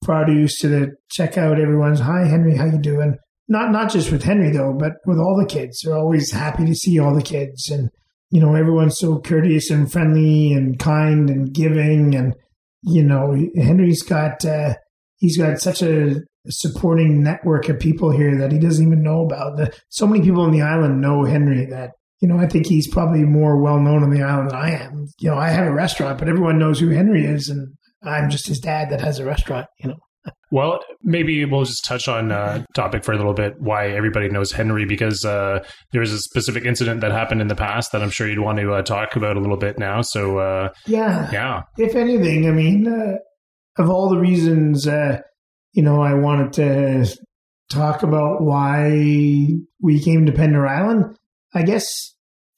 produce 0.02 0.58
to 0.60 0.68
the 0.68 0.92
checkout, 1.16 1.60
everyone's, 1.60 2.00
hi, 2.00 2.26
Henry, 2.26 2.56
how 2.56 2.66
you 2.66 2.78
doing? 2.78 3.16
Not, 3.48 3.72
not 3.72 3.90
just 3.90 4.12
with 4.12 4.22
Henry 4.22 4.50
though, 4.50 4.72
but 4.72 4.92
with 5.06 5.18
all 5.18 5.36
the 5.36 5.46
kids. 5.46 5.80
They're 5.82 5.96
always 5.96 6.30
happy 6.30 6.64
to 6.66 6.74
see 6.74 6.98
all 6.98 7.14
the 7.14 7.22
kids. 7.22 7.68
And, 7.68 7.90
you 8.30 8.40
know, 8.40 8.54
everyone's 8.54 8.98
so 8.98 9.18
courteous 9.18 9.70
and 9.70 9.90
friendly 9.90 10.52
and 10.52 10.78
kind 10.78 11.28
and 11.28 11.52
giving. 11.52 12.14
And, 12.14 12.34
you 12.82 13.02
know, 13.02 13.36
Henry's 13.56 14.02
got, 14.02 14.44
uh, 14.44 14.74
he's 15.16 15.36
got 15.36 15.60
such 15.60 15.82
a 15.82 16.16
supporting 16.48 17.22
network 17.22 17.68
of 17.68 17.80
people 17.80 18.10
here 18.10 18.36
that 18.38 18.52
he 18.52 18.58
doesn't 18.58 18.86
even 18.86 19.02
know 19.02 19.24
about. 19.24 19.58
So 19.88 20.06
many 20.06 20.22
people 20.22 20.42
on 20.42 20.52
the 20.52 20.62
island 20.62 21.00
know 21.00 21.24
Henry 21.24 21.66
that 21.66 21.90
you 22.20 22.28
know, 22.28 22.38
I 22.38 22.46
think 22.46 22.66
he's 22.66 22.86
probably 22.86 23.24
more 23.24 23.60
well 23.60 23.80
known 23.80 24.02
on 24.02 24.10
the 24.10 24.22
island 24.22 24.50
than 24.50 24.58
I 24.58 24.70
am. 24.72 25.06
You 25.20 25.30
know, 25.30 25.38
I 25.38 25.48
have 25.48 25.66
a 25.66 25.72
restaurant, 25.72 26.18
but 26.18 26.28
everyone 26.28 26.58
knows 26.58 26.78
who 26.78 26.90
Henry 26.90 27.24
is, 27.24 27.48
and 27.48 27.74
I'm 28.02 28.30
just 28.30 28.46
his 28.46 28.60
dad 28.60 28.90
that 28.90 29.00
has 29.00 29.18
a 29.18 29.24
restaurant. 29.24 29.66
You 29.78 29.90
know. 29.90 29.96
well, 30.50 30.80
maybe 31.02 31.44
we'll 31.44 31.64
just 31.64 31.84
touch 31.84 32.08
on 32.08 32.32
uh, 32.32 32.64
topic 32.74 33.04
for 33.04 33.12
a 33.12 33.16
little 33.16 33.34
bit. 33.34 33.54
Why 33.58 33.88
everybody 33.88 34.28
knows 34.28 34.52
Henry 34.52 34.84
because 34.84 35.24
uh, 35.24 35.64
there 35.92 36.00
was 36.00 36.12
a 36.12 36.18
specific 36.18 36.64
incident 36.64 37.00
that 37.00 37.12
happened 37.12 37.40
in 37.40 37.48
the 37.48 37.54
past 37.54 37.92
that 37.92 38.02
I'm 38.02 38.10
sure 38.10 38.28
you'd 38.28 38.40
want 38.40 38.58
to 38.58 38.72
uh, 38.74 38.82
talk 38.82 39.16
about 39.16 39.36
a 39.36 39.40
little 39.40 39.56
bit 39.56 39.78
now. 39.78 40.02
So 40.02 40.38
uh, 40.38 40.70
yeah, 40.86 41.30
yeah. 41.32 41.62
If 41.78 41.94
anything, 41.94 42.46
I 42.48 42.52
mean, 42.52 42.86
uh, 42.86 43.82
of 43.82 43.88
all 43.88 44.08
the 44.08 44.18
reasons, 44.18 44.86
uh, 44.86 45.20
you 45.72 45.82
know, 45.82 46.02
I 46.02 46.14
wanted 46.14 46.52
to 46.54 47.16
talk 47.70 48.02
about 48.02 48.42
why 48.42 48.90
we 49.80 50.02
came 50.02 50.26
to 50.26 50.32
Pender 50.32 50.66
Island. 50.66 51.16
I 51.54 51.62
guess 51.62 52.14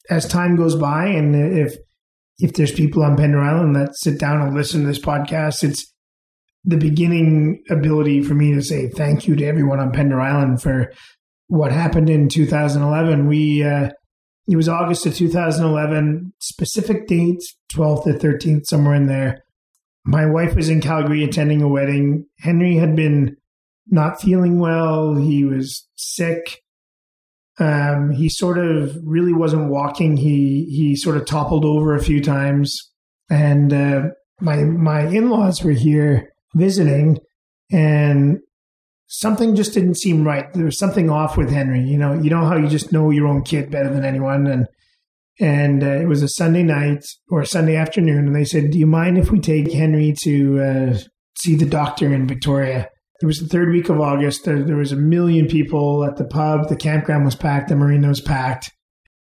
as 0.09 0.27
time 0.27 0.55
goes 0.55 0.75
by, 0.75 1.05
and 1.05 1.35
if 1.35 1.75
if 2.39 2.53
there's 2.53 2.71
people 2.71 3.03
on 3.03 3.17
Pender 3.17 3.39
Island 3.39 3.75
that 3.75 3.95
sit 3.95 4.19
down 4.19 4.41
and 4.41 4.55
listen 4.55 4.81
to 4.81 4.87
this 4.87 4.99
podcast, 4.99 5.63
it's 5.63 5.91
the 6.63 6.77
beginning 6.77 7.61
ability 7.69 8.21
for 8.23 8.33
me 8.33 8.53
to 8.53 8.61
say 8.61 8.89
thank 8.89 9.27
you 9.27 9.35
to 9.35 9.45
everyone 9.45 9.79
on 9.79 9.91
Pender 9.91 10.19
Island 10.19 10.61
for 10.61 10.91
what 11.47 11.71
happened 11.71 12.09
in 12.09 12.29
2011. 12.29 13.27
We 13.27 13.63
uh, 13.63 13.89
it 14.47 14.55
was 14.55 14.67
August 14.67 15.05
of 15.05 15.15
2011, 15.15 16.33
specific 16.39 17.07
date 17.07 17.41
12th 17.73 18.03
to 18.05 18.13
13th, 18.13 18.65
somewhere 18.65 18.95
in 18.95 19.07
there. 19.07 19.43
My 20.05 20.25
wife 20.25 20.55
was 20.55 20.67
in 20.67 20.81
Calgary 20.81 21.23
attending 21.23 21.61
a 21.61 21.67
wedding. 21.67 22.25
Henry 22.39 22.75
had 22.75 22.95
been 22.95 23.37
not 23.87 24.21
feeling 24.21 24.59
well. 24.59 25.15
He 25.15 25.45
was 25.45 25.87
sick. 25.95 26.62
Um, 27.59 28.11
he 28.11 28.29
sort 28.29 28.57
of 28.57 28.95
really 29.03 29.33
wasn't 29.33 29.69
walking. 29.69 30.17
He 30.17 30.65
he 30.71 30.95
sort 30.95 31.17
of 31.17 31.25
toppled 31.25 31.65
over 31.65 31.95
a 31.95 32.03
few 32.03 32.21
times, 32.21 32.91
and 33.29 33.71
uh, 33.71 34.01
my 34.41 34.63
my 34.63 35.01
in 35.07 35.29
laws 35.29 35.63
were 35.63 35.71
here 35.71 36.33
visiting, 36.55 37.19
and 37.71 38.39
something 39.07 39.55
just 39.55 39.73
didn't 39.73 39.97
seem 39.97 40.25
right. 40.25 40.51
There 40.53 40.65
was 40.65 40.79
something 40.79 41.09
off 41.09 41.37
with 41.37 41.51
Henry. 41.51 41.81
You 41.81 41.97
know, 41.97 42.13
you 42.13 42.29
know 42.29 42.45
how 42.45 42.57
you 42.57 42.67
just 42.67 42.91
know 42.91 43.11
your 43.11 43.27
own 43.27 43.43
kid 43.43 43.69
better 43.69 43.89
than 43.93 44.03
anyone, 44.03 44.47
and 44.47 44.67
and 45.39 45.83
uh, 45.83 46.01
it 46.01 46.07
was 46.07 46.23
a 46.23 46.29
Sunday 46.29 46.63
night 46.63 47.05
or 47.29 47.41
a 47.41 47.45
Sunday 47.45 47.75
afternoon, 47.75 48.27
and 48.27 48.35
they 48.35 48.45
said, 48.45 48.71
"Do 48.71 48.79
you 48.79 48.87
mind 48.87 49.17
if 49.17 49.31
we 49.31 49.39
take 49.39 49.71
Henry 49.71 50.13
to 50.23 50.59
uh, 50.59 50.97
see 51.37 51.55
the 51.55 51.65
doctor 51.65 52.11
in 52.13 52.27
Victoria?" 52.27 52.89
It 53.23 53.25
was 53.25 53.37
the 53.37 53.47
third 53.47 53.69
week 53.69 53.87
of 53.87 54.01
August. 54.01 54.43
There, 54.43 54.61
there 54.61 54.75
was 54.75 54.91
a 54.91 54.97
million 54.97 55.47
people 55.47 56.03
at 56.03 56.17
the 56.17 56.25
pub. 56.25 56.67
The 56.67 56.75
campground 56.75 57.23
was 57.23 57.37
packed. 57.37 57.69
The 57.69 57.75
marina 57.77 58.09
was 58.09 58.19
packed. 58.19 58.69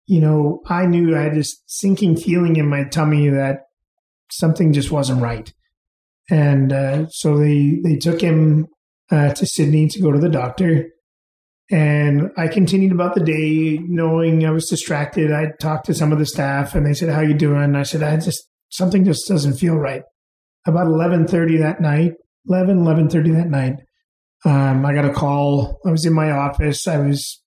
You 0.06 0.22
know, 0.22 0.62
I 0.68 0.86
knew 0.86 1.18
I 1.18 1.24
had 1.24 1.34
this 1.34 1.64
sinking 1.66 2.18
feeling 2.18 2.58
in 2.58 2.70
my 2.70 2.84
tummy 2.84 3.28
that 3.30 3.62
something 4.30 4.72
just 4.72 4.92
wasn't 4.92 5.24
right. 5.24 5.52
And 6.30 6.72
uh, 6.72 7.08
so 7.08 7.40
they, 7.40 7.80
they 7.84 7.96
took 7.96 8.22
him 8.22 8.68
uh, 9.10 9.34
to 9.34 9.48
Sidney 9.48 9.88
to 9.88 10.00
go 10.00 10.12
to 10.12 10.20
the 10.20 10.30
doctor. 10.30 10.90
And 11.72 12.30
I 12.38 12.50
continued 12.50 12.92
about 12.92 13.16
the 13.16 13.24
day 13.24 13.80
knowing 13.82 14.46
I 14.46 14.52
was 14.52 14.70
distracted. 14.70 15.32
I 15.32 15.54
talked 15.60 15.88
to 15.88 15.96
some 15.96 16.12
of 16.12 16.20
the 16.20 16.28
staff 16.28 16.76
and 16.76 16.86
they 16.86 16.94
said, 16.94 17.10
how 17.10 17.22
you 17.22 17.34
doing? 17.34 17.76
I 17.76 17.82
said, 17.82 18.04
I 18.04 18.18
just, 18.18 18.48
something 18.70 19.06
just 19.06 19.28
doesn't 19.28 19.58
feel 19.58 19.76
right. 19.76 20.04
About 20.68 20.86
1130 20.86 21.58
that 21.58 21.82
night, 21.82 22.12
11, 22.48 22.86
1130 22.86 23.32
that 23.32 23.50
night, 23.50 23.80
um, 24.46 24.86
I 24.86 24.94
got 24.94 25.06
a 25.06 25.14
call. 25.14 25.80
I 25.86 25.92
was 25.92 26.06
in 26.06 26.14
my 26.14 26.32
office. 26.32 26.88
I 26.88 26.98
was, 26.98 27.42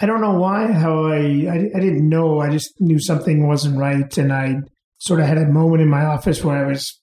I 0.00 0.06
don't 0.06 0.20
know 0.20 0.38
why, 0.38 0.72
how 0.72 1.04
I, 1.04 1.18
I, 1.18 1.70
I 1.74 1.80
didn't 1.80 2.08
know. 2.08 2.40
I 2.40 2.50
just 2.50 2.72
knew 2.80 2.98
something 2.98 3.46
wasn't 3.46 3.78
right. 3.78 4.16
And 4.18 4.32
I 4.32 4.56
sort 4.98 5.20
of 5.20 5.26
had 5.26 5.38
a 5.38 5.46
moment 5.46 5.82
in 5.82 5.88
my 5.88 6.04
office 6.04 6.42
where 6.42 6.64
I 6.64 6.68
was 6.68 7.00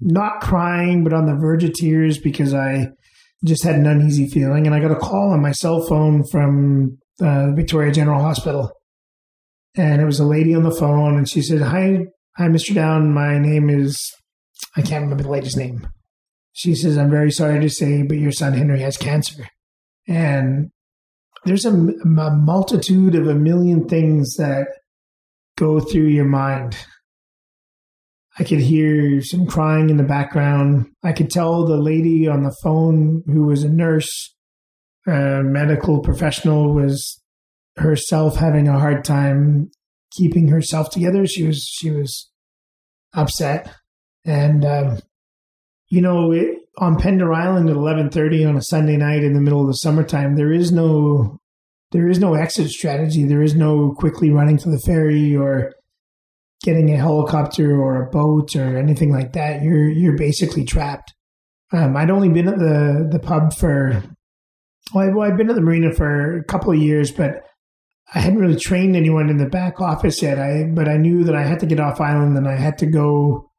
not 0.00 0.40
crying, 0.40 1.04
but 1.04 1.12
on 1.12 1.26
the 1.26 1.36
verge 1.36 1.64
of 1.64 1.74
tears 1.74 2.18
because 2.18 2.54
I 2.54 2.88
just 3.44 3.64
had 3.64 3.76
an 3.76 3.86
uneasy 3.86 4.28
feeling. 4.28 4.66
And 4.66 4.74
I 4.74 4.80
got 4.80 4.90
a 4.90 4.96
call 4.96 5.32
on 5.32 5.42
my 5.42 5.52
cell 5.52 5.86
phone 5.86 6.24
from 6.24 6.98
uh, 7.20 7.52
Victoria 7.52 7.92
General 7.92 8.20
Hospital. 8.20 8.72
And 9.76 10.00
it 10.02 10.04
was 10.04 10.18
a 10.18 10.26
lady 10.26 10.54
on 10.54 10.64
the 10.64 10.72
phone, 10.72 11.16
and 11.16 11.28
she 11.28 11.42
said, 11.42 11.62
Hi, 11.62 11.98
hi, 12.36 12.48
Mr. 12.48 12.74
Down. 12.74 13.14
My 13.14 13.38
name 13.38 13.70
is, 13.70 13.96
I 14.76 14.82
can't 14.82 15.04
remember 15.04 15.22
the 15.22 15.30
lady's 15.30 15.56
name. 15.56 15.86
She 16.52 16.74
says, 16.74 16.98
I'm 16.98 17.10
very 17.10 17.30
sorry 17.30 17.60
to 17.60 17.70
say, 17.70 18.02
but 18.02 18.18
your 18.18 18.32
son 18.32 18.54
Henry 18.54 18.80
has 18.80 18.96
cancer. 18.96 19.48
And 20.08 20.70
there's 21.44 21.64
a, 21.64 21.70
a 21.70 22.30
multitude 22.30 23.14
of 23.14 23.28
a 23.28 23.34
million 23.34 23.88
things 23.88 24.36
that 24.36 24.68
go 25.56 25.80
through 25.80 26.08
your 26.08 26.24
mind. 26.24 26.76
I 28.38 28.44
could 28.44 28.60
hear 28.60 29.20
some 29.22 29.46
crying 29.46 29.90
in 29.90 29.96
the 29.96 30.02
background. 30.02 30.86
I 31.02 31.12
could 31.12 31.30
tell 31.30 31.66
the 31.66 31.76
lady 31.76 32.26
on 32.28 32.42
the 32.42 32.56
phone, 32.62 33.22
who 33.26 33.44
was 33.44 33.62
a 33.62 33.68
nurse, 33.68 34.34
a 35.06 35.42
medical 35.42 36.00
professional, 36.00 36.72
was 36.72 37.20
herself 37.76 38.36
having 38.36 38.68
a 38.68 38.78
hard 38.78 39.04
time 39.04 39.70
keeping 40.12 40.48
herself 40.48 40.90
together. 40.90 41.26
She 41.26 41.46
was 41.46 41.64
she 41.64 41.90
was 41.90 42.30
upset, 43.12 43.72
and 44.24 44.64
um, 44.64 45.00
you 45.90 46.00
know, 46.00 46.32
it, 46.32 46.56
on 46.78 46.96
Pender 46.96 47.32
Island 47.32 47.68
at 47.68 47.76
eleven 47.76 48.10
thirty 48.10 48.44
on 48.44 48.56
a 48.56 48.62
Sunday 48.62 48.96
night 48.96 49.24
in 49.24 49.34
the 49.34 49.40
middle 49.40 49.60
of 49.60 49.66
the 49.66 49.74
summertime, 49.74 50.36
there 50.36 50.52
is 50.52 50.72
no 50.72 51.38
there 51.90 52.08
is 52.08 52.20
no 52.20 52.34
exit 52.34 52.70
strategy. 52.70 53.24
There 53.24 53.42
is 53.42 53.56
no 53.56 53.92
quickly 53.98 54.30
running 54.30 54.56
to 54.58 54.70
the 54.70 54.78
ferry 54.78 55.36
or 55.36 55.74
getting 56.62 56.92
a 56.94 56.96
helicopter 56.96 57.80
or 57.80 58.02
a 58.02 58.10
boat 58.10 58.54
or 58.54 58.78
anything 58.78 59.12
like 59.12 59.32
that. 59.32 59.62
You're 59.62 59.88
you're 59.88 60.16
basically 60.16 60.64
trapped. 60.64 61.12
Um, 61.72 61.96
I'd 61.96 62.10
only 62.10 62.28
been 62.28 62.48
at 62.48 62.58
the 62.58 63.08
the 63.10 63.18
pub 63.18 63.52
for 63.52 64.02
well, 64.94 65.22
I've 65.22 65.36
been 65.36 65.50
at 65.50 65.56
the 65.56 65.62
marina 65.62 65.92
for 65.92 66.38
a 66.38 66.44
couple 66.44 66.72
of 66.72 66.78
years, 66.78 67.10
but 67.10 67.42
I 68.14 68.20
hadn't 68.20 68.40
really 68.40 68.58
trained 68.58 68.96
anyone 68.96 69.28
in 69.28 69.38
the 69.38 69.48
back 69.48 69.80
office 69.80 70.22
yet. 70.22 70.38
I 70.38 70.70
but 70.72 70.88
I 70.88 70.98
knew 70.98 71.24
that 71.24 71.34
I 71.34 71.42
had 71.42 71.58
to 71.60 71.66
get 71.66 71.80
off 71.80 72.00
island 72.00 72.36
and 72.38 72.46
I 72.46 72.56
had 72.56 72.78
to 72.78 72.86
go 72.86 73.50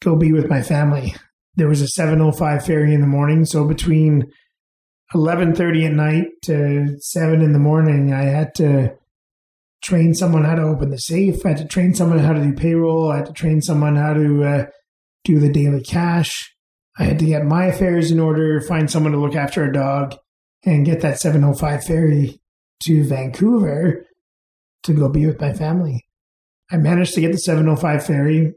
go 0.00 0.16
be 0.16 0.32
with 0.32 0.48
my 0.48 0.62
family 0.62 1.14
there 1.54 1.68
was 1.68 1.80
a 1.80 1.88
705 1.88 2.64
ferry 2.64 2.94
in 2.94 3.00
the 3.00 3.06
morning. 3.06 3.44
So 3.44 3.66
between 3.66 4.30
11:30 5.14 5.86
at 5.86 5.92
night 5.92 6.26
to 6.44 6.96
7 6.98 7.42
in 7.42 7.52
the 7.52 7.58
morning, 7.58 8.12
I 8.12 8.24
had 8.24 8.54
to 8.56 8.94
train 9.82 10.14
someone 10.14 10.44
how 10.44 10.54
to 10.54 10.62
open 10.62 10.90
the 10.90 10.98
safe. 10.98 11.44
I 11.44 11.50
had 11.50 11.58
to 11.58 11.66
train 11.66 11.94
someone 11.94 12.18
how 12.18 12.32
to 12.32 12.42
do 12.42 12.54
payroll. 12.54 13.10
I 13.10 13.18
had 13.18 13.26
to 13.26 13.32
train 13.32 13.60
someone 13.60 13.96
how 13.96 14.14
to 14.14 14.44
uh, 14.44 14.66
do 15.24 15.38
the 15.38 15.52
daily 15.52 15.82
cash. 15.82 16.54
I 16.98 17.04
had 17.04 17.18
to 17.18 17.26
get 17.26 17.44
my 17.44 17.66
affairs 17.66 18.10
in 18.10 18.20
order, 18.20 18.60
find 18.60 18.90
someone 18.90 19.12
to 19.12 19.20
look 19.20 19.34
after 19.34 19.64
a 19.64 19.72
dog, 19.72 20.14
and 20.64 20.86
get 20.86 21.00
that 21.00 21.18
705 21.18 21.84
ferry 21.84 22.40
to 22.84 23.04
Vancouver 23.04 24.06
to 24.84 24.92
go 24.92 25.08
be 25.08 25.26
with 25.26 25.40
my 25.40 25.52
family. 25.52 26.04
I 26.70 26.76
managed 26.76 27.14
to 27.14 27.20
get 27.20 27.32
the 27.32 27.38
705 27.38 28.06
ferry. 28.06 28.54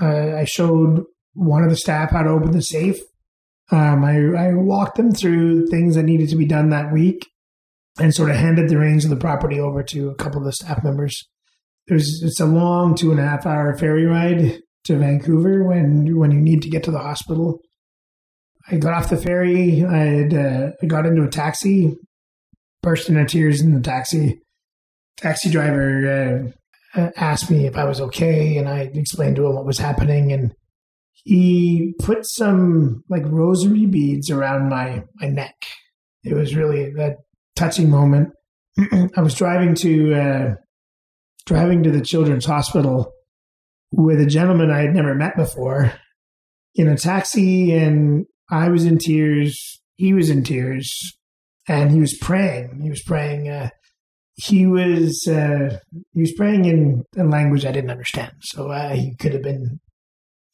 Uh, 0.00 0.36
I 0.36 0.44
showed 0.44 1.04
one 1.34 1.62
of 1.62 1.70
the 1.70 1.76
staff 1.76 2.10
how 2.10 2.22
to 2.22 2.30
open 2.30 2.52
the 2.52 2.62
safe. 2.62 2.98
Um, 3.70 4.04
I, 4.04 4.48
I 4.48 4.54
walked 4.54 4.96
them 4.96 5.12
through 5.12 5.68
things 5.68 5.94
that 5.94 6.02
needed 6.02 6.28
to 6.30 6.36
be 6.36 6.46
done 6.46 6.70
that 6.70 6.92
week 6.92 7.26
and 7.98 8.14
sort 8.14 8.30
of 8.30 8.36
handed 8.36 8.68
the 8.68 8.78
reins 8.78 9.04
of 9.04 9.10
the 9.10 9.16
property 9.16 9.60
over 9.60 9.82
to 9.82 10.10
a 10.10 10.14
couple 10.14 10.38
of 10.38 10.44
the 10.44 10.52
staff 10.52 10.82
members. 10.82 11.28
There's 11.86 12.22
it's 12.22 12.40
a 12.40 12.46
long 12.46 12.94
two 12.94 13.10
and 13.10 13.20
a 13.20 13.24
half 13.24 13.46
hour 13.46 13.76
ferry 13.76 14.06
ride 14.06 14.60
to 14.84 14.96
Vancouver 14.96 15.64
when 15.64 16.16
when 16.16 16.30
you 16.30 16.40
need 16.40 16.62
to 16.62 16.70
get 16.70 16.82
to 16.84 16.90
the 16.90 16.98
hospital. 16.98 17.60
I 18.70 18.76
got 18.76 18.94
off 18.94 19.10
the 19.10 19.16
ferry. 19.16 19.84
I 19.84 19.98
had 19.98 20.34
uh, 20.34 20.70
I 20.82 20.86
got 20.86 21.06
into 21.06 21.22
a 21.22 21.28
taxi, 21.28 21.94
burst 22.82 23.08
into 23.08 23.24
tears 23.26 23.60
in 23.60 23.74
the 23.74 23.80
taxi. 23.80 24.40
Taxi 25.18 25.50
driver 25.50 26.52
uh, 26.96 27.10
asked 27.16 27.50
me 27.50 27.66
if 27.66 27.76
I 27.76 27.84
was 27.84 28.00
okay, 28.00 28.56
and 28.56 28.68
I 28.68 28.90
explained 28.94 29.36
to 29.36 29.46
him 29.46 29.54
what 29.54 29.66
was 29.66 29.78
happening. 29.78 30.32
And 30.32 30.54
he 31.24 31.94
put 31.98 32.26
some 32.26 33.02
like 33.08 33.24
rosary 33.26 33.86
beads 33.86 34.30
around 34.30 34.68
my 34.68 35.04
my 35.16 35.28
neck. 35.28 35.56
It 36.22 36.34
was 36.34 36.54
really 36.54 36.92
a 36.98 37.14
touching 37.56 37.90
moment. 37.90 38.30
I 39.16 39.20
was 39.20 39.34
driving 39.34 39.74
to 39.76 40.14
uh, 40.14 40.54
driving 41.46 41.82
to 41.82 41.90
the 41.90 42.02
children's 42.02 42.44
hospital 42.44 43.12
with 43.90 44.20
a 44.20 44.26
gentleman 44.26 44.70
I 44.70 44.82
had 44.82 44.94
never 44.94 45.14
met 45.14 45.36
before 45.36 45.92
in 46.74 46.88
a 46.88 46.96
taxi, 46.96 47.72
and 47.72 48.26
I 48.50 48.68
was 48.68 48.84
in 48.84 48.98
tears. 48.98 49.80
He 49.96 50.12
was 50.12 50.28
in 50.28 50.44
tears, 50.44 50.92
and 51.66 51.90
he 51.90 52.00
was 52.00 52.18
praying. 52.18 52.80
He 52.82 52.90
was 52.90 53.02
praying. 53.02 53.48
Uh, 53.48 53.70
he 54.34 54.66
was 54.66 55.26
uh, 55.26 55.78
he 56.12 56.20
was 56.20 56.32
praying 56.32 56.66
in 56.66 57.04
a 57.16 57.24
language 57.24 57.64
I 57.64 57.72
didn't 57.72 57.90
understand. 57.90 58.32
So 58.40 58.70
uh, 58.70 58.90
he 58.90 59.14
could 59.16 59.32
have 59.32 59.42
been 59.42 59.80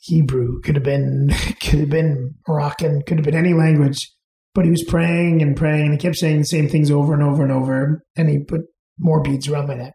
Hebrew, 0.01 0.61
could 0.63 0.77
have 0.77 0.85
been 0.85 1.29
could 1.63 1.81
have 1.81 1.91
been 1.91 2.35
Moroccan, 2.49 3.03
could 3.03 3.19
have 3.19 3.25
been 3.25 3.35
any 3.35 3.55
language. 3.55 4.11
But 4.53 4.65
he 4.65 4.71
was 4.71 4.83
praying 4.83 5.43
and 5.43 5.57
praying, 5.57 5.83
and 5.83 5.93
he 5.93 5.99
kept 5.99 6.17
saying 6.17 6.39
the 6.39 6.45
same 6.45 6.69
things 6.69 6.91
over 6.91 7.15
and 7.15 7.23
over 7.23 7.43
and 7.45 7.53
over. 7.53 8.03
And 8.17 8.29
he 8.29 8.41
put 8.41 8.63
more 8.99 9.23
beads 9.23 9.47
around 9.47 9.69
my 9.69 9.75
neck. 9.75 9.95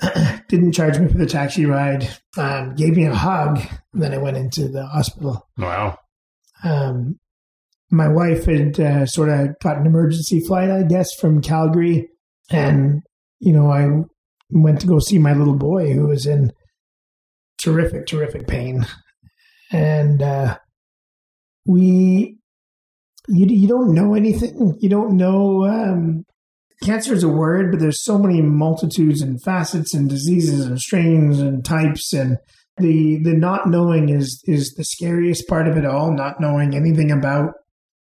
Didn't 0.48 0.72
charge 0.72 0.98
me 0.98 1.08
for 1.08 1.18
the 1.18 1.26
taxi 1.26 1.66
ride. 1.66 2.08
Um, 2.38 2.74
gave 2.74 2.96
me 2.96 3.06
a 3.06 3.14
hug. 3.14 3.60
And 3.92 4.02
then 4.02 4.14
I 4.14 4.18
went 4.18 4.36
into 4.36 4.68
the 4.68 4.86
hospital. 4.86 5.48
Wow. 5.58 5.98
Um, 6.62 7.18
my 7.90 8.08
wife 8.08 8.46
had 8.46 8.78
uh, 8.78 9.06
sort 9.06 9.28
of 9.28 9.58
got 9.60 9.78
an 9.78 9.86
emergency 9.86 10.40
flight, 10.40 10.70
I 10.70 10.84
guess, 10.84 11.12
from 11.14 11.42
Calgary. 11.42 12.08
And, 12.50 13.02
you 13.40 13.52
know, 13.52 13.70
I 13.70 14.04
went 14.50 14.80
to 14.80 14.86
go 14.86 14.98
see 15.00 15.18
my 15.18 15.32
little 15.32 15.56
boy 15.56 15.92
who 15.92 16.06
was 16.06 16.26
in 16.26 16.52
terrific, 17.62 18.06
terrific 18.06 18.46
pain. 18.46 18.86
And 19.72 20.22
uh, 20.22 20.58
we, 21.66 22.38
you, 23.28 23.46
you 23.46 23.68
don't 23.68 23.94
know 23.94 24.14
anything. 24.14 24.76
You 24.80 24.88
don't 24.88 25.16
know. 25.16 25.66
Um, 25.66 26.24
cancer 26.82 27.14
is 27.14 27.22
a 27.22 27.28
word, 27.28 27.70
but 27.70 27.80
there's 27.80 28.02
so 28.02 28.18
many 28.18 28.42
multitudes 28.42 29.22
and 29.22 29.42
facets 29.42 29.94
and 29.94 30.08
diseases 30.08 30.66
and 30.66 30.80
strains 30.80 31.40
and 31.40 31.64
types 31.64 32.12
and 32.12 32.38
the 32.80 33.20
the 33.22 33.34
not 33.34 33.68
knowing 33.68 34.08
is 34.08 34.42
is 34.46 34.74
the 34.74 34.84
scariest 34.84 35.46
part 35.48 35.68
of 35.68 35.76
it 35.76 35.84
all 35.84 36.12
not 36.12 36.40
knowing 36.40 36.74
anything 36.74 37.10
about 37.10 37.52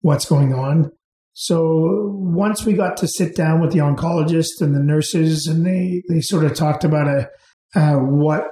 what's 0.00 0.26
going 0.26 0.52
on. 0.52 0.90
So 1.32 2.12
once 2.14 2.64
we 2.64 2.72
got 2.72 2.96
to 2.98 3.08
sit 3.08 3.36
down 3.36 3.60
with 3.60 3.72
the 3.72 3.80
oncologist 3.80 4.60
and 4.60 4.74
the 4.74 4.82
nurses, 4.82 5.46
and 5.46 5.66
they 5.66 6.02
they 6.08 6.20
sort 6.20 6.44
of 6.44 6.54
talked 6.54 6.84
about 6.84 7.08
a 7.08 7.28
uh, 7.74 7.96
what 7.96 8.44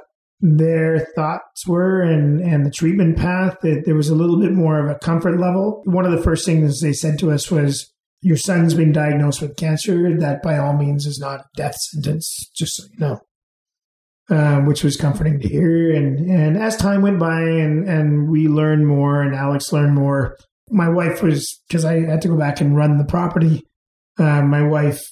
their 0.46 1.06
thoughts 1.16 1.66
were 1.66 2.02
and 2.02 2.38
and 2.42 2.66
the 2.66 2.70
treatment 2.70 3.16
path, 3.16 3.56
that 3.62 3.84
there 3.86 3.94
was 3.94 4.10
a 4.10 4.14
little 4.14 4.38
bit 4.38 4.52
more 4.52 4.78
of 4.78 4.94
a 4.94 4.98
comfort 4.98 5.40
level. 5.40 5.80
One 5.86 6.04
of 6.04 6.12
the 6.12 6.22
first 6.22 6.44
things 6.44 6.80
they 6.80 6.92
said 6.92 7.18
to 7.20 7.32
us 7.32 7.50
was, 7.50 7.90
"Your 8.20 8.36
son's 8.36 8.74
been 8.74 8.92
diagnosed 8.92 9.40
with 9.40 9.56
cancer. 9.56 10.14
That 10.18 10.42
by 10.42 10.58
all 10.58 10.76
means 10.76 11.06
is 11.06 11.18
not 11.18 11.40
a 11.40 11.44
death 11.56 11.76
sentence. 11.76 12.50
Just 12.54 12.76
so 12.76 12.84
you 12.92 12.98
know." 12.98 13.20
Um, 14.30 14.64
which 14.64 14.82
was 14.84 14.96
comforting 14.96 15.40
to 15.40 15.48
hear. 15.48 15.94
And 15.94 16.30
and 16.30 16.58
as 16.58 16.76
time 16.76 17.00
went 17.00 17.18
by 17.18 17.40
and 17.40 17.88
and 17.88 18.30
we 18.30 18.46
learned 18.46 18.86
more, 18.86 19.22
and 19.22 19.34
Alex 19.34 19.72
learned 19.72 19.94
more, 19.94 20.36
my 20.70 20.90
wife 20.90 21.22
was 21.22 21.58
because 21.68 21.86
I 21.86 22.00
had 22.00 22.20
to 22.22 22.28
go 22.28 22.36
back 22.36 22.60
and 22.60 22.76
run 22.76 22.98
the 22.98 23.04
property. 23.04 23.62
Uh, 24.18 24.42
my 24.42 24.62
wife 24.62 25.02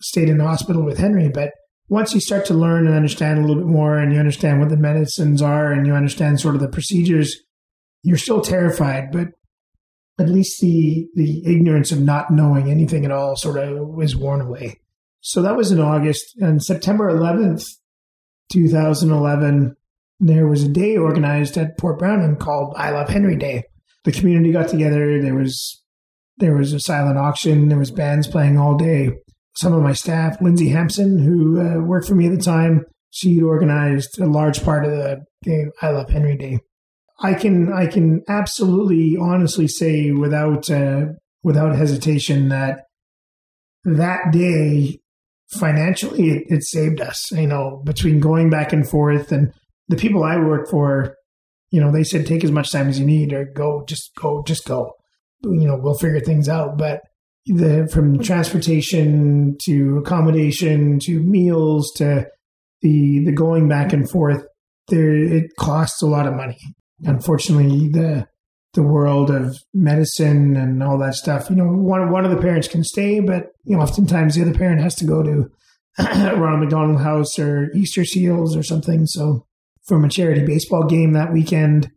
stayed 0.00 0.30
in 0.30 0.38
the 0.38 0.44
hospital 0.44 0.82
with 0.82 0.98
Henry, 0.98 1.28
but 1.28 1.52
once 1.88 2.14
you 2.14 2.20
start 2.20 2.44
to 2.46 2.54
learn 2.54 2.86
and 2.86 2.94
understand 2.94 3.38
a 3.38 3.40
little 3.40 3.56
bit 3.56 3.66
more, 3.66 3.98
and 3.98 4.12
you 4.12 4.18
understand 4.18 4.60
what 4.60 4.68
the 4.68 4.76
medicines 4.76 5.42
are, 5.42 5.72
and 5.72 5.86
you 5.86 5.94
understand 5.94 6.40
sort 6.40 6.54
of 6.54 6.60
the 6.60 6.68
procedures, 6.68 7.36
you're 8.02 8.18
still 8.18 8.40
terrified, 8.40 9.10
but 9.12 9.28
at 10.18 10.28
least 10.28 10.60
the 10.60 11.08
the 11.14 11.46
ignorance 11.46 11.92
of 11.92 12.00
not 12.00 12.30
knowing 12.30 12.70
anything 12.70 13.04
at 13.04 13.12
all 13.12 13.36
sort 13.36 13.58
of 13.58 13.88
was 13.88 14.16
worn 14.16 14.40
away. 14.40 14.80
So 15.20 15.42
that 15.42 15.56
was 15.56 15.72
in 15.72 15.80
August, 15.80 16.36
and 16.40 16.62
September 16.62 17.10
11th, 17.10 17.64
2011, 18.52 19.76
there 20.20 20.46
was 20.46 20.62
a 20.62 20.68
day 20.68 20.96
organized 20.96 21.56
at 21.56 21.76
Port 21.78 21.98
Browning 21.98 22.36
called 22.36 22.74
I 22.76 22.90
Love 22.90 23.08
Henry 23.08 23.36
Day 23.36 23.64
the 24.04 24.18
community 24.18 24.52
got 24.52 24.68
together. 24.68 25.20
There 25.20 25.34
was 25.34 25.82
there 26.38 26.56
was 26.56 26.72
a 26.72 26.80
silent 26.80 27.18
auction. 27.18 27.68
There 27.68 27.78
was 27.78 27.90
bands 27.90 28.26
playing 28.26 28.56
all 28.58 28.76
day. 28.76 29.10
Some 29.58 29.72
of 29.72 29.82
my 29.82 29.92
staff, 29.92 30.40
Lindsay 30.40 30.68
Hampson, 30.68 31.18
who 31.18 31.60
uh, 31.60 31.80
worked 31.80 32.06
for 32.06 32.14
me 32.14 32.26
at 32.26 32.32
the 32.32 32.40
time, 32.40 32.84
she 33.10 33.42
organized 33.42 34.20
a 34.20 34.26
large 34.26 34.62
part 34.62 34.84
of 34.84 34.92
the 34.92 35.24
day. 35.42 35.64
I 35.82 35.90
love 35.90 36.10
Henry 36.10 36.36
Day. 36.36 36.60
I 37.20 37.34
can 37.34 37.72
I 37.72 37.88
can 37.88 38.22
absolutely 38.28 39.16
honestly 39.20 39.66
say 39.66 40.12
without 40.12 40.70
uh, 40.70 41.06
without 41.42 41.74
hesitation 41.74 42.50
that 42.50 42.84
that 43.82 44.30
day 44.30 45.00
financially 45.58 46.30
it, 46.30 46.44
it 46.46 46.62
saved 46.62 47.00
us. 47.00 47.32
You 47.32 47.48
know, 47.48 47.82
between 47.84 48.20
going 48.20 48.50
back 48.50 48.72
and 48.72 48.88
forth 48.88 49.32
and 49.32 49.52
the 49.88 49.96
people 49.96 50.22
I 50.22 50.36
work 50.36 50.70
for 50.70 51.16
you 51.70 51.80
know, 51.80 51.90
they 51.90 52.04
said 52.04 52.26
take 52.26 52.44
as 52.44 52.52
much 52.52 52.70
time 52.70 52.88
as 52.88 52.98
you 52.98 53.06
need 53.06 53.32
or 53.32 53.44
go, 53.44 53.84
just 53.86 54.14
go, 54.14 54.42
just 54.46 54.66
go. 54.66 54.92
You 55.42 55.66
know, 55.66 55.78
we'll 55.80 55.98
figure 55.98 56.20
things 56.20 56.48
out. 56.48 56.78
But 56.78 57.00
the 57.48 57.88
from 57.92 58.18
transportation 58.18 59.56
to 59.64 59.98
accommodation 59.98 60.98
to 61.00 61.20
meals 61.20 61.90
to 61.96 62.26
the 62.82 63.24
the 63.24 63.32
going 63.32 63.68
back 63.68 63.92
and 63.92 64.08
forth, 64.08 64.44
there 64.88 65.14
it 65.14 65.50
costs 65.58 66.02
a 66.02 66.06
lot 66.06 66.26
of 66.26 66.34
money. 66.34 66.58
Unfortunately, 67.04 67.88
the 67.88 68.26
the 68.74 68.82
world 68.82 69.30
of 69.30 69.56
medicine 69.72 70.56
and 70.56 70.82
all 70.82 70.98
that 70.98 71.14
stuff. 71.14 71.48
You 71.50 71.56
know, 71.56 71.64
one 71.64 72.10
one 72.10 72.24
of 72.24 72.30
the 72.30 72.40
parents 72.40 72.68
can 72.68 72.84
stay, 72.84 73.20
but 73.20 73.46
you 73.64 73.76
know, 73.76 73.82
oftentimes 73.82 74.34
the 74.34 74.42
other 74.42 74.54
parent 74.54 74.80
has 74.80 74.94
to 74.96 75.06
go 75.06 75.22
to 75.22 75.50
Ronald 75.98 76.60
McDonald 76.60 77.00
House 77.00 77.38
or 77.38 77.70
Easter 77.74 78.04
Seals 78.04 78.56
or 78.56 78.62
something. 78.62 79.06
So 79.06 79.46
from 79.86 80.04
a 80.04 80.08
charity 80.08 80.44
baseball 80.44 80.84
game 80.84 81.14
that 81.14 81.32
weekend 81.32 81.90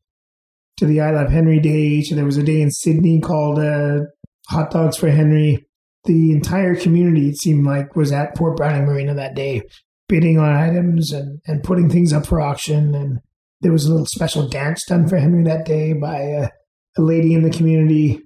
to 0.78 0.86
the 0.86 1.02
I 1.02 1.12
Love 1.12 1.30
Henry 1.30 1.60
Day. 1.60 2.04
There 2.10 2.26
was 2.26 2.38
a 2.38 2.44
day 2.44 2.62
in 2.62 2.72
Sidney 2.72 3.20
called 3.20 3.60
uh, 3.60 4.06
Hot 4.52 4.72
Dogs 4.72 4.98
for 4.98 5.10
Henry. 5.10 5.66
The 6.06 6.32
entire 6.32 6.76
community, 6.76 7.30
it 7.30 7.38
seemed 7.38 7.66
like, 7.66 7.96
was 7.96 8.12
at 8.12 8.36
Port 8.36 8.58
Browning 8.58 8.86
Marina 8.86 9.14
that 9.14 9.36
day, 9.36 9.62
bidding 10.08 10.40
on 10.40 10.52
items 10.52 11.12
and, 11.12 11.40
and 11.46 11.64
putting 11.64 11.90
things 11.90 12.12
up 12.12 12.26
for 12.26 12.42
auction. 12.42 12.96
And 12.96 13.20
there 13.62 13.72
was 13.72 13.86
a 13.86 13.92
little 13.92 14.08
special 14.08 14.48
dance 14.48 14.84
done 14.86 15.08
for 15.08 15.18
Henry 15.18 15.44
that 15.44 15.66
day 15.66 15.94
by 15.94 16.18
a, 16.18 16.50
a 16.98 17.02
lady 17.02 17.34
in 17.34 17.44
the 17.44 17.56
community. 17.56 18.20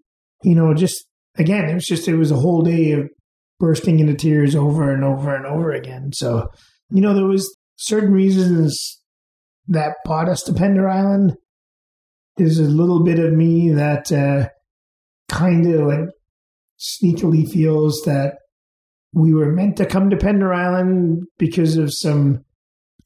You 0.44 0.56
know, 0.56 0.74
just 0.74 1.06
again, 1.38 1.70
it 1.70 1.74
was 1.74 1.86
just, 1.86 2.08
it 2.08 2.16
was 2.16 2.32
a 2.32 2.38
whole 2.38 2.62
day 2.62 2.92
of 2.92 3.10
bursting 3.60 4.00
into 4.00 4.16
tears 4.16 4.56
over 4.56 4.94
and 4.94 5.04
over 5.04 5.36
and 5.36 5.46
over 5.46 5.72
again. 5.72 6.12
So, 6.14 6.50
you 6.92 7.02
know, 7.02 7.14
there 7.14 7.26
was 7.26 7.54
certain 7.76 8.14
reasons 8.14 9.02
that 9.68 9.96
brought 10.06 10.30
us 10.30 10.44
to 10.44 10.54
Pender 10.54 10.88
Island 10.88 11.36
There's 12.38 12.60
a 12.60 12.64
little 12.64 13.04
bit 13.04 13.20
of 13.20 13.34
me 13.34 13.72
that 13.72 14.12
uh, 14.12 14.50
kind 15.30 15.66
of 15.74 15.88
like 15.88 16.10
sneakily 16.80 17.50
feels 17.50 18.02
that 18.06 18.38
we 19.14 19.34
were 19.34 19.52
meant 19.52 19.78
to 19.78 19.86
come 19.86 20.10
to 20.10 20.18
Pender 20.18 20.54
Island 20.54 21.24
because 21.38 21.78
of 21.78 21.94
some 21.94 22.44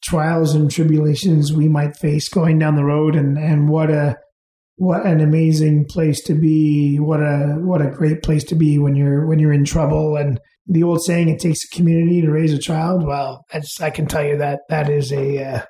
trials 0.03 0.55
and 0.55 0.71
tribulations 0.71 1.53
we 1.53 1.67
might 1.67 1.97
face 1.97 2.27
going 2.29 2.57
down 2.57 2.75
the 2.75 2.83
road. 2.83 3.15
And 3.15 3.37
and 3.37 3.69
what 3.69 3.91
a 3.91 4.17
what 4.77 5.05
an 5.05 5.19
amazing 5.19 5.85
place 5.85 6.23
to 6.23 6.33
be. 6.33 6.97
What 6.97 7.19
a 7.19 7.57
what 7.59 7.81
a 7.81 7.91
great 7.91 8.23
place 8.23 8.43
to 8.45 8.55
be 8.55 8.79
when 8.79 8.95
you're 8.95 9.27
when 9.27 9.39
you're 9.39 9.53
in 9.53 9.65
trouble. 9.65 10.15
And 10.15 10.39
the 10.65 10.83
old 10.83 11.03
saying 11.03 11.29
it 11.29 11.39
takes 11.39 11.59
a 11.63 11.75
community 11.75 12.21
to 12.21 12.31
raise 12.31 12.53
a 12.53 12.59
child. 12.59 13.05
Well 13.05 13.45
that's 13.51 13.79
i 13.81 13.89
can 13.89 14.07
tell 14.07 14.25
you 14.25 14.37
that 14.37 14.61
that 14.69 14.89
is 14.89 15.11
a 15.11 15.43
uh, 15.43 15.61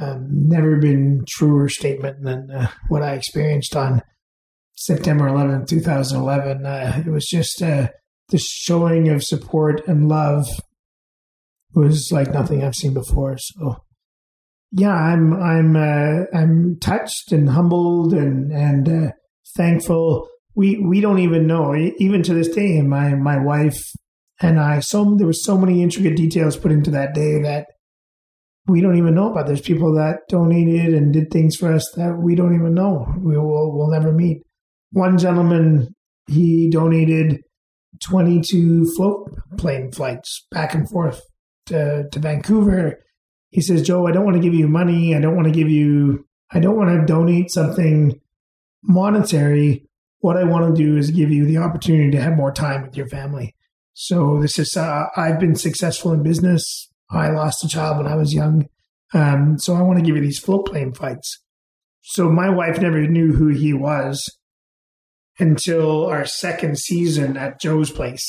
um, 0.00 0.26
never 0.30 0.76
been 0.76 1.24
truer 1.28 1.68
statement 1.68 2.22
than 2.22 2.50
uh, 2.50 2.68
what 2.88 3.02
I 3.02 3.14
experienced 3.14 3.74
on 3.74 4.02
September 4.76 5.26
11, 5.28 5.66
2011. 5.66 6.66
Uh, 6.66 7.02
it 7.04 7.10
was 7.10 7.26
just 7.26 7.62
uh, 7.62 7.88
the 8.28 8.38
showing 8.38 9.08
of 9.08 9.22
support 9.22 9.86
and 9.86 10.08
love 10.08 10.46
was 11.74 12.10
like 12.12 12.32
nothing 12.32 12.62
I've 12.62 12.74
seen 12.74 12.94
before. 12.94 13.36
So, 13.38 13.76
yeah, 14.72 14.94
I'm 14.94 15.32
I'm 15.34 15.76
uh, 15.76 16.24
I'm 16.34 16.78
touched 16.80 17.32
and 17.32 17.50
humbled 17.50 18.12
and 18.12 18.52
and 18.52 18.88
uh, 18.88 19.12
thankful. 19.56 20.28
We 20.54 20.78
we 20.78 21.00
don't 21.00 21.18
even 21.18 21.46
know 21.46 21.74
even 21.74 22.22
to 22.24 22.34
this 22.34 22.48
day. 22.48 22.80
My 22.82 23.14
my 23.14 23.38
wife 23.38 23.78
and 24.40 24.58
I 24.58 24.80
so 24.80 25.14
there 25.16 25.26
were 25.26 25.32
so 25.32 25.56
many 25.56 25.82
intricate 25.82 26.16
details 26.16 26.56
put 26.56 26.72
into 26.72 26.90
that 26.90 27.14
day 27.14 27.40
that 27.42 27.66
we 28.66 28.80
don't 28.80 28.96
even 28.96 29.14
know 29.14 29.30
about. 29.30 29.46
There's 29.46 29.60
people 29.60 29.94
that 29.94 30.20
donated 30.28 30.92
and 30.94 31.12
did 31.12 31.30
things 31.30 31.56
for 31.56 31.72
us 31.72 31.88
that 31.96 32.18
we 32.18 32.34
don't 32.34 32.54
even 32.54 32.74
know. 32.74 33.06
We 33.18 33.36
will 33.36 33.76
we'll 33.76 33.90
never 33.90 34.12
meet. 34.12 34.45
One 34.96 35.18
gentleman 35.18 35.94
he 36.26 36.70
donated 36.70 37.42
22 38.02 38.94
float 38.96 39.30
plane 39.58 39.92
flights 39.92 40.46
back 40.50 40.72
and 40.72 40.88
forth 40.88 41.20
to, 41.66 42.08
to 42.10 42.18
Vancouver. 42.18 43.04
He 43.50 43.60
says, 43.60 43.82
Jo, 43.82 44.06
I 44.06 44.12
don't 44.12 44.24
want 44.24 44.38
to 44.38 44.42
give 44.42 44.54
you 44.54 44.68
money. 44.68 45.14
I 45.14 45.20
don't 45.20 45.36
want 45.36 45.48
to 45.48 45.52
give 45.52 45.68
you, 45.68 46.26
I 46.50 46.60
don't 46.60 46.78
want 46.78 46.98
to 46.98 47.04
donate 47.04 47.50
something 47.50 48.18
monetary. 48.82 49.86
What 50.20 50.38
I 50.38 50.44
want 50.44 50.74
to 50.74 50.82
do 50.82 50.96
is 50.96 51.10
give 51.10 51.30
you 51.30 51.44
the 51.44 51.58
opportunity 51.58 52.12
to 52.12 52.22
have 52.22 52.34
more 52.34 52.50
time 52.50 52.80
with 52.80 52.96
your 52.96 53.08
family. 53.08 53.54
So 53.92 54.40
this 54.40 54.58
is, 54.58 54.78
uh, 54.78 55.08
I've 55.14 55.38
been 55.38 55.56
successful 55.56 56.14
in 56.14 56.22
business. 56.22 56.88
I 57.10 57.28
lost 57.28 57.62
a 57.62 57.68
child 57.68 57.98
when 57.98 58.06
I 58.06 58.16
was 58.16 58.32
young. 58.32 58.66
Um, 59.12 59.58
so 59.58 59.74
I 59.74 59.82
want 59.82 59.98
to 59.98 60.04
give 60.06 60.16
you 60.16 60.22
these 60.22 60.38
float 60.38 60.64
plane 60.64 60.94
fights. 60.94 61.42
So 62.00 62.30
my 62.30 62.48
wife 62.48 62.80
never 62.80 63.06
knew 63.06 63.34
who 63.34 63.48
he 63.48 63.74
was 63.74 64.26
until 65.38 66.06
our 66.06 66.24
second 66.24 66.78
season 66.78 67.36
at 67.36 67.60
Jo's 67.60 67.90
place. 67.90 68.24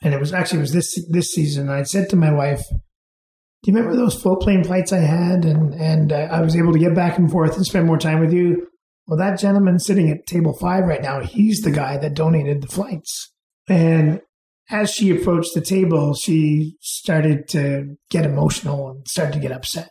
And 0.00 0.14
it 0.14 0.20
was 0.20 0.32
actually 0.32 0.58
it 0.58 0.62
was 0.62 0.72
this 0.72 1.08
this 1.10 1.32
season. 1.32 1.68
I 1.68 1.82
said 1.82 2.08
to 2.10 2.16
my 2.16 2.32
wife, 2.32 2.62
"Do 2.70 3.70
you 3.70 3.74
remember 3.74 3.96
those 3.96 4.20
float 4.20 4.40
plane 4.40 4.62
flights 4.62 4.92
I 4.92 4.98
had, 4.98 5.44
and 5.44 5.74
and 5.74 6.12
uh, 6.12 6.28
I 6.30 6.40
was 6.40 6.56
able 6.56 6.72
to 6.72 6.78
get 6.78 6.94
back 6.94 7.18
and 7.18 7.30
forth 7.30 7.56
and 7.56 7.66
spend 7.66 7.86
more 7.86 7.98
time 7.98 8.20
with 8.20 8.32
you?" 8.32 8.68
Well, 9.08 9.18
that 9.18 9.38
gentleman 9.40 9.78
sitting 9.78 10.10
at 10.10 10.26
table 10.26 10.56
five 10.60 10.84
right 10.84 11.02
now, 11.02 11.20
he's 11.20 11.62
the 11.62 11.70
guy 11.70 11.96
that 11.96 12.14
donated 12.14 12.62
the 12.62 12.68
flights. 12.68 13.32
And 13.66 14.20
as 14.70 14.90
she 14.90 15.10
approached 15.10 15.54
the 15.54 15.62
table, 15.62 16.14
she 16.14 16.76
started 16.80 17.48
to 17.48 17.96
get 18.10 18.26
emotional 18.26 18.90
and 18.90 19.08
started 19.08 19.32
to 19.32 19.40
get 19.40 19.52
upset. 19.52 19.90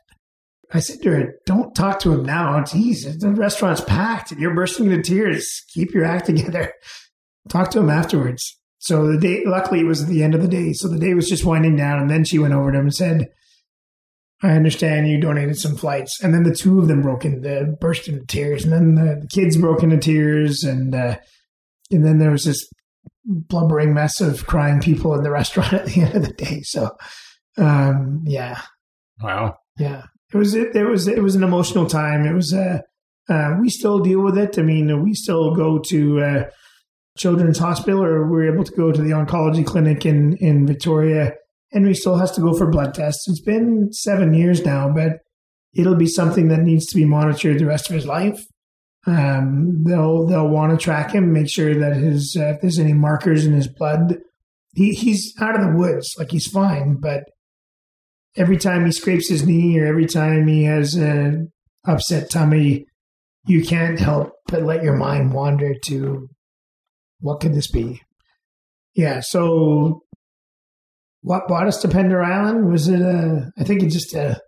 I 0.73 0.79
said 0.79 1.01
to 1.03 1.11
her, 1.11 1.35
Don't 1.45 1.73
talk 1.75 1.99
to 2.01 2.13
him 2.13 2.23
now. 2.23 2.59
Jeez, 2.61 3.19
the 3.19 3.29
restaurant's 3.29 3.81
packed. 3.81 4.31
And 4.31 4.41
you're 4.41 4.55
bursting 4.55 4.91
into 4.91 5.01
tears. 5.01 5.63
Keep 5.73 5.93
your 5.93 6.05
act 6.05 6.25
together. 6.25 6.73
Talk 7.49 7.71
to 7.71 7.79
him 7.79 7.89
afterwards. 7.89 8.57
So 8.79 9.07
the 9.07 9.17
day, 9.17 9.43
luckily, 9.45 9.79
it 9.79 9.85
was 9.85 10.05
the 10.05 10.21
end 10.21 10.35
of 10.35 10.41
the 10.41 10.47
day. 10.47 10.73
So 10.73 10.87
the 10.87 10.99
day 10.99 11.13
was 11.13 11.29
just 11.29 11.45
winding 11.45 11.75
down, 11.75 11.99
and 11.99 12.09
then 12.09 12.23
she 12.25 12.39
went 12.39 12.53
over 12.53 12.71
to 12.71 12.77
him 12.77 12.85
and 12.85 12.93
said, 12.93 13.27
"I 14.43 14.51
understand 14.51 15.07
you 15.07 15.19
donated 15.19 15.57
some 15.57 15.75
flights." 15.75 16.21
And 16.21 16.33
then 16.33 16.43
the 16.43 16.53
two 16.53 16.79
of 16.79 16.87
them 16.87 17.01
broke 17.01 17.25
into 17.25 17.75
burst 17.79 18.07
into 18.07 18.25
tears, 18.25 18.63
and 18.63 18.73
then 18.73 18.95
the, 18.95 19.21
the 19.21 19.27
kids 19.27 19.57
broke 19.57 19.81
into 19.81 19.97
tears, 19.97 20.63
and 20.63 20.93
uh, 20.93 21.17
and 21.89 22.05
then 22.05 22.19
there 22.19 22.31
was 22.31 22.43
this 22.43 22.69
blubbering 23.25 23.93
mess 23.93 24.21
of 24.21 24.45
crying 24.45 24.79
people 24.79 25.13
in 25.15 25.23
the 25.23 25.31
restaurant 25.39 25.73
at 25.73 25.85
the 25.87 26.01
end 26.01 26.15
of 26.15 26.25
the 26.25 26.33
day. 26.33 26.61
So, 26.63 26.95
um, 27.57 28.23
yeah, 28.25 28.61
wow, 29.21 29.57
yeah, 29.79 30.03
it 30.33 30.37
was 30.37 30.53
it, 30.53 30.75
it 30.75 30.85
was 30.85 31.07
it 31.07 31.21
was 31.21 31.35
an 31.35 31.43
emotional 31.43 31.87
time. 31.87 32.25
It 32.25 32.33
was 32.33 32.53
uh, 32.53 32.79
uh, 33.29 33.55
we 33.59 33.69
still 33.69 33.99
deal 33.99 34.21
with 34.21 34.37
it. 34.37 34.57
I 34.57 34.61
mean, 34.61 35.03
we 35.03 35.13
still 35.13 35.55
go 35.55 35.79
to 35.79 36.21
uh, 36.21 36.43
Children's 37.17 37.59
Hospital, 37.59 38.03
or 38.03 38.29
we're 38.29 38.53
able 38.53 38.63
to 38.63 38.71
go 38.71 38.91
to 38.91 39.01
the 39.01 39.11
oncology 39.11 39.65
clinic 39.65 40.05
in 40.05 40.37
in 40.37 40.67
Victoria. 40.67 41.33
Henry 41.71 41.93
still 41.93 42.17
has 42.17 42.31
to 42.31 42.41
go 42.41 42.53
for 42.57 42.69
blood 42.69 42.93
tests. 42.93 43.27
It's 43.27 43.41
been 43.41 43.91
seven 43.91 44.33
years 44.33 44.63
now, 44.63 44.89
but 44.89 45.19
it'll 45.73 45.95
be 45.95 46.07
something 46.07 46.47
that 46.47 46.61
needs 46.61 46.85
to 46.87 46.95
be 46.95 47.05
monitored 47.05 47.59
the 47.59 47.65
rest 47.65 47.89
of 47.89 47.95
his 47.95 48.05
life. 48.05 48.39
Um, 49.05 49.83
they'll 49.85 50.25
they'll 50.25 50.49
want 50.49 50.77
to 50.77 50.83
track 50.83 51.13
him, 51.13 51.31
make 51.31 51.49
sure 51.49 51.73
that 51.73 51.95
his 51.95 52.35
uh, 52.37 52.55
if 52.55 52.61
there's 52.61 52.79
any 52.79 52.93
markers 52.93 53.45
in 53.45 53.53
his 53.53 53.67
blood, 53.67 54.17
he 54.75 54.91
he's 54.91 55.33
out 55.39 55.55
of 55.55 55.61
the 55.61 55.77
woods, 55.77 56.13
like 56.19 56.31
he's 56.31 56.47
fine. 56.47 56.97
But 56.99 57.23
every 58.37 58.57
time 58.57 58.85
he 58.85 58.91
scrapes 58.91 59.27
his 59.27 59.45
knee 59.45 59.77
or 59.79 59.85
every 59.85 60.05
time 60.05 60.47
he 60.47 60.63
has 60.63 60.93
an 60.93 61.51
upset 61.85 62.29
tummy, 62.29 62.85
you 63.45 63.63
can't 63.63 63.99
help 63.99 64.33
but 64.47 64.63
let 64.63 64.83
your 64.83 64.95
mind 64.95 65.33
wander 65.33 65.73
to 65.85 66.29
what 67.19 67.39
could 67.39 67.53
this 67.53 67.69
be? 67.69 68.01
Yeah, 68.93 69.21
so 69.21 70.03
what 71.21 71.47
brought 71.47 71.67
us 71.67 71.81
to 71.81 71.87
Pender 71.87 72.23
Island? 72.23 72.71
Was 72.71 72.87
it 72.87 73.01
a? 73.01 73.51
I 73.57 73.63
think 73.63 73.83
it's 73.83 73.93
just 73.93 74.13
a 74.13 74.39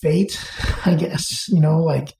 fate, 0.00 0.38
I 0.86 0.94
guess. 0.94 1.48
You 1.48 1.60
know, 1.60 1.78
like 1.78 2.14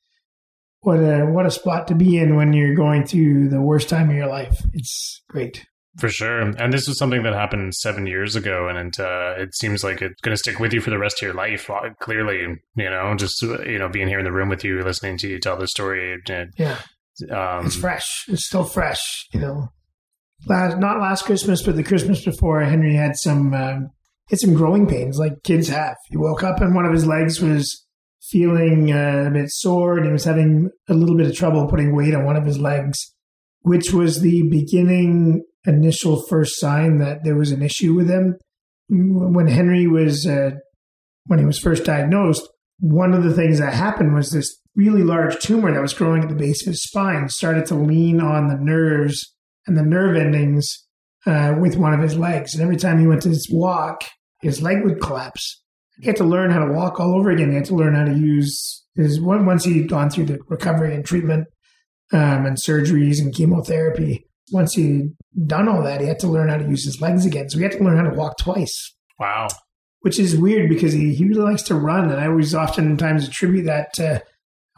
what 0.80 0.98
a 0.98 1.24
what 1.24 1.46
a 1.46 1.50
spot 1.50 1.88
to 1.88 1.94
be 1.94 2.18
in 2.18 2.36
when 2.36 2.52
you're 2.52 2.74
going 2.74 3.06
through 3.06 3.48
the 3.48 3.60
worst 3.60 3.88
time 3.88 4.10
of 4.10 4.16
your 4.16 4.28
life. 4.28 4.62
It's 4.72 5.22
great. 5.28 5.66
For 5.99 6.09
sure. 6.09 6.40
And 6.40 6.72
this 6.72 6.88
was 6.88 6.99
something 6.99 7.22
that 7.24 7.34
happened 7.34 7.74
seven 7.74 8.07
years 8.07 8.34
ago, 8.34 8.66
and 8.68 8.78
it, 8.78 8.99
uh, 8.99 9.34
it 9.36 9.55
seems 9.55 9.84
like 9.84 10.01
it's 10.01 10.20
going 10.22 10.34
to 10.34 10.38
stick 10.38 10.59
with 10.59 10.72
you 10.72 10.80
for 10.80 10.88
the 10.88 10.99
rest 10.99 11.18
of 11.18 11.26
your 11.26 11.34
life. 11.34 11.68
Uh, 11.68 11.90
clearly, 12.01 12.38
you 12.76 12.90
know, 12.90 13.14
just, 13.14 13.43
you 13.43 13.78
know, 13.78 13.90
being 13.90 14.09
here 14.09 14.18
in 14.18 14.24
the 14.24 14.32
room 14.32 14.49
with 14.49 14.64
you, 14.64 14.82
listening 14.82 15.18
to 15.18 15.28
you 15.28 15.38
tell 15.38 15.59
the 15.59 15.68
story. 15.68 16.18
It, 16.26 16.51
yeah. 16.57 16.78
Um, 17.30 17.66
it's 17.66 17.76
fresh. 17.76 18.24
It's 18.28 18.47
still 18.47 18.64
fresh, 18.64 19.28
you 19.32 19.40
know. 19.40 19.68
Last, 20.47 20.78
not 20.78 20.99
last 20.99 21.24
Christmas, 21.24 21.62
but 21.62 21.76
the 21.76 21.84
Christmas 21.84 22.24
before, 22.24 22.62
Henry 22.62 22.95
had 22.95 23.16
some, 23.16 23.53
um, 23.53 23.90
had 24.30 24.40
some 24.40 24.55
growing 24.55 24.86
pains 24.86 25.18
like 25.18 25.43
kids 25.43 25.68
have. 25.68 25.97
He 26.09 26.16
woke 26.16 26.43
up 26.43 26.62
and 26.62 26.74
one 26.74 26.86
of 26.86 26.93
his 26.93 27.07
legs 27.07 27.40
was 27.40 27.84
feeling 28.22 28.93
uh, 28.93 29.26
a 29.28 29.30
bit 29.30 29.51
sore 29.51 29.99
and 29.99 30.07
he 30.07 30.12
was 30.12 30.24
having 30.24 30.70
a 30.88 30.95
little 30.95 31.16
bit 31.16 31.26
of 31.26 31.36
trouble 31.36 31.68
putting 31.68 31.95
weight 31.95 32.14
on 32.14 32.24
one 32.24 32.36
of 32.36 32.47
his 32.47 32.59
legs, 32.59 33.14
which 33.61 33.93
was 33.93 34.20
the 34.20 34.49
beginning 34.49 35.45
initial 35.66 36.24
first 36.28 36.58
sign 36.58 36.98
that 36.98 37.24
there 37.24 37.36
was 37.36 37.50
an 37.50 37.62
issue 37.62 37.94
with 37.94 38.08
him. 38.08 38.36
When 38.88 39.46
Henry 39.46 39.86
was, 39.86 40.26
uh, 40.26 40.52
when 41.26 41.38
he 41.38 41.44
was 41.44 41.58
first 41.58 41.84
diagnosed, 41.84 42.48
one 42.80 43.14
of 43.14 43.22
the 43.22 43.32
things 43.32 43.58
that 43.58 43.74
happened 43.74 44.14
was 44.14 44.30
this 44.30 44.58
really 44.74 45.02
large 45.02 45.38
tumor 45.38 45.72
that 45.72 45.80
was 45.80 45.94
growing 45.94 46.22
at 46.22 46.28
the 46.28 46.34
base 46.34 46.66
of 46.66 46.72
his 46.72 46.82
spine 46.82 47.28
started 47.28 47.66
to 47.66 47.74
lean 47.74 48.20
on 48.20 48.48
the 48.48 48.58
nerves 48.58 49.34
and 49.66 49.76
the 49.76 49.82
nerve 49.82 50.16
endings 50.16 50.86
uh, 51.26 51.54
with 51.60 51.76
one 51.76 51.94
of 51.94 52.00
his 52.00 52.16
legs. 52.16 52.54
And 52.54 52.62
every 52.62 52.76
time 52.76 52.98
he 52.98 53.06
went 53.06 53.22
to 53.22 53.38
walk, 53.50 54.04
his 54.40 54.60
leg 54.60 54.82
would 54.82 55.00
collapse 55.00 55.62
he 56.02 56.06
had 56.06 56.16
to 56.16 56.24
learn 56.24 56.50
how 56.50 56.64
to 56.64 56.72
walk 56.72 56.98
all 56.98 57.14
over 57.14 57.30
again. 57.30 57.50
He 57.50 57.54
had 57.54 57.66
to 57.66 57.76
learn 57.76 57.94
how 57.94 58.04
to 58.04 58.18
use 58.18 58.84
his 58.96 59.20
once 59.20 59.64
he'd 59.64 59.88
gone 59.88 60.10
through 60.10 60.26
the 60.26 60.38
recovery 60.48 60.94
and 60.94 61.04
treatment 61.04 61.46
um, 62.12 62.44
and 62.44 62.56
surgeries 62.56 63.20
and 63.20 63.32
chemotherapy. 63.32 64.26
Once 64.51 64.74
he'd 64.74 65.14
done 65.47 65.68
all 65.68 65.82
that, 65.82 66.01
he 66.01 66.07
had 66.07 66.18
to 66.20 66.26
learn 66.26 66.49
how 66.49 66.57
to 66.57 66.68
use 66.68 66.84
his 66.84 67.01
legs 67.01 67.24
again. 67.24 67.49
So 67.49 67.59
he 67.59 67.62
had 67.64 67.72
to 67.72 67.84
learn 67.84 67.97
how 67.97 68.11
to 68.11 68.16
walk 68.16 68.38
twice. 68.38 68.95
Wow. 69.18 69.49
Which 70.01 70.18
is 70.18 70.36
weird 70.36 70.68
because 70.68 70.93
he, 70.93 71.14
he 71.14 71.24
really 71.24 71.43
likes 71.43 71.62
to 71.64 71.74
run. 71.74 72.11
And 72.11 72.20
I 72.20 72.26
always 72.26 72.55
oftentimes 72.55 73.26
attribute 73.28 73.66
that 73.66 73.93
to 73.95 74.22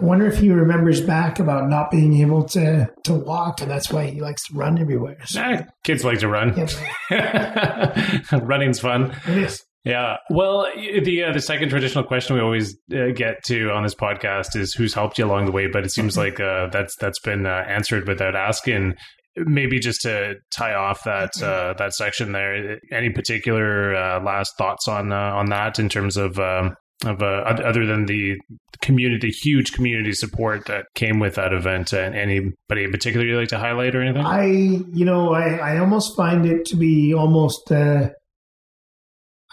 I 0.01 0.05
wonder 0.05 0.27
if 0.27 0.39
he 0.39 0.51
remembers 0.51 1.01
back 1.01 1.39
about 1.39 1.69
not 1.69 1.91
being 1.91 2.21
able 2.21 2.45
to 2.49 2.91
to 3.05 3.15
walk, 3.15 3.61
and 3.61 3.71
that's 3.71 3.93
why 3.93 4.07
he 4.07 4.21
likes 4.21 4.45
to 4.49 4.55
run 4.55 4.77
everywhere. 4.79 5.19
So, 5.25 5.41
nah, 5.41 5.63
kids 5.85 6.05
like 6.05 6.19
to 6.19 6.29
run. 6.29 6.69
Yeah. 7.11 8.21
Running's 8.33 8.81
fun. 8.81 9.17
It 9.29 9.39
is. 9.39 9.65
Yeah. 9.85 10.17
Well, 10.31 10.67
the 10.75 11.25
uh, 11.25 11.33
the 11.33 11.41
second 11.41 11.69
traditional 11.69 12.03
question 12.03 12.35
we 12.35 12.43
always 12.43 12.77
uh, 12.93 13.13
get 13.15 13.45
to 13.45 13.71
on 13.71 13.85
this 13.85 13.95
podcast 13.95 14.57
is 14.57 14.75
who's 14.75 14.95
helped 14.95 15.17
you 15.19 15.27
along 15.27 15.47
the 15.47 15.53
way, 15.53 15.69
but 15.69 15.85
it 15.85 15.93
seems 15.93 16.17
like 16.19 16.41
uh, 16.41 16.69
that's 16.73 16.97
that's 16.97 17.21
been 17.21 17.47
uh, 17.47 17.65
answered 17.69 18.09
without 18.09 18.35
asking. 18.35 18.95
Maybe 19.37 19.81
just 19.81 20.03
to 20.03 20.37
tie 20.57 20.75
off 20.75 21.05
that 21.05 21.43
uh, 21.43 21.75
that 21.79 21.95
section 21.95 22.33
there. 22.33 22.79
Any 22.93 23.11
particular 23.11 23.95
uh, 23.95 24.23
last 24.23 24.53
thoughts 24.57 24.87
on 24.87 25.13
on 25.13 25.47
that 25.47 25.79
in 25.79 25.89
terms 25.89 26.17
of 26.17 26.39
um, 26.39 26.77
of 27.05 27.21
other 27.21 27.85
than 27.85 28.07
the 28.07 28.37
community, 28.81 29.31
huge 29.31 29.73
community 29.73 30.13
support 30.13 30.67
that 30.67 30.87
came 30.95 31.19
with 31.19 31.35
that 31.35 31.53
event, 31.53 31.93
and 31.93 32.15
anybody 32.15 32.85
in 32.85 32.93
particular 32.93 33.27
you 33.27 33.39
like 33.39 33.49
to 33.49 33.59
highlight 33.59 33.97
or 33.97 34.03
anything? 34.03 34.25
I, 34.25 34.47
you 34.47 35.05
know, 35.05 35.35
I, 35.35 35.57
I 35.57 35.79
almost 35.79 36.17
find 36.17 36.47
it 36.47 36.65
to 36.67 36.77
be 36.77 37.13
almost 37.13 37.73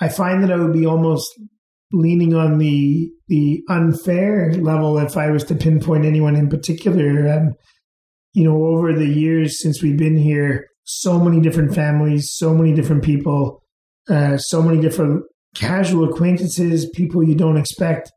I 0.02 0.10
find 0.10 0.44
that 0.44 0.52
I 0.52 0.58
would 0.58 0.74
be 0.74 0.86
almost 0.86 1.30
leaning 1.94 2.34
on 2.34 2.58
the 2.58 3.10
the 3.28 3.62
unfair 3.70 4.54
level 4.54 4.98
if 4.98 5.16
I 5.16 5.30
was 5.30 5.44
to 5.46 5.56
pinpoint 5.56 6.06
anyone 6.06 6.36
in 6.36 6.50
particular. 6.50 7.32
Um, 7.32 7.54
you 8.34 8.44
know, 8.44 8.66
over 8.66 8.94
the 8.94 9.08
years 9.08 9.62
since 9.62 9.82
we've 9.82 9.98
been 9.98 10.18
here, 10.18 10.68
so 10.84 11.20
many 11.20 11.40
different 11.40 11.76
families, 11.76 12.32
so 12.32 12.54
many 12.54 12.74
different 12.74 13.04
people, 13.04 13.62
uh, 14.10 14.38
so 14.38 14.62
many 14.62 14.82
different 14.82 15.24
casual 15.56 16.10
acquaintances, 16.10 16.90
people 16.96 17.24
you 17.24 17.36
don't 17.36 17.58
expect, 17.58 18.12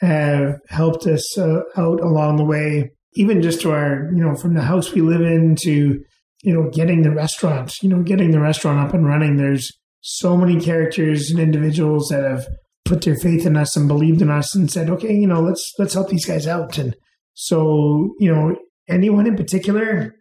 have 0.00 0.58
helped 0.68 1.06
us 1.06 1.38
uh, 1.38 1.60
out 1.76 2.00
along 2.00 2.36
the 2.36 2.44
way. 2.44 2.90
Even 3.14 3.42
just 3.42 3.60
to 3.60 3.72
our, 3.72 4.10
you 4.14 4.22
know, 4.22 4.36
from 4.36 4.54
the 4.54 4.62
house 4.62 4.92
we 4.92 5.00
live 5.00 5.20
in 5.20 5.56
to, 5.56 6.00
you 6.42 6.52
know, 6.52 6.70
getting 6.70 7.02
the 7.02 7.10
restaurant, 7.10 7.74
you 7.82 7.88
know, 7.88 8.02
getting 8.02 8.30
the 8.30 8.40
restaurant 8.40 8.78
up 8.78 8.94
and 8.94 9.06
running. 9.06 9.36
There's 9.36 9.70
so 10.00 10.36
many 10.36 10.60
characters 10.60 11.30
and 11.30 11.40
individuals 11.40 12.08
that 12.08 12.22
have 12.22 12.46
put 12.84 13.02
their 13.02 13.16
faith 13.16 13.46
in 13.46 13.56
us 13.56 13.76
and 13.76 13.88
believed 13.88 14.22
in 14.22 14.30
us 14.30 14.54
and 14.54 14.70
said, 14.70 14.88
okay, 14.90 15.12
you 15.12 15.26
know, 15.26 15.40
let's 15.40 15.72
let's 15.78 15.94
help 15.94 16.08
these 16.08 16.24
guys 16.24 16.46
out. 16.46 16.78
And 16.78 16.94
so, 17.34 18.14
you 18.18 18.32
know, 18.32 18.56
anyone 18.90 19.26
in 19.26 19.36
particular, 19.36 20.14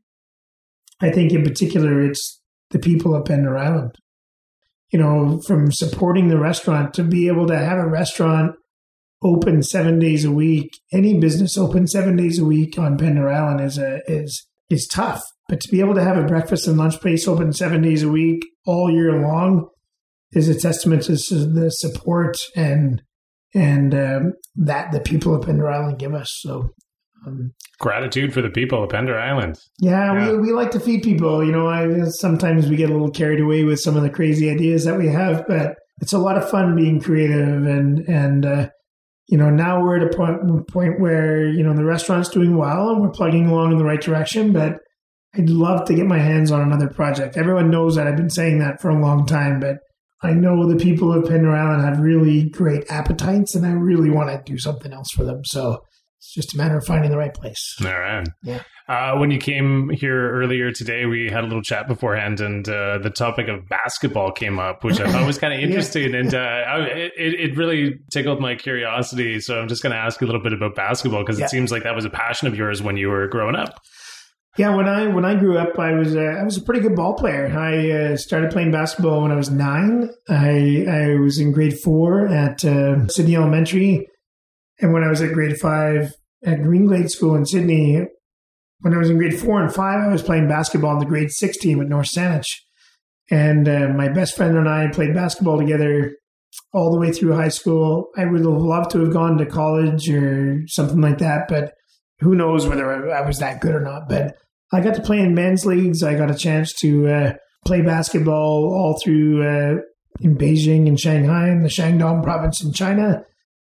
I 1.02 1.12
think 1.12 1.32
in 1.32 1.44
particular 1.44 2.02
it's 2.02 2.42
the 2.70 2.80
people 2.80 3.16
of 3.16 3.26
Pender 3.26 3.58
Island. 3.58 3.96
You 4.92 5.00
know, 5.00 5.40
from 5.46 5.72
supporting 5.72 6.30
the 6.30 6.40
restaurant 6.40 6.94
to 6.96 7.04
be 7.04 7.28
able 7.28 7.48
to 7.48 7.58
have 7.58 7.78
a 7.78 7.88
restaurant 7.88 8.56
open 9.24 9.62
seven 9.62 10.00
days 10.00 10.26
a 10.26 10.32
week, 10.32 10.80
any 10.92 11.20
business 11.20 11.58
open 11.58 11.88
seven 11.88 12.16
days 12.16 12.40
a 12.40 12.46
week 12.46 12.80
on 12.80 12.98
Pender 12.98 13.30
Island 13.30 13.62
is 13.62 13.78
a 13.78 14.02
is 14.08 14.48
is 14.70 14.88
tough. 14.88 15.22
But 15.48 15.62
to 15.62 15.70
be 15.70 15.80
able 15.80 15.96
to 15.96 16.04
have 16.04 16.18
a 16.18 16.28
breakfast 16.28 16.68
and 16.68 16.78
lunch 16.78 17.00
place 17.02 17.28
open 17.28 17.54
seven 17.54 17.82
days 17.82 18.04
a 18.04 18.10
week 18.10 18.46
all 18.66 18.92
year 18.92 19.20
long 19.20 19.68
is 20.32 20.48
a 20.48 20.60
testament 20.60 21.04
to 21.04 21.14
the 21.14 21.70
support 21.70 22.38
and 22.56 23.02
and 23.54 23.96
um, 23.96 24.34
that 24.56 24.92
the 24.92 25.00
people 25.00 25.34
of 25.34 25.46
Pender 25.46 25.70
Island 25.70 26.00
give 26.00 26.14
us. 26.14 26.30
So 26.42 26.70
um, 27.26 27.54
gratitude 27.80 28.34
for 28.34 28.42
the 28.42 28.50
people 28.50 28.84
of 28.84 28.90
Pender 28.90 29.18
Island. 29.18 29.56
Yeah, 29.80 30.14
yeah, 30.14 30.32
We, 30.32 30.38
we 30.38 30.52
like 30.52 30.72
to 30.72 30.80
feed 30.80 31.04
people. 31.04 31.44
You 31.44 31.52
know, 31.52 31.68
I 31.68 32.04
sometimes 32.20 32.70
we 32.70 32.76
get 32.76 32.90
a 32.90 32.94
little 32.94 33.12
carried 33.12 33.40
away 33.40 33.64
with 33.64 33.80
some 33.80 33.96
of 33.98 34.04
the 34.04 34.10
crazy 34.10 34.50
ideas 34.50 34.86
that 34.86 34.98
we 34.98 35.08
have, 35.08 35.46
but 35.48 35.76
it's 36.02 36.14
a 36.14 36.20
lot 36.20 36.38
of 36.38 36.50
fun 36.50 36.76
being 36.76 37.00
creative 37.00 37.66
and 37.66 38.00
and 38.08 38.46
uh, 38.46 38.70
you 39.28 39.38
know 39.38 39.50
now 39.50 39.82
we're 39.82 39.98
at 39.98 40.14
a 40.14 40.16
point 40.16 40.68
point 40.68 41.00
where 41.00 41.48
you 41.48 41.64
know 41.64 41.74
the 41.74 41.86
restaurant's 41.86 42.30
doing 42.30 42.58
well 42.58 42.90
and 42.90 43.02
we're 43.02 43.12
plugging 43.12 43.48
along 43.48 43.72
in 43.72 43.78
the 43.78 43.86
right 43.86 44.02
direction, 44.02 44.54
but 44.54 44.78
I'd 45.36 45.50
love 45.50 45.86
to 45.86 45.94
get 45.94 46.08
my 46.08 46.20
hands 46.20 46.52
on 46.52 46.62
another 46.62 46.90
project. 46.90 47.38
Everyone 47.38 47.70
knows 47.70 47.96
that 47.96 48.08
I've 48.08 48.18
been 48.18 48.32
saying 48.32 48.60
that 48.60 48.82
for 48.82 48.90
a 48.90 49.00
long 49.00 49.28
time, 49.28 49.60
but 49.60 49.78
I 50.22 50.34
know 50.34 50.68
the 50.68 50.76
people 50.76 51.14
of 51.14 51.30
Pender 51.30 51.52
Island 51.52 51.84
have 51.84 52.00
really 52.00 52.50
great 52.50 52.90
appetites, 52.90 53.56
and 53.56 53.66
I 53.66 53.72
really 53.72 54.10
want 54.10 54.30
to 54.30 54.52
do 54.52 54.58
something 54.58 54.92
else 54.92 55.12
for 55.12 55.24
them. 55.24 55.46
So 55.46 55.84
it's 56.20 56.34
just 56.34 56.54
a 56.54 56.58
matter 56.58 56.78
of 56.78 56.86
finding 56.86 57.12
the 57.12 57.18
right 57.18 57.34
place. 57.34 57.78
All 57.82 57.88
right. 57.88 58.28
Yeah. 58.44 58.62
Uh, 58.90 59.18
when 59.18 59.32
you 59.32 59.38
came 59.38 59.90
here 59.90 60.32
earlier 60.34 60.70
today, 60.70 61.06
we 61.06 61.30
had 61.30 61.46
a 61.46 61.48
little 61.48 61.62
chat 61.62 61.88
beforehand, 61.88 62.42
and 62.42 62.68
uh, 62.68 62.98
the 62.98 63.10
topic 63.10 63.48
of 63.48 63.70
basketball 63.70 64.34
came 64.34 64.60
up, 64.60 64.84
which 64.84 65.00
I 65.00 65.10
thought 65.10 65.26
was 65.26 65.38
kind 65.38 65.54
of 65.54 65.60
interesting, 65.64 66.12
yeah. 66.12 66.20
and 66.20 66.36
uh, 66.36 66.88
it, 67.16 67.52
it 67.52 67.58
really 67.58 68.00
tickled 68.12 68.42
my 68.42 68.56
curiosity. 68.56 69.40
So 69.40 69.62
I'm 69.62 69.70
just 69.70 69.82
going 69.82 69.94
to 69.94 69.98
ask 69.98 70.20
you 70.20 70.26
a 70.26 70.30
little 70.30 70.44
bit 70.44 70.52
about 70.52 70.76
basketball 70.76 71.22
because 71.22 71.40
yeah. 71.40 71.46
it 71.46 71.50
seems 71.50 71.72
like 71.72 71.84
that 71.84 71.96
was 71.96 72.04
a 72.04 72.10
passion 72.10 72.50
of 72.50 72.56
yours 72.56 72.82
when 72.82 72.98
you 72.98 73.08
were 73.08 73.28
growing 73.28 73.56
up. 73.56 73.80
Yeah, 74.58 74.76
when 74.76 74.90
I 74.90 75.08
when 75.08 75.24
I 75.24 75.36
grew 75.36 75.58
up, 75.58 75.80
I 75.80 75.94
was 75.94 76.18
uh, 76.18 76.20
I 76.20 76.44
was 76.44 76.58
a 76.58 76.62
pretty 76.62 76.82
good 76.82 76.96
ball 76.96 77.14
player. 77.14 77.48
I 77.48 77.92
uh, 77.92 78.18
started 78.18 78.52
playing 78.52 78.72
basketball 78.72 79.22
when 79.22 79.32
I 79.32 79.36
was 79.36 79.50
nine. 79.50 80.10
I 80.28 80.86
I 80.90 81.16
was 81.16 81.40
in 81.40 81.54
grade 81.54 81.80
four 81.80 82.28
at 82.28 82.66
uh, 82.66 83.08
Sidney 83.08 83.38
Elementary, 83.38 84.08
and 84.80 84.94
when 84.94 85.04
I 85.04 85.10
was 85.10 85.22
at 85.22 85.34
grade 85.34 85.60
five 85.60 86.14
at 86.46 86.64
Greenglade 86.64 87.10
School 87.10 87.36
in 87.36 87.46
Sidney, 87.46 88.06
when 88.80 88.94
I 88.94 88.98
was 88.98 89.10
in 89.10 89.18
grade 89.18 89.38
four 89.38 89.62
and 89.62 89.74
five, 89.74 90.00
I 90.00 90.12
was 90.12 90.22
playing 90.22 90.48
basketball 90.48 90.92
on 90.92 91.00
the 91.00 91.06
grade 91.06 91.32
six 91.32 91.58
team 91.58 91.82
at 91.82 91.88
North 91.88 92.08
Saanich. 92.08 92.48
And 93.30 93.68
uh, 93.68 93.90
my 93.90 94.08
best 94.10 94.36
friend 94.36 94.58
and 94.58 94.68
I 94.68 94.88
played 94.90 95.14
basketball 95.14 95.60
together 95.60 96.14
all 96.74 96.92
the 96.92 97.00
way 97.00 97.12
through 97.12 97.36
high 97.36 97.50
school. 97.50 98.08
I 98.18 98.26
would 98.26 98.40
have 98.40 98.48
loved 98.48 98.92
to 98.92 99.02
have 99.02 99.14
gone 99.14 99.38
to 99.38 99.46
college 99.46 100.10
or 100.10 100.62
something 100.68 101.02
like 101.02 101.20
that, 101.20 101.48
but 101.48 101.74
who 102.20 102.36
knows 102.36 102.68
whether 102.68 103.12
I 103.12 103.22
was 103.22 103.40
that 103.40 103.62
good 103.62 103.76
or 103.76 103.82
not. 103.82 104.10
But 104.10 104.36
I 104.72 104.82
got 104.82 104.96
to 104.96 105.02
play 105.02 105.20
in 105.20 105.36
men's 105.36 105.66
leagues. 105.66 106.04
I 106.04 106.16
got 106.16 106.32
a 106.32 106.36
chance 106.36 106.74
to 106.82 107.08
uh, 107.08 107.34
play 107.66 107.82
basketball 107.82 108.74
all 108.74 109.00
through 109.04 109.44
uh, 109.44 109.76
in 110.22 110.38
Beijing 110.38 110.88
and 110.88 111.00
Shanghai 111.00 111.50
in 111.50 111.64
the 111.64 111.70
Shandong 111.70 112.24
province 112.24 112.64
in 112.64 112.74
China. 112.74 113.24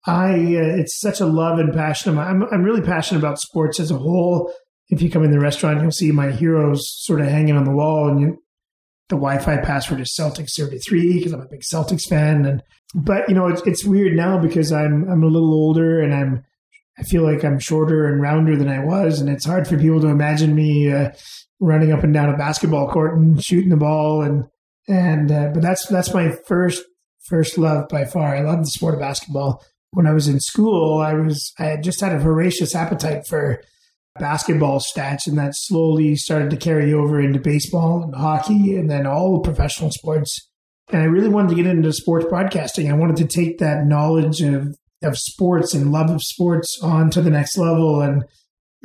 I 0.07 0.34
uh, 0.34 0.76
it's 0.78 1.00
such 1.00 1.20
a 1.20 1.26
love 1.26 1.59
and 1.59 1.74
passion. 1.74 2.16
I'm 2.18 2.44
I'm 2.44 2.62
really 2.62 2.80
passionate 2.80 3.18
about 3.18 3.40
sports 3.40 3.80
as 3.80 3.90
a 3.90 3.98
whole. 3.98 4.52
If 4.88 5.02
you 5.02 5.11
come 5.11 5.24
in 5.24 5.32
the 5.32 5.40
restaurant, 5.40 5.82
you'll 5.82 5.90
see 5.90 6.12
my 6.12 6.30
heroes 6.30 6.88
sort 7.04 7.20
of 7.20 7.26
hanging 7.26 7.57
on 7.57 7.64
the 7.64 7.72
wall, 7.72 8.09
and 8.09 8.20
you, 8.20 8.42
the 9.09 9.16
Wi-Fi 9.16 9.59
password 9.59 10.00
is 10.00 10.16
Celtics 10.18 10.57
33 10.57 11.14
because 11.14 11.32
I'm 11.32 11.40
a 11.40 11.48
big 11.48 11.62
Celtics 11.62 12.09
fan. 12.09 12.44
And 12.44 12.62
but 12.94 13.28
you 13.28 13.34
know 13.34 13.48
it's 13.48 13.62
it's 13.62 13.84
weird 13.84 14.16
now 14.16 14.38
because 14.38 14.72
I'm 14.72 15.09
I'm 15.11 15.24
a 15.24 15.26
little 15.26 15.52
older 15.52 16.00
and 16.00 16.14
I'm 16.14 16.44
I 16.98 17.02
feel 17.02 17.24
like 17.24 17.44
I'm 17.44 17.59
shorter 17.59 18.07
and 18.07 18.22
rounder 18.22 18.57
than 18.57 18.68
I 18.68 18.84
was, 18.84 19.20
and 19.20 19.28
it's 19.28 19.44
hard 19.44 19.66
for 19.66 19.76
people 19.76 20.00
to 20.00 20.09
imagine 20.09 20.54
me 20.54 20.92
uh, 20.92 21.11
running 21.59 21.92
up 21.92 22.04
and 22.04 22.14
down 22.14 22.32
a 22.32 22.36
basketball 22.36 22.88
court 22.88 23.18
and 23.18 23.42
shooting 23.44 23.70
the 23.70 23.76
ball. 23.76 24.22
And 24.22 24.44
and 24.88 25.32
uh, 25.32 25.48
but 25.52 25.62
that's 25.62 25.86
that's 25.88 26.14
my 26.14 26.30
first 26.46 26.84
first 27.24 27.59
love 27.59 27.88
by 27.88 28.04
far. 28.04 28.36
I 28.36 28.40
love 28.40 28.61
the 28.61 28.66
sport 28.66 28.94
of 28.94 29.00
basketball. 29.00 29.64
When 29.97 30.07
I 30.07 30.12
was 30.12 30.28
in 30.28 30.40
school, 30.40 31.01
I 31.01 31.14
was 31.14 31.55
I 31.59 31.64
had 31.64 31.82
just 31.82 32.03
had 32.03 32.12
a 32.12 32.18
voracious 32.18 32.74
appetite 32.74 33.26
for 33.26 33.62
basketball 34.18 34.78
stats, 34.78 35.26
and 35.26 35.38
that 35.38 35.55
slowly 35.55 36.16
started 36.16 36.51
to 36.51 36.59
carry 36.59 36.92
over 36.92 37.18
into 37.18 37.40
baseball 37.40 38.03
and 38.03 38.14
hockey, 38.14 38.76
and 38.76 38.90
then 38.90 39.07
all 39.07 39.40
professional 39.40 39.90
sports. 39.90 40.51
And 40.92 41.01
I 41.01 41.07
really 41.07 41.30
wanted 41.30 41.49
to 41.49 41.55
get 41.55 41.66
into 41.66 41.94
sports 41.94 42.26
broadcasting. 42.26 42.90
I 42.90 42.94
wanted 42.94 43.16
to 43.16 43.26
take 43.26 43.57
that 43.59 43.86
knowledge 43.86 44.42
of 44.42 44.76
of 45.03 45.16
sports 45.16 45.72
and 45.72 45.92
love 45.92 46.11
of 46.11 46.22
sports 46.22 46.78
on 46.82 47.09
to 47.12 47.22
the 47.22 47.30
next 47.30 47.57
level. 47.57 48.03
And 48.03 48.24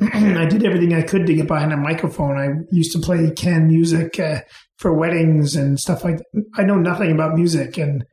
I 0.00 0.46
did 0.46 0.64
everything 0.64 0.94
I 0.94 1.02
could 1.02 1.26
to 1.26 1.34
get 1.34 1.46
behind 1.46 1.74
a 1.74 1.76
microphone. 1.76 2.38
I 2.38 2.74
used 2.74 2.92
to 2.92 2.98
play 2.98 3.30
canned 3.30 3.68
music 3.68 4.18
uh, 4.18 4.40
for 4.78 4.94
weddings 4.94 5.56
and 5.56 5.78
stuff 5.78 6.04
like 6.04 6.18
that. 6.18 6.44
I 6.56 6.62
know 6.62 6.76
nothing 6.76 7.12
about 7.12 7.34
music. 7.34 7.76
And 7.76 8.04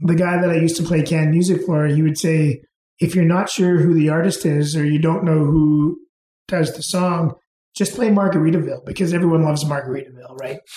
the 0.00 0.14
guy 0.14 0.40
that 0.40 0.50
I 0.50 0.56
used 0.56 0.76
to 0.76 0.82
play 0.82 1.02
canned 1.02 1.30
music 1.30 1.62
for, 1.64 1.86
he 1.86 2.02
would 2.02 2.18
say, 2.18 2.62
if 3.00 3.14
you're 3.14 3.24
not 3.24 3.50
sure 3.50 3.78
who 3.78 3.94
the 3.94 4.08
artist 4.08 4.44
is 4.44 4.76
or 4.76 4.84
you 4.84 4.98
don't 4.98 5.24
know 5.24 5.44
who 5.44 5.98
does 6.46 6.74
the 6.74 6.82
song, 6.82 7.34
just 7.76 7.94
play 7.94 8.08
Margaritaville 8.08 8.84
because 8.84 9.14
everyone 9.14 9.44
loves 9.44 9.64
Margaritaville, 9.64 10.38
right? 10.40 10.58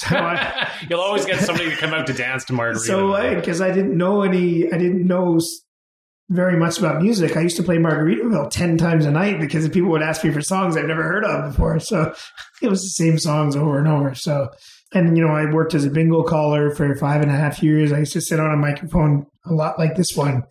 So 0.00 0.16
I, 0.16 0.70
You'll 0.88 1.00
always 1.00 1.26
get 1.26 1.40
somebody 1.40 1.68
to 1.70 1.76
come 1.76 1.92
out 1.92 2.06
to 2.06 2.14
dance 2.14 2.46
to 2.46 2.54
Margaritaville. 2.54 2.86
So 2.86 3.34
because 3.34 3.60
I, 3.60 3.68
I 3.68 3.70
didn't 3.70 3.98
know 3.98 4.22
any, 4.22 4.72
I 4.72 4.78
didn't 4.78 5.06
know 5.06 5.38
very 6.30 6.56
much 6.56 6.78
about 6.78 7.02
music. 7.02 7.36
I 7.36 7.40
used 7.40 7.56
to 7.56 7.62
play 7.62 7.76
Margaritaville 7.76 8.50
10 8.50 8.78
times 8.78 9.04
a 9.04 9.10
night 9.10 9.40
because 9.40 9.68
people 9.68 9.90
would 9.90 10.02
ask 10.02 10.24
me 10.24 10.30
for 10.30 10.40
songs 10.40 10.76
I've 10.76 10.86
never 10.86 11.02
heard 11.02 11.24
of 11.24 11.50
before. 11.50 11.80
So 11.80 12.14
it 12.62 12.68
was 12.68 12.82
the 12.82 12.88
same 12.88 13.18
songs 13.18 13.56
over 13.56 13.78
and 13.78 13.88
over. 13.88 14.14
So, 14.14 14.48
and 14.92 15.16
you 15.16 15.26
know, 15.26 15.32
I 15.32 15.50
worked 15.50 15.74
as 15.74 15.84
a 15.84 15.90
bingo 15.90 16.22
caller 16.22 16.74
for 16.74 16.94
five 16.96 17.22
and 17.22 17.30
a 17.30 17.34
half 17.34 17.62
years. 17.62 17.92
I 17.92 18.00
used 18.00 18.12
to 18.14 18.20
sit 18.20 18.40
on 18.40 18.52
a 18.52 18.56
microphone 18.56 19.26
a 19.46 19.52
lot 19.52 19.78
like 19.78 19.96
this 19.96 20.16
one. 20.16 20.44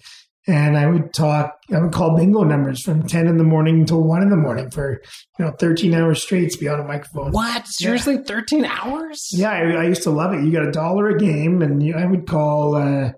And 0.48 0.78
I 0.78 0.88
would 0.88 1.14
talk, 1.14 1.60
I 1.72 1.80
would 1.80 1.92
call 1.92 2.18
bingo 2.18 2.44
numbers 2.44 2.82
from 2.82 3.06
10 3.06 3.28
in 3.28 3.38
the 3.38 3.44
morning 3.44 3.82
until 3.82 4.02
1 4.02 4.24
in 4.24 4.30
the 4.30 4.38
morning 4.38 4.72
for, 4.72 5.00
you 5.38 5.46
know, 5.46 5.52
13 5.52 5.94
hours 5.94 6.24
straight 6.24 6.52
to 6.52 6.58
be 6.58 6.68
on 6.68 6.80
a 6.80 6.84
microphone. 6.84 7.32
What? 7.32 7.68
Seriously? 7.68 8.16
Yeah. 8.16 8.24
13 8.24 8.66
hours? 8.66 9.28
Yeah, 9.32 9.52
I, 9.52 9.60
I, 9.74 9.84
used 9.84 10.02
to 10.04 10.10
love 10.10 10.34
it. 10.34 10.44
You 10.44 10.52
got 10.52 10.68
a 10.68 10.72
dollar 10.72 11.10
a 11.10 11.20
game, 11.20 11.62
and 11.62 11.84
you, 11.84 11.94
I 11.94 12.06
would 12.06 12.26
call, 12.26 12.74
uh, 12.74 13.12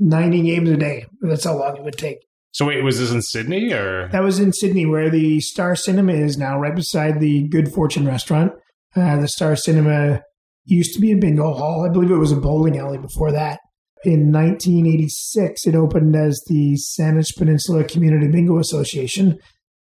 90 0.00 0.42
games 0.42 0.68
a 0.68 0.76
day. 0.76 1.06
That's 1.22 1.44
how 1.44 1.56
long 1.56 1.78
it 1.78 1.82
would 1.82 1.96
take. 1.96 2.18
So 2.52 2.66
wait, 2.66 2.82
was 2.82 2.98
this 2.98 3.10
in 3.10 3.22
Sidney 3.22 3.72
or? 3.72 4.08
That 4.12 4.22
was 4.22 4.38
in 4.38 4.52
Sidney, 4.52 4.84
where 4.84 5.08
the 5.08 5.40
Star 5.40 5.76
Cinema 5.76 6.12
is 6.12 6.36
now, 6.36 6.58
right 6.58 6.74
beside 6.74 7.20
the 7.20 7.48
Good 7.48 7.72
Fortune 7.72 8.06
restaurant. 8.06 8.52
Uh, 8.94 9.18
the 9.20 9.28
Star 9.28 9.56
Cinema 9.56 10.22
used 10.66 10.94
to 10.94 11.00
be 11.00 11.12
a 11.12 11.16
bingo 11.16 11.52
hall. 11.52 11.86
I 11.86 11.92
believe 11.92 12.10
it 12.10 12.16
was 12.16 12.32
a 12.32 12.36
bowling 12.36 12.78
alley 12.78 12.98
before 12.98 13.32
that. 13.32 13.60
In 14.04 14.30
1986, 14.30 15.66
it 15.66 15.74
opened 15.74 16.14
as 16.14 16.40
the 16.46 16.74
Saanich 16.74 17.36
Peninsula 17.36 17.84
Community 17.84 18.28
Bingo 18.28 18.58
Association, 18.58 19.38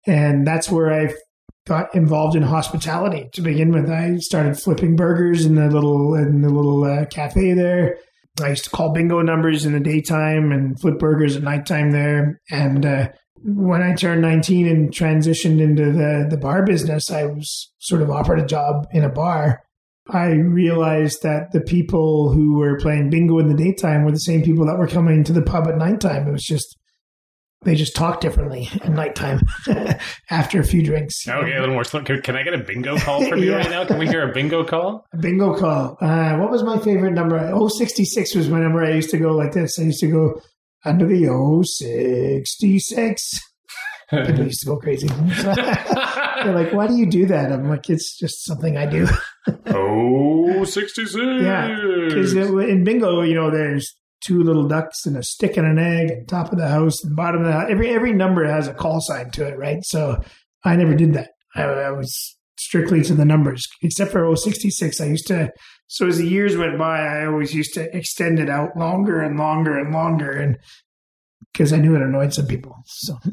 and 0.07 0.47
that's 0.47 0.71
where 0.71 0.93
I 0.93 1.15
got 1.67 1.93
involved 1.95 2.37
in 2.37 2.43
hospitality 2.43 3.29
to 3.33 3.41
begin 3.41 3.73
with. 3.73 3.91
I 3.91 4.19
started 4.19 4.61
flipping 4.61 4.95
burgers 4.95 5.45
in 5.45 5.57
the 5.57 5.69
little 5.69 6.15
in 6.15 6.43
the 6.43 6.51
little 6.51 6.85
uh, 6.85 7.07
cafe 7.07 7.55
there. 7.55 7.99
I 8.43 8.51
used 8.51 8.65
to 8.65 8.71
call 8.71 8.93
bingo 8.93 9.23
numbers 9.23 9.65
in 9.65 9.73
the 9.73 9.81
daytime 9.81 10.53
and 10.53 10.79
flip 10.79 10.99
burgers 10.99 11.37
at 11.37 11.43
nighttime 11.43 11.91
there. 11.91 12.41
And 12.51 12.85
uh, 12.85 13.09
when 13.43 13.83
I 13.83 13.95
turned 13.95 14.23
19 14.23 14.67
and 14.67 14.91
transitioned 14.91 15.61
into 15.61 15.91
the, 15.91 16.27
the 16.29 16.37
bar 16.37 16.65
business, 16.65 17.11
I 17.11 17.25
was 17.27 17.73
sort 17.79 18.03
of 18.03 18.11
offered 18.11 18.39
a 18.39 18.47
job 18.47 18.87
in 18.93 19.05
a 19.05 19.09
bar. 19.09 19.63
I 20.09 20.31
realized 20.31 21.23
that 21.23 21.53
the 21.53 21.61
people 21.61 22.33
who 22.33 22.59
were 22.59 22.79
playing 22.79 23.11
bingo 23.11 23.39
in 23.39 23.49
the 23.49 23.55
daytime 23.57 24.05
were 24.05 24.13
the 24.13 24.19
same 24.19 24.43
people 24.43 24.67
that 24.67 24.79
were 24.79 24.87
coming 24.87 25.25
to 25.25 25.33
the 25.33 25.43
pub 25.43 25.67
at 25.67 25.77
nighttime. 25.77 26.29
It 26.29 26.33
was 26.33 26.45
just 26.45 26.77
they 27.67 27.75
just 27.75 27.97
talk 27.97 28.21
differently 28.21 28.69
at 28.75 28.91
nighttime 28.91 29.41
after 30.31 30.61
a 30.61 30.65
few 30.65 30.83
drinks. 30.83 31.27
Okay, 31.27 31.57
a 31.57 31.61
little 31.61 31.75
more 31.75 31.83
slow. 31.85 32.03
Can, 32.03 32.23
can 32.23 32.37
I 32.37 32.45
get 32.45 32.55
a 32.55 32.59
bingo 32.59 32.97
call 32.99 33.27
from 33.27 33.41
you 33.41 33.51
yeah. 33.51 33.57
right 33.57 33.71
now? 33.71 33.85
Can 33.85 33.99
we 33.99 34.07
hear 34.07 34.29
a 34.29 34.33
bingo 34.33 34.63
call? 34.65 35.05
A 35.13 35.17
bingo 35.17 35.57
call. 35.57 35.97
Uh, 36.01 36.37
what 36.37 36.51
was 36.51 36.63
my 36.63 36.79
favorite 36.79 37.13
number? 37.13 37.39
066 37.69 38.35
was 38.37 38.49
my 38.49 38.61
number. 38.61 38.85
I 38.85 38.93
used 38.93 39.11
to 39.11 39.19
go 39.19 39.33
like 39.35 39.53
this. 39.53 39.79
I 39.81 39.83
used 39.83 40.01
to 40.01 40.09
go 40.09 40.41
under 40.85 41.07
the 41.07 41.65
066. 42.45 43.41
People 44.11 44.45
used 44.45 44.61
to 44.61 44.67
go 44.67 44.77
crazy. 44.77 45.09
They're 46.43 46.55
like, 46.55 46.73
why 46.73 46.87
do 46.87 46.97
you 46.97 47.07
do 47.07 47.27
that? 47.27 47.53
I'm 47.53 47.69
like, 47.69 47.89
it's 47.89 48.17
just 48.19 48.45
something 48.45 48.77
I 48.77 48.87
do. 48.87 49.07
oh, 49.67 50.65
66. 50.65 51.15
Yeah. 51.43 51.69
Because 52.09 52.35
in 52.35 52.85
bingo, 52.85 53.23
you 53.23 53.35
know, 53.35 53.51
there's 53.51 53.97
two 54.21 54.43
little 54.43 54.67
ducks 54.67 55.07
and 55.07 55.17
a 55.17 55.23
stick 55.23 55.57
and 55.57 55.67
an 55.67 55.79
egg 55.79 56.11
and 56.11 56.29
top 56.29 56.53
of 56.53 56.59
the 56.59 56.69
house 56.69 57.03
and 57.05 57.15
bottom 57.15 57.43
of 57.43 57.47
the 57.47 57.53
house. 57.53 57.67
Every 57.71 57.91
every 57.91 58.13
number 58.13 58.45
has 58.45 58.69
a 58.69 58.75
call 58.75 59.01
sign 59.01 59.31
to 59.33 59.47
it, 59.47 59.59
right? 59.59 59.85
So 59.85 60.21
I 60.65 60.77
never 60.77 60.95
did 60.95 61.15
that. 61.15 61.31
I, 61.55 61.63
I 61.63 61.91
was 61.91 62.37
strictly 62.59 63.03
to 63.03 63.15
the 63.15 63.25
numbers, 63.25 63.67
except 63.83 64.13
for 64.13 64.35
066. 64.35 65.01
I 65.01 65.07
used 65.07 65.27
to. 65.29 65.51
So 65.89 66.09
as 66.09 66.19
the 66.19 66.27
years 66.27 66.57
went 66.57 66.79
by, 66.79 66.99
I 66.99 67.27
always 67.27 67.55
used 67.55 67.75
to 67.75 67.97
extend 67.97 68.41
it 68.41 68.51
out 68.51 68.77
longer 68.77 69.21
and 69.21 69.39
longer 69.39 69.79
and 69.79 69.93
longer, 69.93 70.33
and 70.33 70.57
because 71.57 71.73
I 71.73 71.79
knew 71.79 71.97
it 71.97 72.03
annoyed 72.03 72.35
some 72.35 72.47
people. 72.47 72.77
So 72.85 73.19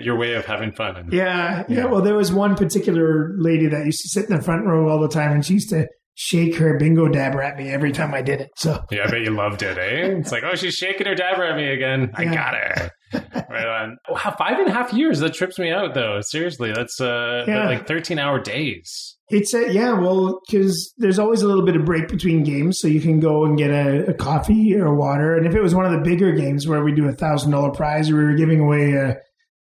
your 0.00 0.16
way 0.16 0.32
of 0.32 0.46
having 0.46 0.72
fun. 0.72 0.96
And, 0.96 1.12
yeah, 1.12 1.64
yeah, 1.68 1.76
yeah. 1.76 1.84
Well, 1.84 2.00
there 2.00 2.14
was 2.14 2.32
one 2.32 2.56
particular 2.56 3.34
lady 3.36 3.66
that 3.66 3.84
used 3.84 4.00
to 4.00 4.08
sit 4.08 4.30
in 4.30 4.36
the 4.36 4.42
front 4.42 4.64
row 4.64 4.88
all 4.88 5.00
the 5.00 5.08
time, 5.08 5.32
and 5.32 5.44
she 5.44 5.52
used 5.54 5.68
to 5.68 5.86
shake 6.14 6.56
her 6.56 6.78
bingo 6.78 7.08
dabber 7.08 7.42
at 7.42 7.56
me 7.56 7.70
every 7.70 7.92
time 7.92 8.14
I 8.14 8.22
did 8.22 8.40
it. 8.40 8.50
So 8.56 8.84
yeah, 8.90 9.04
I 9.06 9.10
bet 9.10 9.22
you 9.22 9.30
loved 9.30 9.62
it, 9.62 9.78
eh? 9.78 10.18
It's 10.18 10.32
like, 10.32 10.42
oh, 10.44 10.54
she's 10.54 10.74
shaking 10.74 11.06
her 11.06 11.14
dabber 11.14 11.44
at 11.44 11.56
me 11.56 11.68
again. 11.68 12.10
I 12.14 12.24
yeah. 12.24 12.34
got 12.34 12.54
her. 12.54 12.90
right 13.50 13.66
on. 13.66 13.98
Wow, 14.08 14.34
five 14.38 14.58
and 14.58 14.68
a 14.68 14.72
half 14.72 14.92
years. 14.92 15.20
That 15.20 15.34
trips 15.34 15.58
me 15.58 15.70
out, 15.70 15.94
though. 15.94 16.20
Seriously, 16.22 16.72
that's 16.72 17.00
uh, 17.00 17.44
yeah. 17.46 17.66
like 17.66 17.86
thirteen 17.86 18.18
hour 18.18 18.40
days. 18.40 19.16
It's 19.28 19.54
a 19.54 19.72
yeah, 19.72 19.98
well, 19.98 20.40
because 20.46 20.92
there's 20.96 21.18
always 21.18 21.42
a 21.42 21.46
little 21.46 21.64
bit 21.64 21.76
of 21.76 21.84
break 21.84 22.08
between 22.08 22.42
games, 22.42 22.78
so 22.80 22.88
you 22.88 23.00
can 23.00 23.20
go 23.20 23.44
and 23.44 23.58
get 23.58 23.70
a, 23.70 24.10
a 24.10 24.14
coffee 24.14 24.74
or 24.76 24.94
water. 24.94 25.36
And 25.36 25.46
if 25.46 25.54
it 25.54 25.62
was 25.62 25.74
one 25.74 25.84
of 25.84 25.92
the 25.92 25.98
bigger 25.98 26.32
games 26.32 26.66
where 26.66 26.82
we 26.82 26.92
do 26.94 27.08
a 27.08 27.12
thousand 27.12 27.50
dollar 27.50 27.70
prize, 27.70 28.10
or 28.10 28.16
we 28.16 28.24
were 28.24 28.34
giving 28.34 28.60
away 28.60 28.92
a 28.92 29.16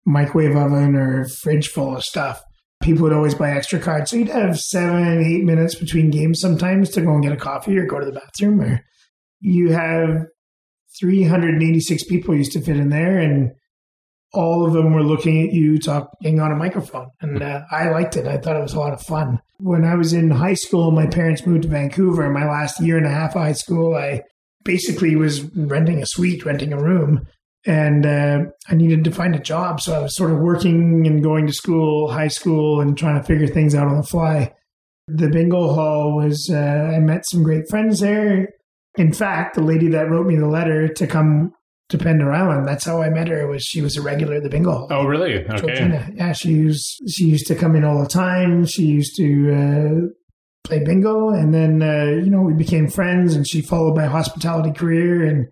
microwave 0.07 0.57
oven 0.57 0.97
or 0.97 1.27
fridge 1.43 1.69
full 1.69 1.97
of 1.97 2.03
stuff, 2.03 2.43
people 2.85 3.03
would 3.03 3.13
always 3.13 3.35
buy 3.35 3.51
extra 3.51 3.81
cards. 3.81 4.11
So 4.11 4.19
you'd 4.19 4.29
have 4.29 4.61
seven, 4.61 5.25
eight 5.25 5.43
minutes 5.43 5.75
between 5.75 6.11
games 6.11 6.39
sometimes 6.39 6.91
to 6.91 7.01
go 7.01 7.15
and 7.15 7.23
get 7.23 7.33
a 7.33 7.37
coffee 7.37 7.77
or 7.79 7.87
go 7.87 7.99
to 7.99 8.07
the 8.07 8.13
bathroom. 8.13 8.61
Or 8.61 8.85
you 9.41 9.73
have 9.73 10.27
386 11.01 12.05
people 12.05 12.37
used 12.37 12.53
to 12.53 12.61
fit 12.61 12.77
in 12.77 12.91
there, 12.91 13.19
and 13.19 13.53
all 14.33 14.67
of 14.67 14.75
them 14.75 14.93
were 14.93 15.03
looking 15.03 15.47
at 15.47 15.55
you 15.55 15.79
talking 15.79 16.41
on 16.41 16.53
a 16.53 16.57
microphone. 16.57 17.09
And 17.21 17.43
uh, 17.43 17.63
I 17.71 17.89
liked 17.89 18.17
it. 18.17 18.27
I 18.27 18.37
thought 18.37 18.57
it 18.57 18.63
was 18.63 18.75
a 18.75 18.81
lot 18.81 18.93
of 18.93 19.01
fun. 19.01 19.41
When 19.59 19.85
I 19.85 19.95
was 19.95 20.13
in 20.13 20.31
high 20.31 20.55
school, 20.55 20.91
my 20.91 21.07
parents 21.07 21.47
moved 21.47 21.63
to 21.63 21.69
Vancouver. 21.69 22.31
My 22.31 22.47
last 22.47 22.81
year 22.81 22.99
and 22.99 23.07
a 23.07 23.11
half 23.11 23.35
of 23.35 23.43
high 23.43 23.53
school, 23.53 23.95
I 23.97 24.23
basically 24.63 25.17
was 25.17 25.43
renting 25.57 26.03
a 26.03 26.07
suite, 26.07 26.45
renting 26.45 26.73
a 26.73 26.83
room. 26.83 27.27
And 27.67 28.05
uh, 28.05 28.39
I 28.69 28.75
needed 28.75 29.05
to 29.05 29.11
find 29.11 29.35
a 29.35 29.41
job. 29.41 29.81
So 29.81 29.95
I 29.95 30.01
was 30.01 30.17
sort 30.17 30.31
of 30.31 30.39
working 30.39 31.07
and 31.07 31.23
going 31.23 31.47
to 31.47 31.53
school, 31.53 32.11
high 32.11 32.29
school, 32.29 32.81
and 32.81 32.97
trying 32.97 33.21
to 33.21 33.27
figure 33.27 33.47
things 33.47 33.75
out 33.75 33.89
on 33.89 33.97
the 33.97 34.03
fly. 34.03 34.53
The 35.07 35.29
bingo 35.29 35.73
hall 35.73 36.17
was, 36.17 36.51
uh, 36.53 36.93
I 36.95 36.99
met 36.99 37.27
some 37.27 37.43
great 37.43 37.69
friends 37.69 38.01
there. 38.01 38.49
In 38.97 39.13
fact, 39.13 39.55
the 39.55 39.63
lady 39.63 39.89
that 39.89 40.09
wrote 40.09 40.27
me 40.27 40.37
the 40.37 40.47
letter 40.47 40.89
to 40.89 41.07
come 41.07 41.53
to 41.91 41.99
Pender 41.99 42.33
Island, 42.33 42.67
that's 42.67 42.85
how 42.85 43.03
I 43.03 43.11
met 43.11 43.29
her. 43.29 43.47
Was 43.47 43.63
she 43.63 43.83
was 43.83 43.97
a 43.97 44.03
regular 44.03 44.37
at 44.37 44.43
the 44.43 44.49
bingo 44.49 44.71
hall. 44.71 44.89
Oh, 44.91 45.05
really? 45.05 45.45
Okay. 45.47 46.09
Yeah, 46.15 46.33
she 46.33 46.51
used 46.51 47.03
she 47.09 47.25
used 47.25 47.47
to 47.49 47.55
come 47.55 47.75
in 47.77 47.85
all 47.85 48.01
the 48.01 48.09
time. 48.09 48.65
She 48.67 48.85
used 48.85 49.17
to 49.17 49.53
uh, 49.53 50.09
play 50.63 50.83
bingo, 50.85 51.31
and 51.31 51.53
then 51.53 51.83
uh, 51.83 52.23
you 52.23 52.31
know 52.31 52.41
we 52.41 52.55
became 52.55 52.89
friends. 52.89 53.35
And 53.35 53.47
she 53.47 53.61
followed 53.61 53.97
my 53.97 54.07
hospitality 54.07 54.73
career, 54.73 55.25
and 55.25 55.49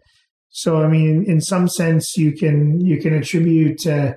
so 0.52 0.82
I 0.82 0.88
mean, 0.88 1.24
in 1.26 1.40
some 1.40 1.66
sense, 1.66 2.16
you 2.16 2.32
can 2.32 2.78
you 2.80 3.00
can 3.00 3.14
attribute 3.14 3.86
uh, 3.86 4.12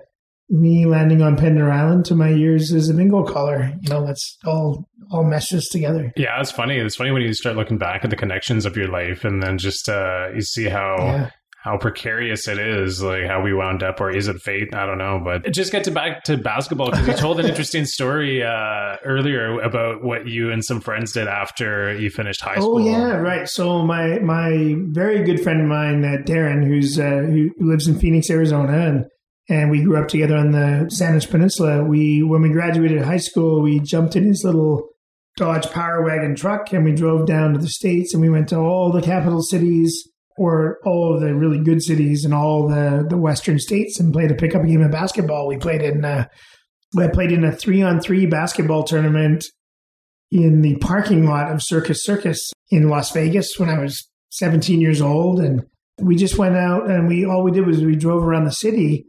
me 0.50 0.86
landing 0.86 1.22
on 1.22 1.38
Pender 1.38 1.72
Island 1.72 2.06
to 2.06 2.16
my 2.16 2.30
years 2.30 2.74
as 2.74 2.90
a 2.90 2.94
bingo 2.94 3.24
caller. 3.24 3.74
You 3.82 3.90
know, 3.90 4.06
that's 4.06 4.38
all 4.46 4.88
all 5.12 5.24
meshes 5.24 5.70
together. 5.72 6.12
Yeah, 6.18 6.40
it's 6.42 6.52
funny. 6.52 6.76
It's 6.76 6.98
funny 6.98 7.12
when 7.12 7.22
you 7.22 7.34
start 7.34 7.56
looking 7.56 7.78
back 7.78 8.04
at 8.04 8.10
the 8.10 8.18
connections 8.18 8.66
of 8.66 8.76
your 8.76 8.90
life, 8.90 9.24
and 9.24 9.42
then 9.42 9.58
just 9.58 9.88
uh, 9.88 10.28
you 10.36 10.42
see 10.42 10.66
how. 10.66 10.96
Yeah. 11.00 11.30
How 11.66 11.80
precarious 11.80 12.48
it 12.48 12.60
is, 12.60 13.02
like 13.02 13.26
how 13.26 13.42
we 13.42 13.52
wound 13.52 13.82
up, 13.82 14.00
or 14.00 14.12
is 14.12 14.28
it 14.28 14.40
fate? 14.40 14.76
I 14.76 14.86
don't 14.86 15.00
know. 15.00 15.20
But 15.24 15.52
just 15.52 15.72
get 15.72 15.86
to 15.86 15.92
back 15.92 16.24
to 16.26 16.38
basketball 16.38 16.92
because 16.92 17.08
you 17.08 17.14
told 17.16 17.40
an 17.40 17.48
interesting 17.48 17.86
story 17.86 18.44
uh, 18.44 18.98
earlier 19.04 19.60
about 19.60 20.04
what 20.04 20.28
you 20.28 20.52
and 20.52 20.64
some 20.64 20.80
friends 20.80 21.14
did 21.14 21.28
after 21.28 21.98
you 21.98 22.12
finished 22.12 22.42
high 22.42 22.58
school. 22.58 22.76
Oh 22.76 22.78
yeah, 22.78 23.16
right. 23.16 23.50
So 23.50 23.82
my 23.82 24.20
my 24.20 24.76
very 24.90 25.24
good 25.24 25.42
friend 25.42 25.62
of 25.62 25.68
mine, 25.68 26.06
uh, 26.06 26.18
Darren, 26.22 26.64
who's 26.64 27.00
uh, 27.00 27.24
who 27.26 27.50
lives 27.58 27.88
in 27.88 27.98
Phoenix, 27.98 28.30
Arizona, 28.30 28.88
and 28.88 29.06
and 29.50 29.72
we 29.72 29.82
grew 29.82 29.98
up 29.98 30.08
together 30.08 30.38
on 30.38 30.52
the 30.52 30.88
Saanich 30.94 31.32
Peninsula. 31.32 31.84
We 31.84 32.22
when 32.22 32.44
we 32.44 32.50
graduated 32.50 33.02
high 33.02 33.18
school, 33.18 33.64
we 33.64 33.80
jumped 33.80 34.16
in 34.16 34.28
his 34.28 34.44
little 34.46 34.88
Dodge 35.36 35.72
Power 35.72 36.04
Wagon 36.04 36.36
truck 36.36 36.72
and 36.74 36.86
we 36.86 36.94
drove 36.94 37.26
down 37.26 37.54
to 37.54 37.60
the 37.60 37.70
states 37.70 38.14
and 38.14 38.22
we 38.22 38.30
went 38.30 38.50
to 38.50 38.58
all 38.58 38.92
the 38.92 39.02
capital 39.02 39.42
cities 39.42 40.08
or 40.38 40.80
all 40.86 41.14
of 41.14 41.22
the 41.22 41.34
really 41.34 41.60
good 41.60 41.82
cities 41.82 42.26
and 42.26 42.34
all 42.34 42.68
the 42.68 43.06
the 43.10 43.18
western 43.18 43.60
states 43.60 44.00
and 44.00 44.14
played 44.14 44.32
a 44.32 44.36
pickup 44.36 44.66
game 44.66 44.82
of 44.82 44.92
basketball. 44.92 45.48
We 45.48 45.58
played 45.58 45.82
in 45.82 46.04
uh, 46.04 46.28
I 46.98 47.08
played 47.08 47.32
in 47.32 47.44
a 47.44 47.52
three 47.52 47.82
on 47.82 48.00
three 48.00 48.26
basketball 48.26 48.84
tournament 48.84 49.44
in 50.32 50.62
the 50.62 50.78
parking 50.78 51.26
lot 51.26 51.52
of 51.52 51.62
Circus 51.62 52.04
Circus 52.04 52.52
in 52.70 52.90
Las 52.90 53.12
Vegas 53.12 53.58
when 53.58 53.70
I 53.70 53.80
was 53.80 54.10
17 54.32 54.82
years 54.82 55.02
old 55.02 55.40
and 55.40 55.64
we 56.00 56.16
just 56.16 56.38
went 56.38 56.56
out 56.56 56.90
and 56.90 57.08
we 57.08 57.26
all 57.26 57.44
we 57.44 57.52
did 57.52 57.66
was 57.66 57.82
we 57.82 57.96
drove 57.96 58.24
around 58.24 58.46
the 58.46 58.52
city 58.52 59.06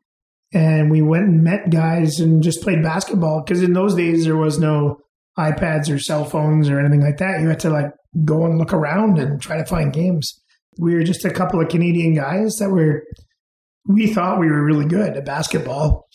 and 0.52 0.90
we 0.90 1.02
went 1.02 1.24
and 1.24 1.42
met 1.42 1.70
guys 1.70 2.20
and 2.20 2.42
just 2.42 2.62
played 2.62 2.82
basketball 2.82 3.42
because 3.42 3.62
in 3.62 3.72
those 3.72 3.94
days 3.94 4.24
there 4.24 4.36
was 4.36 4.58
no 4.58 4.98
iPads 5.38 5.92
or 5.92 5.98
cell 5.98 6.24
phones 6.24 6.68
or 6.68 6.78
anything 6.78 7.02
like 7.02 7.18
that. 7.18 7.40
You 7.40 7.48
had 7.48 7.60
to 7.60 7.70
like 7.70 7.92
go 8.24 8.44
and 8.44 8.58
look 8.58 8.72
around 8.72 9.18
and 9.18 9.40
try 9.40 9.58
to 9.58 9.66
find 9.66 9.92
games. 9.92 10.40
We 10.78 10.94
were 10.94 11.02
just 11.02 11.24
a 11.24 11.30
couple 11.30 11.60
of 11.60 11.68
Canadian 11.68 12.14
guys 12.14 12.56
that 12.56 12.70
were 12.70 13.04
we 13.88 14.12
thought 14.12 14.40
we 14.40 14.50
were 14.50 14.64
really 14.64 14.86
good 14.86 15.16
at 15.16 15.24
basketball. 15.24 16.06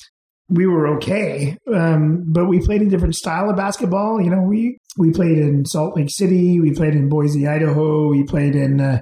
We 0.49 0.67
were 0.67 0.95
okay, 0.97 1.57
um, 1.73 2.25
but 2.27 2.47
we 2.47 2.59
played 2.59 2.81
a 2.81 2.89
different 2.89 3.15
style 3.15 3.49
of 3.49 3.55
basketball. 3.55 4.21
You 4.21 4.29
know, 4.29 4.41
we 4.41 4.77
we 4.97 5.11
played 5.11 5.37
in 5.37 5.65
Salt 5.65 5.95
Lake 5.95 6.09
City, 6.09 6.59
we 6.59 6.73
played 6.73 6.93
in 6.93 7.07
Boise, 7.07 7.47
Idaho, 7.47 8.09
we 8.09 8.23
played 8.23 8.55
in 8.55 8.81
uh, 8.81 8.99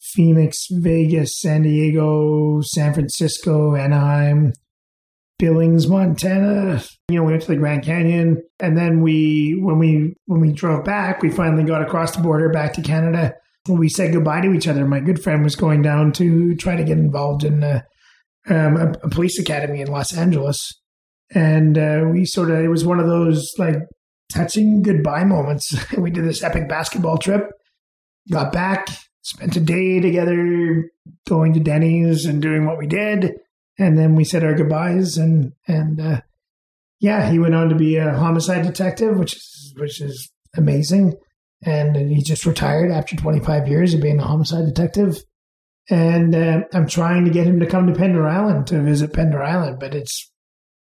Phoenix, 0.00 0.66
Vegas, 0.70 1.40
San 1.40 1.62
Diego, 1.62 2.60
San 2.62 2.94
Francisco, 2.94 3.76
Anaheim, 3.76 4.52
Billings, 5.38 5.86
Montana. 5.86 6.82
You 7.08 7.18
know, 7.18 7.22
we 7.22 7.32
went 7.32 7.42
to 7.42 7.48
the 7.48 7.56
Grand 7.56 7.84
Canyon, 7.84 8.42
and 8.58 8.76
then 8.76 9.00
we 9.00 9.56
when 9.60 9.78
we 9.78 10.16
when 10.26 10.40
we 10.40 10.52
drove 10.52 10.84
back, 10.84 11.22
we 11.22 11.30
finally 11.30 11.62
got 11.62 11.82
across 11.82 12.16
the 12.16 12.22
border 12.22 12.48
back 12.48 12.72
to 12.72 12.82
Canada. 12.82 13.34
We 13.68 13.88
said 13.88 14.12
goodbye 14.12 14.40
to 14.42 14.52
each 14.52 14.68
other, 14.68 14.86
my 14.86 15.00
good 15.00 15.22
friend 15.22 15.44
was 15.44 15.56
going 15.56 15.82
down 15.82 16.12
to 16.12 16.54
try 16.56 16.76
to 16.76 16.84
get 16.84 16.98
involved 16.98 17.44
in 17.44 17.62
uh, 17.62 17.82
um, 18.48 18.76
a, 18.76 18.92
a, 19.02 19.10
police 19.10 19.38
academy 19.38 19.80
in 19.80 19.88
Los 19.88 20.16
Angeles, 20.16 20.72
and 21.34 21.76
uh, 21.76 22.04
we 22.10 22.24
sort 22.24 22.50
of 22.50 22.58
it 22.58 22.68
was 22.68 22.84
one 22.84 22.98
of 22.98 23.06
those 23.06 23.52
like 23.58 23.76
touching 24.32 24.82
goodbye 24.82 25.24
moments. 25.24 25.74
we 25.98 26.10
did 26.10 26.24
this 26.24 26.42
epic 26.42 26.68
basketball 26.68 27.18
trip, 27.18 27.42
got 28.30 28.52
back, 28.52 28.88
spent 29.22 29.56
a 29.56 29.60
day 29.60 30.00
together, 30.00 30.90
going 31.28 31.52
to 31.52 31.60
Denny's 31.60 32.24
and 32.24 32.40
doing 32.40 32.64
what 32.66 32.78
we 32.78 32.86
did. 32.86 33.32
And 33.78 33.96
then 33.96 34.14
we 34.14 34.24
said 34.24 34.42
our 34.42 34.54
goodbyes 34.54 35.16
and 35.16 35.52
and 35.66 36.00
uh, 36.00 36.20
yeah 37.00 37.30
he 37.30 37.38
went 37.38 37.54
on 37.54 37.68
to 37.68 37.76
be 37.76 37.96
a 37.96 38.14
homicide 38.14 38.64
detective 38.64 39.16
which 39.16 39.36
is 39.36 39.74
which 39.76 40.00
is 40.00 40.30
amazing 40.56 41.14
and 41.64 41.96
he 41.96 42.22
just 42.22 42.46
retired 42.46 42.90
after 42.90 43.16
25 43.16 43.68
years 43.68 43.94
of 43.94 44.00
being 44.00 44.18
a 44.18 44.26
homicide 44.26 44.66
detective 44.66 45.18
and 45.90 46.34
uh, 46.34 46.60
i'm 46.72 46.86
trying 46.86 47.24
to 47.24 47.30
get 47.30 47.46
him 47.46 47.60
to 47.60 47.66
come 47.66 47.86
to 47.86 47.98
pender 47.98 48.26
island 48.26 48.66
to 48.66 48.80
visit 48.82 49.12
pender 49.12 49.42
island 49.42 49.78
but 49.78 49.94
it's 49.94 50.30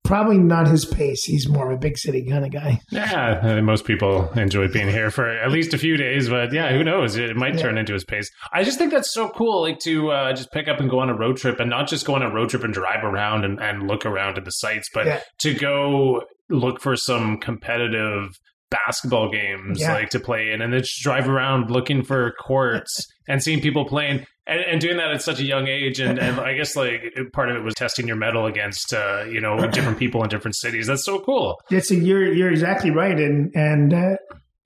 probably 0.09 0.39
not 0.39 0.67
his 0.67 0.86
pace. 0.86 1.24
He's 1.24 1.47
more 1.47 1.70
of 1.70 1.78
a 1.78 1.80
big 1.80 1.95
city 1.95 2.26
kind 2.28 2.43
of 2.43 2.51
guy. 2.51 2.80
Yeah, 2.91 3.61
most 3.61 3.86
people 3.86 4.32
enjoy 4.34 4.67
being 4.67 4.89
here 4.89 5.11
for 5.11 5.30
at 5.30 5.51
least 5.51 5.76
a 5.76 5.78
few 5.78 5.97
days, 5.97 6.28
but 6.30 6.51
yeah, 6.51 6.72
who 6.72 6.84
knows? 6.84 7.15
It 7.15 7.36
might 7.36 7.55
yeah. 7.55 7.61
turn 7.61 7.78
into 7.78 7.93
his 7.93 8.05
pace. 8.05 8.30
I 8.51 8.63
just 8.63 8.80
think 8.80 8.91
that's 8.91 9.13
so 9.13 9.30
cool, 9.30 9.61
like 9.61 9.78
to 9.82 10.09
uh, 10.09 10.34
just 10.34 10.51
pick 10.51 10.67
up 10.67 10.80
and 10.80 10.89
go 10.89 10.99
on 10.99 11.09
a 11.09 11.15
road 11.15 11.38
trip, 11.38 11.59
and 11.59 11.70
not 11.70 11.88
just 11.88 12.07
go 12.07 12.15
on 12.15 12.24
a 12.24 12.34
road 12.34 12.49
trip 12.49 12.63
and 12.63 12.74
drive 12.74 13.03
around 13.03 13.45
and, 13.45 13.61
and 13.61 13.88
look 13.88 14.03
around 14.03 14.39
at 14.39 14.45
the 14.45 14.51
sights, 14.51 14.89
but 14.93 15.05
yeah. 15.05 15.20
to 15.41 15.53
go 15.53 16.24
look 16.49 16.82
for 16.82 16.95
some 16.95 17.38
competitive 17.38 18.32
basketball 18.70 19.32
games 19.32 19.80
yeah. 19.80 19.93
like 19.93 20.09
to 20.09 20.20
play 20.20 20.51
in 20.51 20.61
and 20.61 20.72
then 20.72 20.82
just 20.82 21.01
drive 21.01 21.28
around 21.28 21.72
looking 21.72 22.03
for 22.03 22.32
courts 22.34 23.07
and 23.28 23.41
seeing 23.41 23.61
people 23.61 23.86
playing 23.86 24.26
and, 24.45 24.61
and, 24.61 24.82
doing 24.82 24.97
that 24.97 25.11
at 25.11 25.22
such 25.22 25.39
a 25.39 25.43
young 25.43 25.67
age 25.67 25.99
and, 25.99 26.20
and 26.20 26.39
i 26.39 26.53
guess 26.53 26.76
like 26.76 27.01
part 27.34 27.49
of 27.49 27.55
it 27.55 27.63
was 27.63 27.74
testing 27.74 28.07
your 28.07 28.15
mettle 28.15 28.45
against 28.45 28.93
uh, 28.93 29.24
you 29.24 29.41
know 29.41 29.57
different 29.72 29.97
people 29.97 30.24
in 30.24 30.30
different 30.30 30.55
cities 30.55 30.88
that's 30.88 31.05
so 31.05 31.20
cool 31.20 31.59
it's 31.72 31.89
a, 31.91 31.95
you're 31.95 32.32
you're 32.32 32.51
exactly 32.51 32.91
right 32.91 33.20
and 33.20 33.51
and 33.55 33.93
uh, 33.93 34.15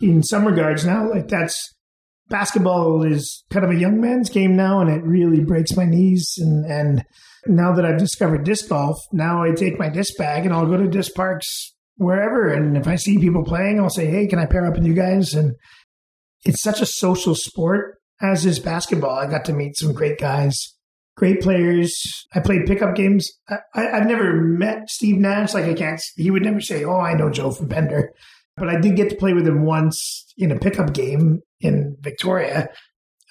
in 0.01 0.21
some 0.21 0.45
regards 0.45 0.85
now 0.85 1.09
like 1.09 1.27
that's 1.27 1.73
basketball 2.29 3.03
is 3.03 3.43
kind 3.49 3.65
of 3.65 3.71
a 3.71 3.79
young 3.79 4.01
man's 4.01 4.29
game 4.29 4.55
now 4.55 4.81
and 4.81 4.89
it 4.89 5.03
really 5.03 5.41
breaks 5.41 5.75
my 5.75 5.85
knees 5.85 6.33
and 6.37 6.65
and 6.65 7.05
now 7.45 7.73
that 7.73 7.85
i've 7.85 7.99
discovered 7.99 8.43
disc 8.43 8.67
golf 8.69 8.97
now 9.11 9.43
i 9.43 9.51
take 9.51 9.77
my 9.77 9.89
disc 9.89 10.13
bag 10.17 10.45
and 10.45 10.53
i'll 10.53 10.65
go 10.65 10.77
to 10.77 10.87
disc 10.87 11.13
parks 11.13 11.72
wherever. 11.97 12.51
And 12.51 12.77
if 12.77 12.87
I 12.87 12.95
see 12.95 13.17
people 13.17 13.43
playing, 13.43 13.79
I'll 13.79 13.89
say, 13.89 14.07
hey, 14.07 14.27
can 14.27 14.39
I 14.39 14.45
pair 14.45 14.65
up 14.65 14.75
with 14.75 14.85
you 14.85 14.93
guys? 14.93 15.33
And 15.33 15.53
it's 16.43 16.61
such 16.61 16.81
a 16.81 16.85
social 16.85 17.35
sport, 17.35 17.99
as 18.21 18.45
is 18.45 18.59
basketball. 18.59 19.17
I 19.17 19.27
got 19.27 19.45
to 19.45 19.53
meet 19.53 19.77
some 19.77 19.93
great 19.93 20.19
guys, 20.19 20.75
great 21.15 21.41
players. 21.41 22.01
I 22.33 22.39
played 22.39 22.65
pickup 22.65 22.95
games. 22.95 23.31
I, 23.49 23.81
have 23.81 24.07
never 24.07 24.33
met 24.33 24.89
Steve 24.89 25.17
Nash. 25.17 25.53
Like, 25.53 25.65
I 25.65 25.73
can't, 25.73 26.01
he 26.15 26.31
would 26.31 26.43
never 26.43 26.61
say, 26.61 26.83
oh, 26.83 26.99
I 26.99 27.13
know 27.13 27.29
Jo 27.29 27.51
from 27.51 27.69
Pender. 27.69 28.11
But 28.55 28.69
I 28.69 28.79
did 28.79 28.95
get 28.95 29.09
to 29.09 29.15
play 29.15 29.33
with 29.33 29.47
him 29.47 29.63
once 29.63 30.25
in 30.37 30.51
a 30.51 30.59
pickup 30.59 30.93
game 30.93 31.41
in 31.59 31.97
Victoria. 32.01 32.69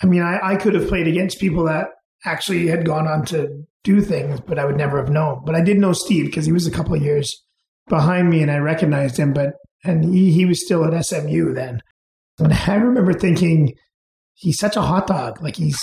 I 0.03 0.07
mean, 0.07 0.23
I, 0.23 0.41
I 0.43 0.57
could 0.57 0.75
have 0.75 0.89
played 0.89 1.07
against 1.07 1.39
people 1.39 1.65
that 1.67 1.89
actually 2.25 2.67
had 2.67 2.85
gone 2.85 3.07
on 3.07 3.25
to 3.27 3.65
do 3.85 4.01
things, 4.01 4.41
but 4.41 4.59
I 4.59 4.65
would 4.65 4.77
never 4.77 4.99
have 4.99 5.11
known. 5.11 5.43
But 5.45 5.55
I 5.55 5.61
did 5.61 5.79
know 5.79 5.93
Steve 5.93 6.27
because 6.27 6.47
he 6.47 6.53
was 6.53 6.67
a 6.67 6.73
couple 6.73 6.95
of 6.95 7.03
years 7.03 7.45
behind 7.89 8.31
me 8.31 8.43
and 8.43 8.51
I 8.51 8.59
recognized 8.59 9.17
him, 9.17 9.33
but 9.33 9.55
and 9.85 10.15
he, 10.15 10.33
he 10.33 10.45
was 10.45 10.65
still 10.65 10.85
at 10.85 11.05
SMU 11.05 11.53
then. 11.55 11.81
And 12.39 12.53
I 12.53 12.75
remember 12.75 13.13
thinking, 13.13 13.75
he's 14.35 14.59
such 14.59 14.77
a 14.77 14.83
hot 14.83 15.07
dog. 15.07 15.43
Like 15.43 15.57
he's, 15.57 15.81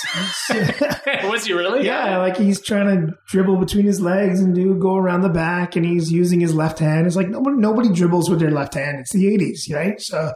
he's 0.48 0.72
was 1.24 1.46
he 1.46 1.54
really? 1.54 1.86
Yeah, 1.86 2.18
like 2.18 2.38
he's 2.38 2.62
trying 2.62 2.88
to 2.88 3.14
dribble 3.28 3.58
between 3.58 3.86
his 3.86 4.02
legs 4.02 4.40
and 4.40 4.54
do 4.54 4.76
go 4.76 4.96
around 4.96 5.22
the 5.22 5.30
back, 5.30 5.76
and 5.76 5.86
he's 5.86 6.12
using 6.12 6.40
his 6.40 6.54
left 6.54 6.80
hand. 6.80 7.08
It's 7.08 7.16
like 7.16 7.30
nobody 7.30 7.58
nobody 7.58 7.90
dribbles 7.90 8.30
with 8.30 8.40
their 8.40 8.52
left 8.52 8.74
hand. 8.74 9.00
It's 9.00 9.14
the 9.14 9.26
'80s, 9.26 9.74
right? 9.74 10.00
So, 10.00 10.34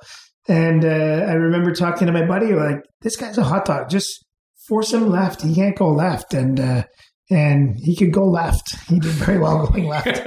and 0.47 0.85
uh, 0.85 1.25
I 1.27 1.33
remember 1.33 1.73
talking 1.73 2.07
to 2.07 2.13
my 2.13 2.25
buddy 2.25 2.53
like, 2.53 2.81
this 3.01 3.15
guy's 3.15 3.37
a 3.37 3.43
hot 3.43 3.65
dog. 3.65 3.89
Just 3.89 4.25
force 4.67 4.93
him 4.93 5.09
left. 5.09 5.41
He 5.41 5.53
can't 5.53 5.75
go 5.75 5.89
left, 5.89 6.33
and 6.33 6.59
uh, 6.59 6.83
and 7.29 7.75
he 7.77 7.95
could 7.95 8.13
go 8.13 8.25
left. 8.25 8.75
He 8.87 8.99
did 8.99 9.11
very 9.11 9.37
well 9.37 9.67
going 9.67 9.87
left. 9.87 10.21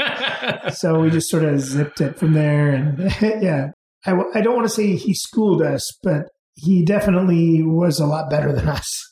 So 0.72 1.00
we 1.00 1.10
just 1.10 1.30
sort 1.30 1.44
of 1.44 1.60
zipped 1.60 2.00
it 2.00 2.18
from 2.18 2.32
there. 2.32 2.70
And 2.70 2.98
yeah, 3.42 3.70
I, 4.04 4.12
I 4.34 4.40
don't 4.40 4.54
want 4.54 4.66
to 4.66 4.74
say 4.74 4.96
he 4.96 5.14
schooled 5.14 5.62
us, 5.62 5.90
but 6.02 6.28
he 6.54 6.84
definitely 6.84 7.62
was 7.62 8.00
a 8.00 8.06
lot 8.06 8.30
better 8.30 8.52
than 8.52 8.68
us. 8.68 9.02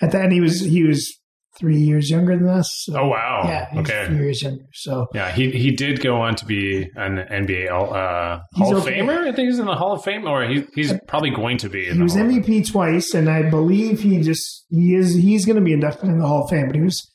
At 0.00 0.12
that, 0.12 0.32
he 0.32 0.40
was 0.40 0.60
he 0.60 0.84
was 0.84 1.18
three 1.58 1.78
years 1.78 2.10
younger 2.10 2.36
than 2.36 2.48
us. 2.48 2.70
So, 2.84 2.98
oh 2.98 3.08
wow! 3.08 3.42
Yeah, 3.44 3.80
okay, 3.80 4.06
three 4.06 4.18
years 4.18 4.42
younger. 4.42 4.64
So 4.74 5.06
yeah, 5.14 5.30
he 5.30 5.50
he 5.50 5.70
did 5.70 6.02
go 6.02 6.16
on 6.16 6.34
to 6.36 6.44
be 6.44 6.88
an 6.96 7.16
NBA 7.16 7.70
uh, 7.70 8.40
Hall 8.54 8.76
of 8.76 8.82
okay. 8.82 9.00
Famer. 9.00 9.20
I 9.20 9.32
think 9.32 9.48
he's 9.48 9.58
in 9.58 9.66
the 9.66 9.74
Hall 9.74 9.92
of 9.92 10.04
Fame, 10.04 10.26
or 10.26 10.46
he, 10.46 10.64
he's 10.74 10.92
probably 11.08 11.30
going 11.30 11.58
to 11.58 11.68
be. 11.68 11.90
he 11.90 12.02
was 12.02 12.14
MVP 12.14 12.70
twice, 12.70 13.14
and 13.14 13.30
I 13.30 13.48
believe 13.48 14.00
he 14.00 14.20
just 14.20 14.66
he 14.70 14.94
is 14.94 15.14
he's 15.14 15.46
going 15.46 15.56
to 15.56 15.62
be 15.62 15.72
inducted 15.72 16.10
in 16.10 16.18
the 16.18 16.26
Hall 16.26 16.44
of 16.44 16.50
Fame. 16.50 16.66
But 16.66 16.76
he 16.76 16.82
was 16.82 17.10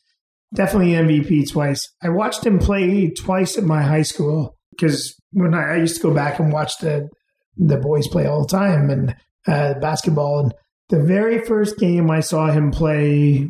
definitely 0.53 0.93
MVP 0.93 1.51
twice. 1.51 1.81
I 2.03 2.09
watched 2.09 2.45
him 2.45 2.59
play 2.59 3.09
twice 3.11 3.57
at 3.57 3.63
my 3.63 3.81
high 3.81 4.01
school 4.01 4.57
because 4.71 5.15
when 5.31 5.53
I, 5.53 5.73
I, 5.73 5.77
used 5.77 5.95
to 5.97 6.01
go 6.01 6.13
back 6.13 6.39
and 6.39 6.51
watch 6.51 6.71
the 6.79 7.09
the 7.57 7.77
boys 7.77 8.07
play 8.07 8.25
all 8.25 8.41
the 8.41 8.47
time 8.47 8.89
and 8.89 9.15
uh, 9.47 9.75
basketball. 9.79 10.39
And 10.39 10.53
the 10.89 11.03
very 11.03 11.43
first 11.45 11.77
game 11.77 12.09
I 12.09 12.21
saw 12.21 12.47
him 12.47 12.71
play, 12.71 13.49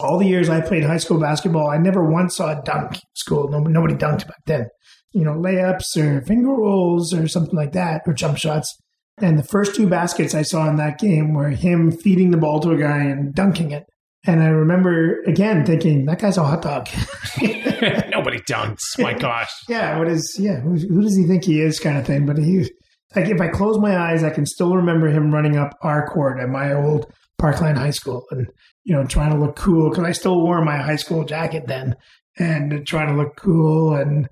all 0.00 0.18
the 0.18 0.26
years 0.26 0.48
I 0.48 0.60
played 0.60 0.84
high 0.84 0.98
school 0.98 1.20
basketball, 1.20 1.68
I 1.68 1.78
never 1.78 2.04
once 2.04 2.36
saw 2.36 2.58
a 2.58 2.62
dunk 2.62 2.98
school. 3.14 3.48
Nobody, 3.48 3.72
nobody 3.72 3.94
dunked 3.94 4.26
back 4.26 4.44
then. 4.46 4.66
You 5.12 5.24
know, 5.24 5.34
layups 5.34 5.96
or 5.96 6.22
finger 6.22 6.50
rolls 6.50 7.14
or 7.14 7.28
something 7.28 7.56
like 7.56 7.72
that, 7.72 8.02
or 8.06 8.12
jump 8.12 8.38
shots. 8.38 8.76
And 9.20 9.38
the 9.38 9.44
first 9.44 9.74
two 9.74 9.88
baskets 9.88 10.34
I 10.34 10.42
saw 10.42 10.68
in 10.68 10.76
that 10.76 10.98
game 10.98 11.34
were 11.34 11.48
him 11.48 11.90
feeding 11.90 12.30
the 12.30 12.36
ball 12.36 12.60
to 12.60 12.70
a 12.70 12.78
guy 12.78 13.04
and 13.04 13.34
dunking 13.34 13.72
it. 13.72 13.84
And 14.28 14.42
I 14.42 14.48
remember 14.48 15.22
again 15.22 15.64
thinking 15.64 16.04
that 16.04 16.20
guy's 16.20 16.36
a 16.36 16.44
hot 16.44 16.60
dog. 16.60 16.86
Nobody 18.10 18.40
dunks. 18.40 18.82
My 18.98 19.14
gosh. 19.14 19.50
yeah. 19.70 19.98
What 19.98 20.06
is? 20.06 20.36
Yeah. 20.38 20.60
Who, 20.60 20.76
who, 20.76 21.00
does 21.00 21.16
he 21.16 21.24
think 21.24 21.44
he 21.44 21.62
is? 21.62 21.80
Kind 21.80 21.96
of 21.96 22.06
thing. 22.06 22.26
But 22.26 22.36
he, 22.36 22.70
like, 23.16 23.28
if 23.28 23.40
I 23.40 23.48
close 23.48 23.78
my 23.78 23.96
eyes, 23.96 24.22
I 24.22 24.28
can 24.28 24.44
still 24.44 24.76
remember 24.76 25.08
him 25.08 25.32
running 25.32 25.56
up 25.56 25.70
our 25.80 26.06
court 26.08 26.38
at 26.40 26.50
my 26.50 26.74
old 26.74 27.10
Parkland 27.38 27.78
High 27.78 27.90
School, 27.90 28.26
and 28.30 28.46
you 28.84 28.94
know, 28.94 29.06
trying 29.06 29.32
to 29.32 29.38
look 29.38 29.56
cool 29.56 29.88
because 29.88 30.04
I 30.04 30.12
still 30.12 30.42
wore 30.42 30.62
my 30.62 30.76
high 30.76 30.96
school 30.96 31.24
jacket 31.24 31.66
then, 31.66 31.96
and 32.38 32.86
trying 32.86 33.08
to 33.08 33.14
look 33.14 33.34
cool. 33.36 33.94
And 33.94 34.28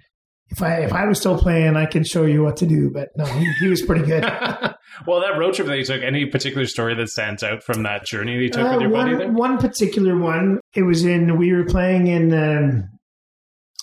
if 0.51 0.63
I 0.63 0.77
if 0.79 0.93
I 0.93 1.07
was 1.07 1.19
still 1.19 1.39
playing, 1.39 1.77
I 1.77 1.87
could 1.87 2.07
show 2.07 2.25
you 2.25 2.43
what 2.43 2.57
to 2.59 2.67
do. 2.67 2.91
But 2.91 3.09
no, 3.17 3.25
he, 3.25 3.53
he 3.61 3.69
was 3.69 3.83
pretty 3.83 4.05
good. 4.05 4.23
well, 5.07 5.21
that 5.21 5.37
road 5.39 5.55
trip 5.55 5.67
that 5.67 5.77
you 5.77 5.85
took, 5.85 6.03
any 6.03 6.27
particular 6.27 6.67
story 6.67 6.95
that 6.95 7.09
stands 7.09 7.43
out 7.43 7.63
from 7.63 7.83
that 7.83 8.05
journey 8.05 8.37
that 8.37 8.43
you 8.43 8.51
took 8.51 8.67
uh, 8.67 8.73
with 8.73 8.83
your 8.83 8.91
one, 8.91 9.07
buddy? 9.07 9.17
There? 9.19 9.33
One 9.33 9.59
particular 9.59 10.17
one. 10.17 10.61
It 10.75 10.83
was 10.83 11.05
in 11.05 11.37
we 11.37 11.53
were 11.53 11.65
playing 11.65 12.07
in 12.07 12.33
um, 12.33 12.89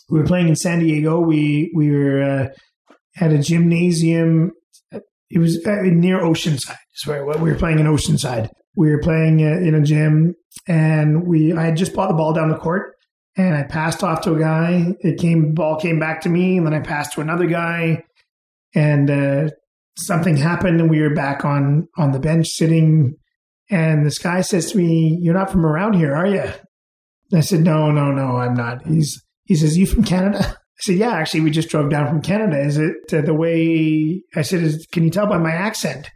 we 0.09 0.19
were 0.19 0.25
playing 0.25 0.47
in 0.47 0.55
San 0.55 0.79
Diego. 0.79 1.19
We 1.19 1.71
we 1.75 1.91
were 1.91 2.23
uh, 2.23 2.47
at 3.19 3.33
a 3.33 3.39
gymnasium. 3.39 4.51
It 5.29 5.39
was 5.39 5.65
uh, 5.65 5.81
near 5.83 6.19
Oceanside. 6.19 6.77
Is 6.95 7.07
where 7.07 7.25
we 7.25 7.51
were 7.51 7.57
playing 7.57 7.79
in 7.79 7.87
Oceanside. 7.87 8.49
We 8.75 8.89
were 8.89 9.01
playing 9.01 9.41
uh, 9.41 9.57
in 9.57 9.75
a 9.75 9.81
gym, 9.81 10.35
and 10.67 11.27
we 11.27 11.51
I 11.53 11.65
had 11.65 11.77
just 11.77 11.93
bought 11.93 12.07
the 12.07 12.13
ball 12.13 12.33
down 12.33 12.49
the 12.49 12.57
court 12.57 12.92
and 13.35 13.55
I 13.55 13.63
passed 13.63 14.03
off 14.03 14.21
to 14.21 14.33
a 14.33 14.39
guy. 14.39 14.95
It 14.99 15.19
came, 15.19 15.53
ball 15.53 15.79
came 15.79 15.99
back 15.99 16.21
to 16.21 16.29
me, 16.29 16.57
and 16.57 16.65
then 16.65 16.73
I 16.73 16.79
passed 16.79 17.13
to 17.13 17.21
another 17.21 17.47
guy, 17.47 18.03
and 18.75 19.09
uh, 19.09 19.49
something 19.97 20.37
happened, 20.37 20.79
and 20.79 20.89
we 20.89 21.01
were 21.01 21.13
back 21.13 21.45
on 21.45 21.87
on 21.97 22.11
the 22.11 22.19
bench 22.19 22.47
sitting. 22.47 23.15
And 23.69 24.05
this 24.05 24.19
guy 24.19 24.41
says 24.41 24.71
to 24.71 24.77
me, 24.77 25.17
"You're 25.21 25.33
not 25.33 25.51
from 25.51 25.65
around 25.65 25.93
here, 25.93 26.13
are 26.13 26.27
you?" 26.27 26.43
I 27.33 27.41
said, 27.41 27.61
"No, 27.61 27.91
no, 27.91 28.11
no, 28.11 28.37
I'm 28.37 28.53
not." 28.53 28.85
He's 28.85 29.23
he 29.45 29.55
says, 29.55 29.77
"You 29.77 29.85
from 29.85 30.03
Canada?" 30.03 30.39
I 30.57 30.81
said, 30.81 30.97
"Yeah, 30.97 31.13
actually, 31.13 31.41
we 31.41 31.51
just 31.51 31.69
drove 31.69 31.89
down 31.89 32.07
from 32.07 32.21
Canada." 32.21 32.59
Is 32.59 32.77
it 32.77 33.13
uh, 33.13 33.21
the 33.21 33.33
way 33.33 34.21
I 34.35 34.41
said? 34.41 34.61
Is, 34.61 34.87
can 34.91 35.03
you 35.03 35.09
tell 35.09 35.27
by 35.27 35.37
my 35.37 35.51
accent? 35.51 36.11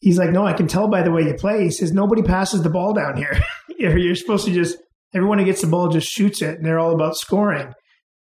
He's 0.00 0.18
like, 0.18 0.30
"No, 0.30 0.46
I 0.46 0.52
can 0.52 0.68
tell 0.68 0.88
by 0.88 1.02
the 1.02 1.10
way 1.10 1.22
you 1.22 1.34
play." 1.34 1.64
He 1.64 1.70
says, 1.70 1.92
"Nobody 1.92 2.22
passes 2.22 2.62
the 2.62 2.70
ball 2.70 2.92
down 2.92 3.16
here. 3.16 3.40
You're 3.78 4.14
supposed 4.14 4.46
to 4.46 4.52
just." 4.52 4.78
Everyone 5.16 5.38
who 5.38 5.44
gets 5.44 5.62
the 5.62 5.66
ball 5.66 5.88
just 5.88 6.08
shoots 6.08 6.42
it, 6.42 6.56
and 6.56 6.64
they're 6.64 6.78
all 6.78 6.92
about 6.92 7.16
scoring. 7.16 7.72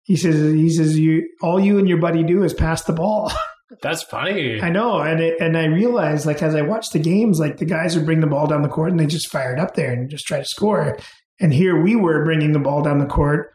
He 0.04 0.16
says, 0.16 0.54
he 0.54 0.70
says, 0.70 0.98
you 0.98 1.28
all 1.42 1.58
you 1.58 1.78
and 1.78 1.88
your 1.88 1.98
buddy 1.98 2.22
do 2.22 2.44
is 2.44 2.54
pass 2.54 2.84
the 2.84 2.92
ball. 2.92 3.32
That's 3.82 4.04
funny. 4.04 4.60
I 4.62 4.70
know, 4.70 5.00
and 5.00 5.20
it, 5.20 5.40
and 5.40 5.58
I 5.58 5.64
realized 5.64 6.24
like 6.24 6.42
as 6.42 6.54
I 6.54 6.62
watched 6.62 6.92
the 6.92 7.00
games, 7.00 7.40
like 7.40 7.56
the 7.56 7.64
guys 7.64 7.96
would 7.96 8.06
bring 8.06 8.20
the 8.20 8.28
ball 8.28 8.46
down 8.46 8.62
the 8.62 8.68
court 8.68 8.92
and 8.92 9.00
they 9.00 9.06
just 9.06 9.30
fired 9.30 9.58
up 9.58 9.74
there 9.74 9.92
and 9.92 10.08
just 10.08 10.26
try 10.26 10.38
to 10.38 10.44
score. 10.44 10.96
And 11.40 11.52
here 11.52 11.80
we 11.80 11.96
were 11.96 12.24
bringing 12.24 12.52
the 12.52 12.60
ball 12.60 12.82
down 12.82 13.00
the 13.00 13.06
court, 13.06 13.52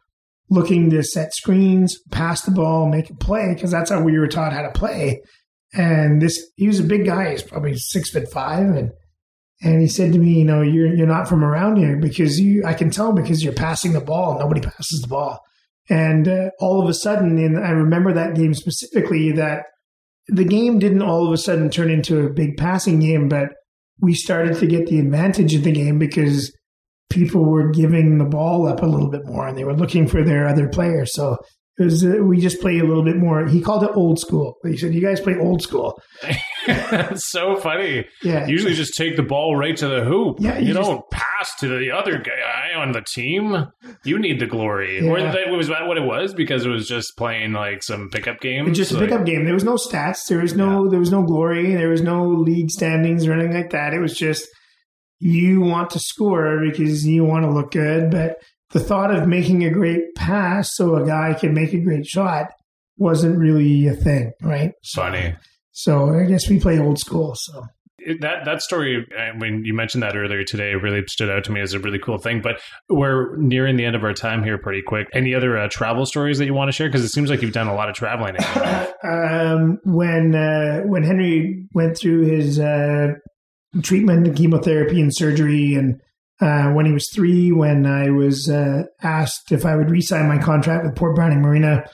looking 0.49 0.89
to 0.89 1.01
set 1.01 1.33
screens, 1.33 1.97
pass 2.11 2.41
the 2.41 2.51
ball, 2.51 2.89
make 2.89 3.09
a 3.09 3.15
play 3.15 3.53
because 3.53 3.71
that's 3.71 3.89
how 3.89 4.01
we 4.01 4.19
were 4.19 4.27
taught 4.27 4.53
how 4.53 4.63
to 4.63 4.71
play. 4.71 5.21
And 5.73 6.21
this, 6.21 6.37
he 6.57 6.67
was 6.67 6.81
a 6.81 6.83
big 6.83 7.05
guy. 7.05 7.31
He's 7.31 7.43
probably 7.43 7.77
six 7.77 8.09
foot 8.09 8.29
five, 8.29 8.67
and 8.67 8.91
and 9.63 9.81
he 9.81 9.87
said 9.87 10.13
to 10.13 10.19
me, 10.19 10.39
you 10.39 10.45
know, 10.45 10.61
you're 10.61 10.93
you're 10.93 11.07
not 11.07 11.27
from 11.27 11.43
around 11.43 11.77
here 11.77 11.97
because 11.97 12.39
you 12.39 12.63
I 12.65 12.73
can 12.73 12.89
tell 12.89 13.13
because 13.13 13.43
you're 13.43 13.53
passing 13.53 13.93
the 13.93 14.01
ball. 14.01 14.39
Nobody 14.39 14.61
passes 14.61 15.01
the 15.01 15.07
ball. 15.07 15.39
And 15.89 16.27
uh, 16.27 16.49
all 16.59 16.81
of 16.81 16.89
a 16.89 16.93
sudden, 16.93 17.37
and 17.37 17.59
I 17.59 17.71
remember 17.71 18.13
that 18.13 18.35
game 18.35 18.53
specifically 18.53 19.31
that 19.33 19.65
the 20.27 20.45
game 20.45 20.79
didn't 20.79 21.01
all 21.01 21.27
of 21.27 21.33
a 21.33 21.37
sudden 21.37 21.69
turn 21.69 21.89
into 21.89 22.25
a 22.25 22.31
big 22.31 22.55
passing 22.57 22.99
game, 22.99 23.27
but 23.27 23.49
we 23.99 24.13
started 24.13 24.57
to 24.59 24.67
get 24.67 24.87
the 24.87 24.99
advantage 24.99 25.53
of 25.53 25.63
the 25.63 25.71
game 25.71 25.99
because 25.99 26.55
people 27.09 27.45
were 27.45 27.69
giving 27.71 28.17
the 28.17 28.25
ball 28.25 28.67
up 28.67 28.81
a 28.81 28.85
little 28.85 29.09
bit 29.09 29.25
more 29.25 29.47
and 29.47 29.57
they 29.57 29.65
were 29.65 29.75
looking 29.75 30.07
for 30.07 30.23
their 30.23 30.47
other 30.47 30.69
players. 30.69 31.13
So 31.13 31.37
it 31.79 31.85
was 31.85 32.05
uh, 32.05 32.17
we 32.23 32.39
just 32.39 32.59
play 32.59 32.79
a 32.79 32.83
little 32.83 33.03
bit 33.03 33.15
more. 33.15 33.47
He 33.47 33.61
called 33.61 33.83
it 33.83 33.91
old 33.95 34.19
school. 34.19 34.57
He 34.63 34.75
said, 34.75 34.93
"You 34.93 35.01
guys 35.01 35.21
play 35.21 35.37
old 35.37 35.61
school." 35.61 35.99
That's 36.67 37.31
so 37.31 37.55
funny. 37.55 38.05
Yeah. 38.23 38.45
Usually, 38.45 38.73
just 38.73 38.93
take 38.95 39.15
the 39.15 39.23
ball 39.23 39.55
right 39.55 39.75
to 39.77 39.87
the 39.87 40.03
hoop. 40.03 40.37
Yeah. 40.39 40.57
You, 40.57 40.67
you 40.67 40.73
just, 40.73 40.89
don't 40.89 41.09
pass 41.09 41.55
to 41.61 41.79
the 41.79 41.91
other 41.91 42.19
guy 42.19 42.73
on 42.75 42.91
the 42.91 43.01
team. 43.01 43.67
You 44.03 44.19
need 44.19 44.39
the 44.39 44.47
glory. 44.47 45.03
Yeah. 45.03 45.11
Or 45.11 45.21
that 45.21 45.49
was 45.49 45.69
that 45.69 45.87
what 45.87 45.97
it 45.97 46.03
was 46.03 46.33
because 46.33 46.65
it 46.65 46.69
was 46.69 46.87
just 46.87 47.13
playing 47.17 47.53
like 47.53 47.83
some 47.83 48.09
pickup 48.09 48.41
game. 48.41 48.73
Just 48.73 48.91
like, 48.91 49.03
a 49.03 49.05
pickup 49.05 49.25
game. 49.25 49.45
There 49.45 49.53
was 49.53 49.63
no 49.63 49.75
stats. 49.75 50.27
There 50.27 50.39
was 50.39 50.55
no. 50.55 50.83
Yeah. 50.83 50.91
There 50.91 50.99
was 50.99 51.11
no 51.11 51.23
glory. 51.23 51.73
There 51.73 51.89
was 51.89 52.01
no 52.01 52.27
league 52.27 52.69
standings 52.69 53.25
or 53.25 53.33
anything 53.33 53.53
like 53.53 53.71
that. 53.71 53.93
It 53.93 53.99
was 53.99 54.13
just 54.13 54.45
you 55.21 55.61
want 55.61 55.91
to 55.91 55.99
score 55.99 56.59
because 56.61 57.05
you 57.05 57.23
want 57.23 57.45
to 57.45 57.51
look 57.51 57.71
good, 57.71 58.11
but 58.11 58.37
the 58.71 58.79
thought 58.79 59.13
of 59.13 59.27
making 59.27 59.63
a 59.63 59.69
great 59.69 60.15
pass 60.15 60.69
so 60.73 60.95
a 60.95 61.05
guy 61.05 61.33
can 61.33 61.53
make 61.53 61.73
a 61.73 61.79
great 61.79 62.05
shot 62.05 62.47
wasn't 62.97 63.37
really 63.37 63.87
a 63.87 63.93
thing, 63.93 64.31
right? 64.41 64.73
Funny. 64.93 65.35
So 65.71 66.13
I 66.13 66.25
guess 66.25 66.49
we 66.49 66.59
play 66.59 66.79
old 66.79 66.99
school. 66.99 67.33
So 67.35 67.63
that 68.19 68.45
that 68.45 68.61
story 68.61 69.05
when 69.37 69.63
you 69.63 69.73
mentioned 69.73 70.03
that 70.03 70.15
earlier 70.15 70.43
today 70.43 70.73
really 70.73 71.03
stood 71.07 71.29
out 71.29 71.43
to 71.43 71.51
me 71.51 71.61
as 71.61 71.73
a 71.73 71.79
really 71.79 71.99
cool 71.99 72.17
thing 72.17 72.41
but 72.41 72.59
we're 72.89 73.35
nearing 73.37 73.75
the 73.75 73.85
end 73.85 73.95
of 73.95 74.03
our 74.03 74.13
time 74.13 74.43
here 74.43 74.57
pretty 74.57 74.81
quick 74.81 75.07
any 75.13 75.35
other 75.35 75.57
uh, 75.57 75.67
travel 75.69 76.05
stories 76.05 76.39
that 76.39 76.45
you 76.45 76.53
want 76.53 76.67
to 76.67 76.71
share 76.71 76.87
because 76.87 77.03
it 77.03 77.09
seems 77.09 77.29
like 77.29 77.41
you've 77.41 77.53
done 77.53 77.67
a 77.67 77.75
lot 77.75 77.89
of 77.89 77.95
traveling 77.95 78.35
um, 79.03 79.77
when 79.85 80.33
uh, 80.35 80.81
when 80.81 81.03
henry 81.03 81.67
went 81.73 81.95
through 81.97 82.21
his 82.21 82.59
uh, 82.59 83.09
treatment 83.83 84.25
and 84.25 84.35
chemotherapy 84.35 84.99
and 84.99 85.15
surgery 85.15 85.75
and 85.75 86.01
uh, 86.41 86.71
when 86.71 86.85
he 86.85 86.91
was 86.91 87.09
three, 87.09 87.51
when 87.51 87.85
I 87.85 88.09
was 88.09 88.49
uh, 88.49 88.83
asked 89.01 89.51
if 89.51 89.65
I 89.65 89.75
would 89.75 89.91
re-sign 89.91 90.27
my 90.27 90.39
contract 90.39 90.83
with 90.83 90.95
Port 90.95 91.15
Browning 91.15 91.41
Marina, 91.41 91.85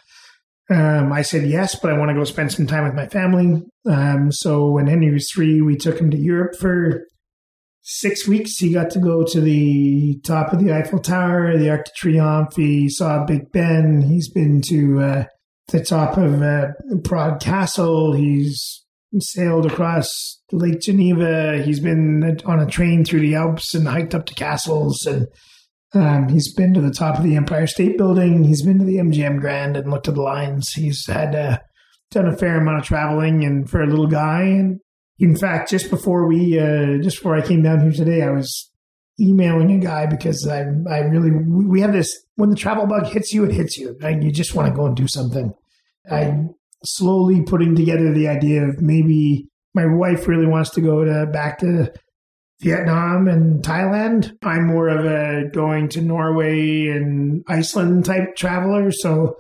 um, 0.70 1.14
I 1.14 1.22
said 1.22 1.48
yes, 1.48 1.76
but 1.80 1.92
I 1.92 1.98
want 1.98 2.10
to 2.10 2.16
go 2.16 2.24
spend 2.24 2.52
some 2.52 2.68
time 2.68 2.86
with 2.86 2.94
my 2.94 3.08
family. 3.08 3.62
Um, 3.86 4.32
so 4.32 4.70
when 4.72 4.88
Henry 4.88 5.12
was 5.12 5.30
three, 5.32 5.62
we 5.62 5.76
took 5.76 6.00
him 6.00 6.12
to 6.12 6.18
Europe 6.18 6.56
for 6.58 7.06
six 7.84 8.28
weeks. 8.28 8.58
He 8.58 8.74
got 8.74 8.90
to 8.92 9.00
go 9.00 9.24
to 9.24 9.40
the 9.40 10.20
top 10.26 10.52
of 10.52 10.60
the 10.60 10.74
Eiffel 10.74 11.00
Tower, 11.00 11.58
the 11.58 11.70
Arc 11.70 11.86
de 11.86 11.92
Triomphe. 11.98 12.56
He 12.56 12.90
saw 12.90 13.26
Big 13.26 13.52
Ben. 13.52 14.02
He's 14.02 14.30
been 14.30 14.62
to 14.64 15.00
uh, 15.00 15.24
the 15.70 15.84
top 15.84 16.18
of 16.18 16.42
uh, 16.42 16.68
Prague 17.04 17.40
Castle. 17.40 18.14
He's 18.14 18.86
sailed 19.20 19.66
across 19.66 20.42
Lake 20.52 20.82
Geneva. 20.82 21.62
He's 21.64 21.80
been 21.80 22.40
on 22.46 22.60
a 22.60 22.66
train 22.66 23.06
through 23.06 23.22
the 23.22 23.36
Alps 23.36 23.74
and 23.74 23.88
hiked 23.88 24.14
up 24.14 24.26
to 24.28 24.34
castles. 24.34 25.06
And 25.06 25.28
um, 25.94 26.30
he's 26.30 26.54
been 26.54 26.74
to 26.74 26.82
the 26.82 26.92
top 26.92 27.18
of 27.18 27.24
the 27.24 27.36
Empire 27.36 27.68
State 27.68 27.98
Building. 27.98 28.44
He's 28.44 28.64
been 28.64 28.80
to 28.80 28.86
the 28.86 28.98
MGM 28.98 29.40
Grand 29.40 29.78
and 29.78 29.90
looked 29.90 30.08
at 30.08 30.16
the 30.16 30.22
lines. 30.22 30.72
He's 30.74 31.06
had 31.08 31.36
uh, 31.36 31.60
done 32.12 32.28
a 32.28 32.36
fair 32.36 32.60
amount 32.60 32.80
of 32.80 32.86
traveling, 32.86 33.44
and 33.44 33.70
for 33.70 33.82
a 33.82 33.88
little 33.88 34.08
guy. 34.08 34.44
And 34.44 34.80
in 35.20 35.36
fact, 35.36 35.70
just 35.70 35.90
before 35.90 36.28
we, 36.28 36.60
uh, 36.60 37.02
just 37.02 37.18
before 37.18 37.36
I 37.36 37.46
came 37.46 37.64
down 37.64 37.82
here 37.82 37.92
today, 37.92 38.22
I 38.22 38.32
was 38.32 38.72
emailing 39.20 39.72
a 39.72 39.80
guy 39.80 40.06
because 40.06 40.48
I, 40.48 40.66
I 40.90 41.00
really, 41.00 41.32
we 41.32 41.82
have 41.82 41.94
this 41.94 42.26
when 42.36 42.50
the 42.50 42.56
travel 42.56 42.86
bug 42.86 43.08
hits 43.08 43.34
you, 43.34 43.46
it 43.46 43.54
hits 43.54 43.78
you. 43.78 43.98
Right? 44.02 44.22
You 44.22 44.32
just 44.32 44.54
want 44.54 44.68
to 44.68 44.76
go 44.76 44.86
and 44.86 44.96
do 44.96 45.08
something. 45.08 45.54
I 46.10 46.48
slowly 46.84 47.44
putting 47.44 47.76
together 47.76 48.14
the 48.14 48.28
idea 48.28 48.64
of 48.64 48.82
maybe 48.82 49.48
my 49.74 49.86
wife 49.86 50.28
really 50.28 50.46
wants 50.46 50.72
to 50.72 50.82
go 50.82 51.04
to 51.04 51.28
back 51.28 51.60
to 51.60 51.92
Vietnam 52.62 53.28
and 53.28 53.64
Thailand. 53.64 54.36
I'm 54.44 54.68
more 54.68 54.88
of 54.88 55.06
a 55.06 55.50
going 55.50 55.90
to 55.90 56.02
Norway 56.02 56.88
and 56.88 57.44
Iceland 57.48 58.06
type 58.06 58.36
traveler, 58.36 58.92
so 58.92 59.38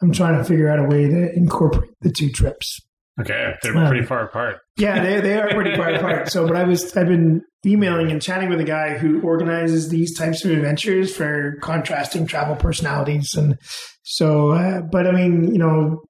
I'm 0.00 0.12
trying 0.12 0.38
to 0.38 0.44
figure 0.44 0.68
out 0.68 0.78
a 0.78 0.84
way 0.84 1.08
to 1.08 1.32
incorporate 1.34 1.90
the 2.00 2.12
two 2.12 2.30
trips. 2.30 2.80
Okay, 3.20 3.52
they're 3.62 3.76
um, 3.76 3.88
pretty 3.88 4.06
far 4.06 4.24
apart. 4.24 4.60
yeah, 4.76 5.02
they 5.02 5.20
they 5.20 5.38
are 5.38 5.50
pretty 5.50 5.76
far 5.76 5.90
apart. 5.94 6.30
So, 6.30 6.46
but 6.46 6.56
I 6.56 6.64
was 6.64 6.96
I've 6.96 7.08
been 7.08 7.42
emailing 7.66 8.10
and 8.10 8.22
chatting 8.22 8.48
with 8.48 8.60
a 8.60 8.64
guy 8.64 8.96
who 8.96 9.20
organizes 9.22 9.88
these 9.88 10.16
types 10.16 10.44
of 10.44 10.52
adventures 10.52 11.14
for 11.14 11.56
contrasting 11.60 12.26
travel 12.26 12.56
personalities, 12.56 13.34
and 13.34 13.58
so. 14.04 14.52
Uh, 14.52 14.80
but 14.80 15.06
I 15.06 15.12
mean, 15.12 15.52
you 15.52 15.58
know, 15.58 16.02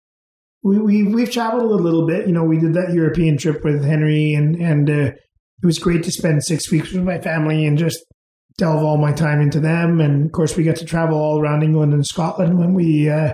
we, 0.63 0.79
we 0.79 1.03
we've 1.05 1.31
traveled 1.31 1.71
a 1.71 1.83
little 1.83 2.07
bit. 2.07 2.27
You 2.27 2.33
know, 2.33 2.45
we 2.45 2.59
did 2.59 2.75
that 2.75 2.93
European 2.93 3.39
trip 3.39 3.65
with 3.65 3.85
Henry, 3.85 4.35
and 4.35 4.57
and 4.57 4.91
uh, 4.91 5.13
it 5.13 5.67
was 5.67 5.79
great 5.79 6.03
to 6.05 6.13
spend 6.13 6.43
six 6.45 6.71
weeks 6.71 6.93
with 6.93 7.03
my 7.03 7.19
family 7.21 7.67
and 7.67 7.79
just 7.79 7.99
delve 8.59 8.83
all 8.83 8.99
my 8.99 9.13
time 9.13 9.41
into 9.41 9.61
them. 9.61 10.01
And 10.01 10.27
of 10.27 10.33
course, 10.33 10.57
we 10.57 10.65
got 10.65 10.77
to 10.77 10.85
travel 10.85 11.19
all 11.19 11.41
around 11.41 11.63
England 11.63 11.95
and 11.95 12.07
Scotland 12.07 12.59
when 12.59 12.75
we 12.75 13.09
uh, 13.09 13.33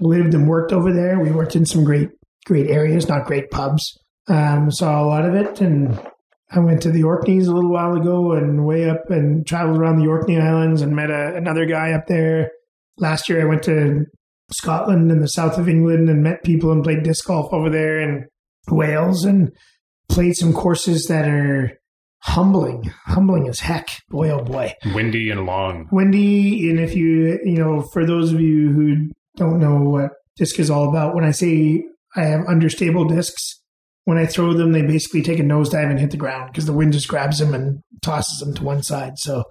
lived 0.00 0.34
and 0.34 0.48
worked 0.48 0.72
over 0.72 0.92
there. 0.92 1.18
We 1.18 1.32
worked 1.32 1.56
in 1.56 1.66
some 1.66 1.84
great, 1.84 2.08
great 2.46 2.70
areas, 2.70 3.08
not 3.08 3.26
great 3.26 3.50
pubs. 3.50 3.98
Um, 4.28 4.70
saw 4.70 5.02
a 5.02 5.06
lot 5.06 5.24
of 5.24 5.34
it. 5.34 5.60
And 5.60 6.00
I 6.50 6.60
went 6.60 6.82
to 6.82 6.90
the 6.90 7.02
Orkneys 7.02 7.48
a 7.48 7.52
little 7.52 7.72
while 7.72 7.94
ago 7.96 8.32
and 8.32 8.64
way 8.64 8.88
up 8.88 9.10
and 9.10 9.46
traveled 9.46 9.78
around 9.78 9.98
the 9.98 10.08
Orkney 10.08 10.38
Islands 10.38 10.82
and 10.82 10.94
met 10.94 11.10
a, 11.10 11.34
another 11.36 11.66
guy 11.66 11.92
up 11.92 12.06
there. 12.06 12.50
Last 12.98 13.28
year, 13.28 13.42
I 13.42 13.48
went 13.48 13.62
to 13.64 14.04
Scotland 14.52 15.10
and 15.10 15.22
the 15.22 15.28
south 15.28 15.58
of 15.58 15.68
England 15.68 16.08
and 16.08 16.22
met 16.22 16.42
people 16.44 16.72
and 16.72 16.82
played 16.82 17.02
disc 17.02 17.26
golf 17.26 17.52
over 17.52 17.70
there 17.70 18.00
in 18.00 18.26
Wales 18.68 19.24
and 19.24 19.50
played 20.08 20.34
some 20.36 20.52
courses 20.52 21.06
that 21.06 21.28
are 21.28 21.78
humbling, 22.22 22.92
humbling 23.06 23.48
as 23.48 23.60
heck. 23.60 23.88
Boy, 24.08 24.30
oh 24.30 24.42
boy. 24.42 24.74
Windy 24.94 25.30
and 25.30 25.46
long. 25.46 25.88
Windy. 25.90 26.68
And 26.68 26.80
if 26.80 26.94
you, 26.94 27.38
you 27.44 27.58
know, 27.58 27.82
for 27.92 28.04
those 28.04 28.32
of 28.32 28.40
you 28.40 28.70
who 28.72 29.10
don't 29.36 29.58
know 29.58 29.78
what 29.78 30.10
disc 30.36 30.58
is 30.58 30.70
all 30.70 30.88
about, 30.88 31.14
when 31.14 31.24
I 31.24 31.30
say 31.30 31.84
I 32.16 32.24
have 32.24 32.46
understable 32.46 33.04
discs, 33.06 33.60
when 34.04 34.18
I 34.18 34.26
throw 34.26 34.52
them, 34.54 34.72
they 34.72 34.82
basically 34.82 35.22
take 35.22 35.38
a 35.38 35.42
nosedive 35.42 35.90
and 35.90 36.00
hit 36.00 36.10
the 36.10 36.16
ground 36.16 36.50
because 36.50 36.66
the 36.66 36.72
wind 36.72 36.92
just 36.92 37.08
grabs 37.08 37.38
them 37.38 37.54
and 37.54 37.82
tosses 38.02 38.40
them 38.40 38.54
to 38.54 38.64
one 38.64 38.82
side. 38.82 39.12
So 39.16 39.44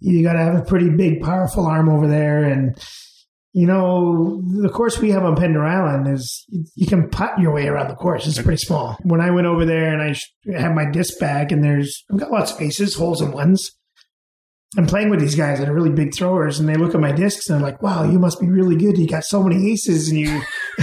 you 0.00 0.22
got 0.22 0.34
to 0.34 0.38
have 0.38 0.54
a 0.54 0.64
pretty 0.64 0.88
big, 0.88 1.20
powerful 1.20 1.66
arm 1.66 1.88
over 1.88 2.06
there. 2.06 2.44
And 2.44 2.78
you 3.56 3.66
know, 3.66 4.42
the 4.60 4.68
course 4.68 5.00
we 5.00 5.12
have 5.12 5.24
on 5.24 5.34
Pender 5.34 5.64
Island 5.64 6.06
is 6.14 6.44
you 6.74 6.86
can 6.86 7.08
putt 7.08 7.38
your 7.38 7.54
way 7.54 7.68
around 7.68 7.88
the 7.88 7.94
course. 7.94 8.26
It's 8.26 8.36
pretty 8.42 8.58
small. 8.58 8.98
When 9.02 9.22
I 9.22 9.30
went 9.30 9.46
over 9.46 9.64
there 9.64 9.98
and 9.98 10.02
I 10.02 10.60
had 10.60 10.74
my 10.74 10.84
disc 10.90 11.18
bag 11.18 11.52
and 11.52 11.64
there's, 11.64 12.04
I've 12.12 12.18
got 12.18 12.30
lots 12.30 12.52
of 12.52 12.60
aces, 12.60 12.94
holes 12.94 13.22
and 13.22 13.32
ones. 13.32 13.70
I'm 14.76 14.86
playing 14.86 15.08
with 15.08 15.20
these 15.20 15.36
guys 15.36 15.58
that 15.58 15.70
are 15.70 15.72
really 15.72 15.88
big 15.88 16.14
throwers 16.14 16.60
and 16.60 16.68
they 16.68 16.74
look 16.74 16.94
at 16.94 17.00
my 17.00 17.12
discs 17.12 17.48
and 17.48 17.58
they're 17.58 17.66
like, 17.66 17.80
wow, 17.80 18.04
you 18.04 18.18
must 18.18 18.42
be 18.42 18.46
really 18.46 18.76
good. 18.76 18.98
You 18.98 19.08
got 19.08 19.24
so 19.24 19.42
many 19.42 19.72
aces 19.72 20.10
and 20.10 20.18
you, 20.18 20.42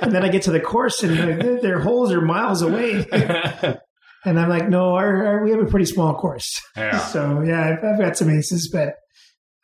and 0.00 0.10
then 0.10 0.24
I 0.24 0.30
get 0.30 0.42
to 0.42 0.50
the 0.50 0.58
course 0.58 1.04
and 1.04 1.16
their, 1.16 1.60
their 1.60 1.78
holes 1.78 2.10
are 2.10 2.20
miles 2.20 2.62
away. 2.62 3.06
and 3.12 4.40
I'm 4.40 4.48
like, 4.48 4.68
no, 4.68 4.96
our, 4.96 5.24
our, 5.24 5.44
we 5.44 5.52
have 5.52 5.60
a 5.60 5.70
pretty 5.70 5.86
small 5.86 6.16
course. 6.16 6.60
Yeah. 6.76 6.98
So 7.12 7.42
yeah, 7.42 7.78
I've, 7.78 7.84
I've 7.84 8.00
got 8.00 8.16
some 8.16 8.28
aces, 8.28 8.68
but 8.72 8.94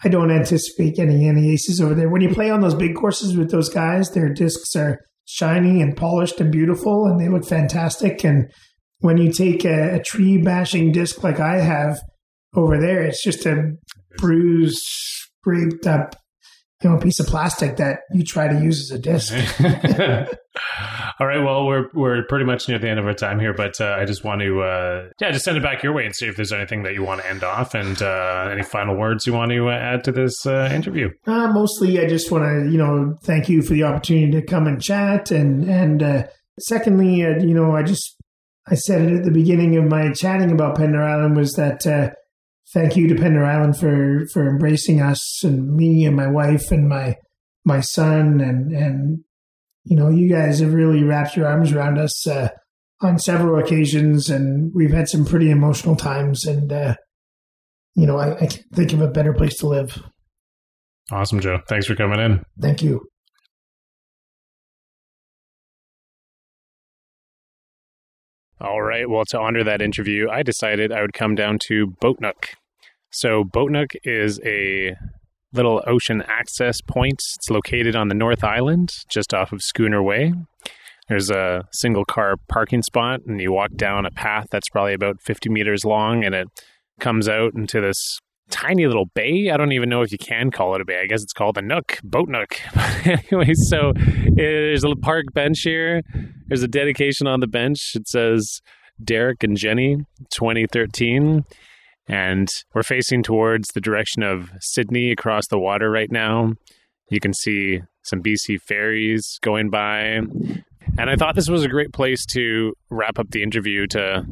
I 0.03 0.09
don't 0.09 0.31
anticipate 0.31 0.97
getting 0.97 1.29
any 1.29 1.51
aces 1.53 1.81
over 1.81 1.95
there. 1.95 2.09
When 2.09 2.23
you 2.23 2.33
play 2.33 2.51
on 2.51 2.61
those 2.61 2.75
big 2.75 2.95
courses 2.95 3.37
with 3.37 3.51
those 3.51 3.69
guys, 3.69 4.11
their 4.11 4.33
discs 4.33 4.75
are 4.75 4.99
shiny 5.27 5.83
and 5.83 5.97
polished 5.97 6.41
and 6.41 6.51
beautiful, 6.51 7.07
and 7.07 7.21
they 7.21 7.29
look 7.29 7.45
fantastic. 7.45 8.25
And 8.25 8.51
when 8.99 9.19
you 9.19 9.33
take 9.33 9.65
a, 9.65 9.97
a 9.97 10.03
tree 10.03 10.39
bashing 10.39 10.93
disc 10.93 11.23
like 11.23 11.39
I 11.39 11.59
have 11.59 12.01
over 12.55 12.81
there, 12.81 13.03
it's 13.03 13.23
just 13.23 13.47
a 13.47 13.73
bruised, 14.17 14.83
scraped 14.83 15.87
up 15.87 16.17
you 16.83 16.89
know, 16.89 16.97
a 16.97 17.01
piece 17.01 17.20
of 17.20 17.26
plastic 17.26 17.76
that 17.76 18.01
you 18.12 18.24
try 18.24 18.49
to 18.49 18.62
use 18.62 18.81
as 18.81 18.91
a 18.91 18.99
disc. 18.99 19.33
All 21.20 21.26
right. 21.26 21.43
Well, 21.45 21.66
we're 21.66 21.89
we're 21.93 22.24
pretty 22.24 22.47
much 22.47 22.68
near 22.68 22.78
the 22.78 22.89
end 22.89 22.99
of 22.99 23.05
our 23.05 23.12
time 23.12 23.39
here, 23.39 23.53
but 23.53 23.78
uh, 23.81 23.97
I 23.99 24.07
just 24.07 24.24
want 24.24 24.41
to 24.41 24.62
uh, 24.62 25.09
yeah, 25.20 25.31
just 25.31 25.45
send 25.45 25.59
it 25.59 25.62
back 25.62 25.83
your 25.83 25.93
way 25.93 26.07
and 26.07 26.16
see 26.16 26.26
if 26.26 26.37
there's 26.37 26.53
anything 26.53 26.83
that 26.85 26.95
you 26.95 27.03
want 27.03 27.20
to 27.20 27.28
end 27.28 27.45
off 27.45 27.74
and 27.74 28.01
uh, 28.01 28.49
any 28.51 28.62
final 28.62 28.97
words 28.97 29.26
you 29.26 29.35
want 29.35 29.51
to 29.51 29.68
uh, 29.68 29.72
add 29.72 30.05
to 30.05 30.12
this 30.12 30.47
uh, 30.47 30.70
interview. 30.72 31.11
Uh, 31.26 31.49
mostly, 31.49 32.01
I 32.01 32.09
just 32.09 32.31
want 32.31 32.45
to 32.45 32.70
you 32.70 32.78
know 32.78 33.18
thank 33.24 33.51
you 33.51 33.61
for 33.61 33.74
the 33.74 33.83
opportunity 33.83 34.33
to 34.33 34.43
come 34.43 34.66
and 34.66 34.83
chat, 34.83 35.31
and 35.31 35.68
and 35.68 36.28
secondly, 36.61 37.16
you 37.16 37.55
know, 37.55 37.76
I 37.76 37.83
just 37.83 38.16
I 38.68 38.74
said 38.74 39.03
it 39.03 39.18
at 39.18 39.24
the 39.24 39.31
beginning 39.31 39.76
of 39.76 39.85
my 39.85 40.11
chatting 40.12 40.51
about 40.51 40.76
Pender 40.76 41.03
Island 41.03 41.37
was 41.37 41.53
that 41.53 41.85
thank 42.73 42.97
you 42.97 43.09
to 43.09 43.14
Pender 43.14 43.45
Island 43.45 43.79
for 43.79 44.27
for 44.33 44.49
embracing 44.49 45.01
us 45.01 45.43
and 45.45 45.75
me 45.75 46.05
and 46.05 46.16
my 46.16 46.29
wife 46.29 46.71
and 46.71 46.89
my 46.89 47.16
my 47.64 47.81
son 47.81 48.41
and 48.41 48.73
and 48.73 49.18
you 49.85 49.97
know 49.97 50.09
you 50.09 50.29
guys 50.29 50.61
have 50.61 50.73
really 50.73 51.03
wrapped 51.03 51.37
your 51.37 51.47
arms 51.47 51.73
around 51.73 51.99
us 51.99 52.27
uh, 52.27 52.49
on 53.03 53.18
several 53.18 53.62
occasions 53.62 54.29
and 54.29 54.73
we've 54.75 54.93
had 54.93 55.09
some 55.09 55.25
pretty 55.25 55.51
emotional 55.51 55.97
times 55.97 56.45
and 56.45 56.73
uh, 56.73 56.95
you 57.95 58.07
know 58.07 58.18
I, 58.18 58.37
I 58.37 58.47
can't 58.47 58.64
think 58.75 58.93
of 58.93 59.01
a 59.01 59.09
better 59.09 59.33
place 59.33 59.57
to 59.59 59.66
live. 59.66 60.03
Awesome, 61.12 61.41
Jo. 61.41 61.59
Thanks 61.68 61.87
for 61.87 61.97
coming 61.97 62.21
in. 62.21 62.43
Thank 62.61 62.83
you. 62.83 63.01
All 68.61 68.83
right. 68.83 69.09
Well, 69.09 69.25
to 69.31 69.41
honor 69.41 69.64
that 69.64 69.81
interview, 69.81 70.29
I 70.29 70.43
decided 70.43 70.93
I 70.93 71.01
would 71.01 71.14
come 71.14 71.35
down 71.35 71.59
to 71.68 71.87
Boat 71.87 72.18
Boatnook. 72.21 72.51
So, 73.11 73.45
Boatnook 73.45 73.91
is 74.05 74.41
a 74.45 74.95
little 75.53 75.83
ocean 75.87 76.23
access 76.29 76.81
point. 76.81 77.21
It's 77.37 77.51
located 77.51 77.97
on 77.97 78.09
the 78.09 78.15
North 78.15 78.45
Island, 78.45 78.93
just 79.09 79.35
off 79.35 79.53
of 79.53 79.63
Schooner 79.63 80.03
Way. 80.03 80.33
There's 81.09 81.29
a 81.29 81.65
single 81.73 82.05
car 82.05 82.37
parking 82.49 82.83
spot, 82.83 83.23
and 83.27 83.41
you 83.41 83.53
walk 83.53 83.75
down 83.75 84.07
a 84.07 84.13
path 84.13 84.47
that's 84.51 84.69
probably 84.69 84.95
about 84.95 85.21
50 85.21 85.51
meters 85.51 85.85
long, 85.85 86.25
and 86.25 86.37
it 86.37 86.47
comes 87.01 87.29
out 87.29 87.53
into 87.55 87.81
this 87.81 88.21
tiny 88.51 88.87
little 88.87 89.07
bay. 89.07 89.51
I 89.51 89.57
don't 89.57 89.73
even 89.73 89.89
know 89.89 90.03
if 90.03 90.13
you 90.13 90.19
can 90.19 90.53
call 90.53 90.77
it 90.77 90.81
a 90.81 90.85
bay. 90.85 91.01
I 91.03 91.07
guess 91.07 91.23
it's 91.23 91.33
called 91.33 91.59
a 91.59 91.63
nook, 91.63 91.99
boat 92.05 92.29
nook. 92.29 92.61
anyway, 93.05 93.55
so 93.55 93.93
there's 94.37 94.85
a 94.85 94.95
park 94.95 95.27
bench 95.35 95.63
here. 95.63 96.03
There's 96.47 96.63
a 96.63 96.69
dedication 96.69 97.27
on 97.27 97.41
the 97.41 97.49
bench. 97.49 97.93
It 97.97 98.07
says 98.07 98.61
Derek 99.03 99.43
and 99.43 99.57
Jenny, 99.57 99.97
2013. 100.33 101.45
And 102.11 102.49
we're 102.75 102.83
facing 102.83 103.23
towards 103.23 103.69
the 103.69 103.81
direction 103.81 104.25
of 104.25 104.51
Sidney 104.61 105.13
across 105.13 105.47
the 105.47 105.61
water 105.61 105.89
right 105.89 106.11
now. 106.11 106.55
You 107.09 107.21
can 107.21 107.33
see 107.33 107.83
some 108.03 108.21
BC 108.21 108.61
ferries 108.63 109.39
going 109.43 109.71
by. 109.71 110.19
And 110.99 111.09
I 111.09 111.15
thought 111.15 111.37
this 111.37 111.49
was 111.49 111.63
a 111.63 111.69
great 111.69 111.93
place 111.93 112.27
to 112.33 112.75
wrap 112.91 113.21
up 113.21 113.31
the 113.31 113.45
interview 113.45 113.87
to 113.89 114.27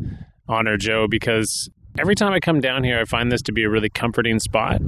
honor 0.49 0.77
Jo 0.77 1.07
because 1.09 1.71
every 2.01 2.17
time 2.17 2.33
I 2.33 2.41
come 2.41 2.61
down 2.61 2.83
here, 2.83 2.99
I 2.99 3.05
find 3.05 3.31
this 3.31 3.43
to 3.43 3.53
be 3.53 3.63
a 3.63 3.71
really 3.71 3.91
comforting 3.91 4.41
spot. 4.41 4.83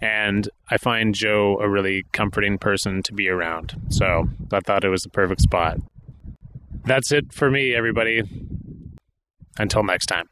And 0.00 0.48
I 0.68 0.78
find 0.78 1.14
Jo 1.14 1.58
a 1.60 1.68
really 1.68 2.02
comforting 2.12 2.58
person 2.58 3.04
to 3.04 3.12
be 3.12 3.28
around. 3.28 3.80
So 3.90 4.28
I 4.52 4.58
thought 4.58 4.84
it 4.84 4.88
was 4.88 5.02
the 5.02 5.10
perfect 5.10 5.42
spot. 5.42 5.78
That's 6.84 7.12
it 7.12 7.32
for 7.32 7.52
me, 7.52 7.72
everybody. 7.72 8.22
Until 9.58 9.84
next 9.84 10.06
time. 10.06 10.26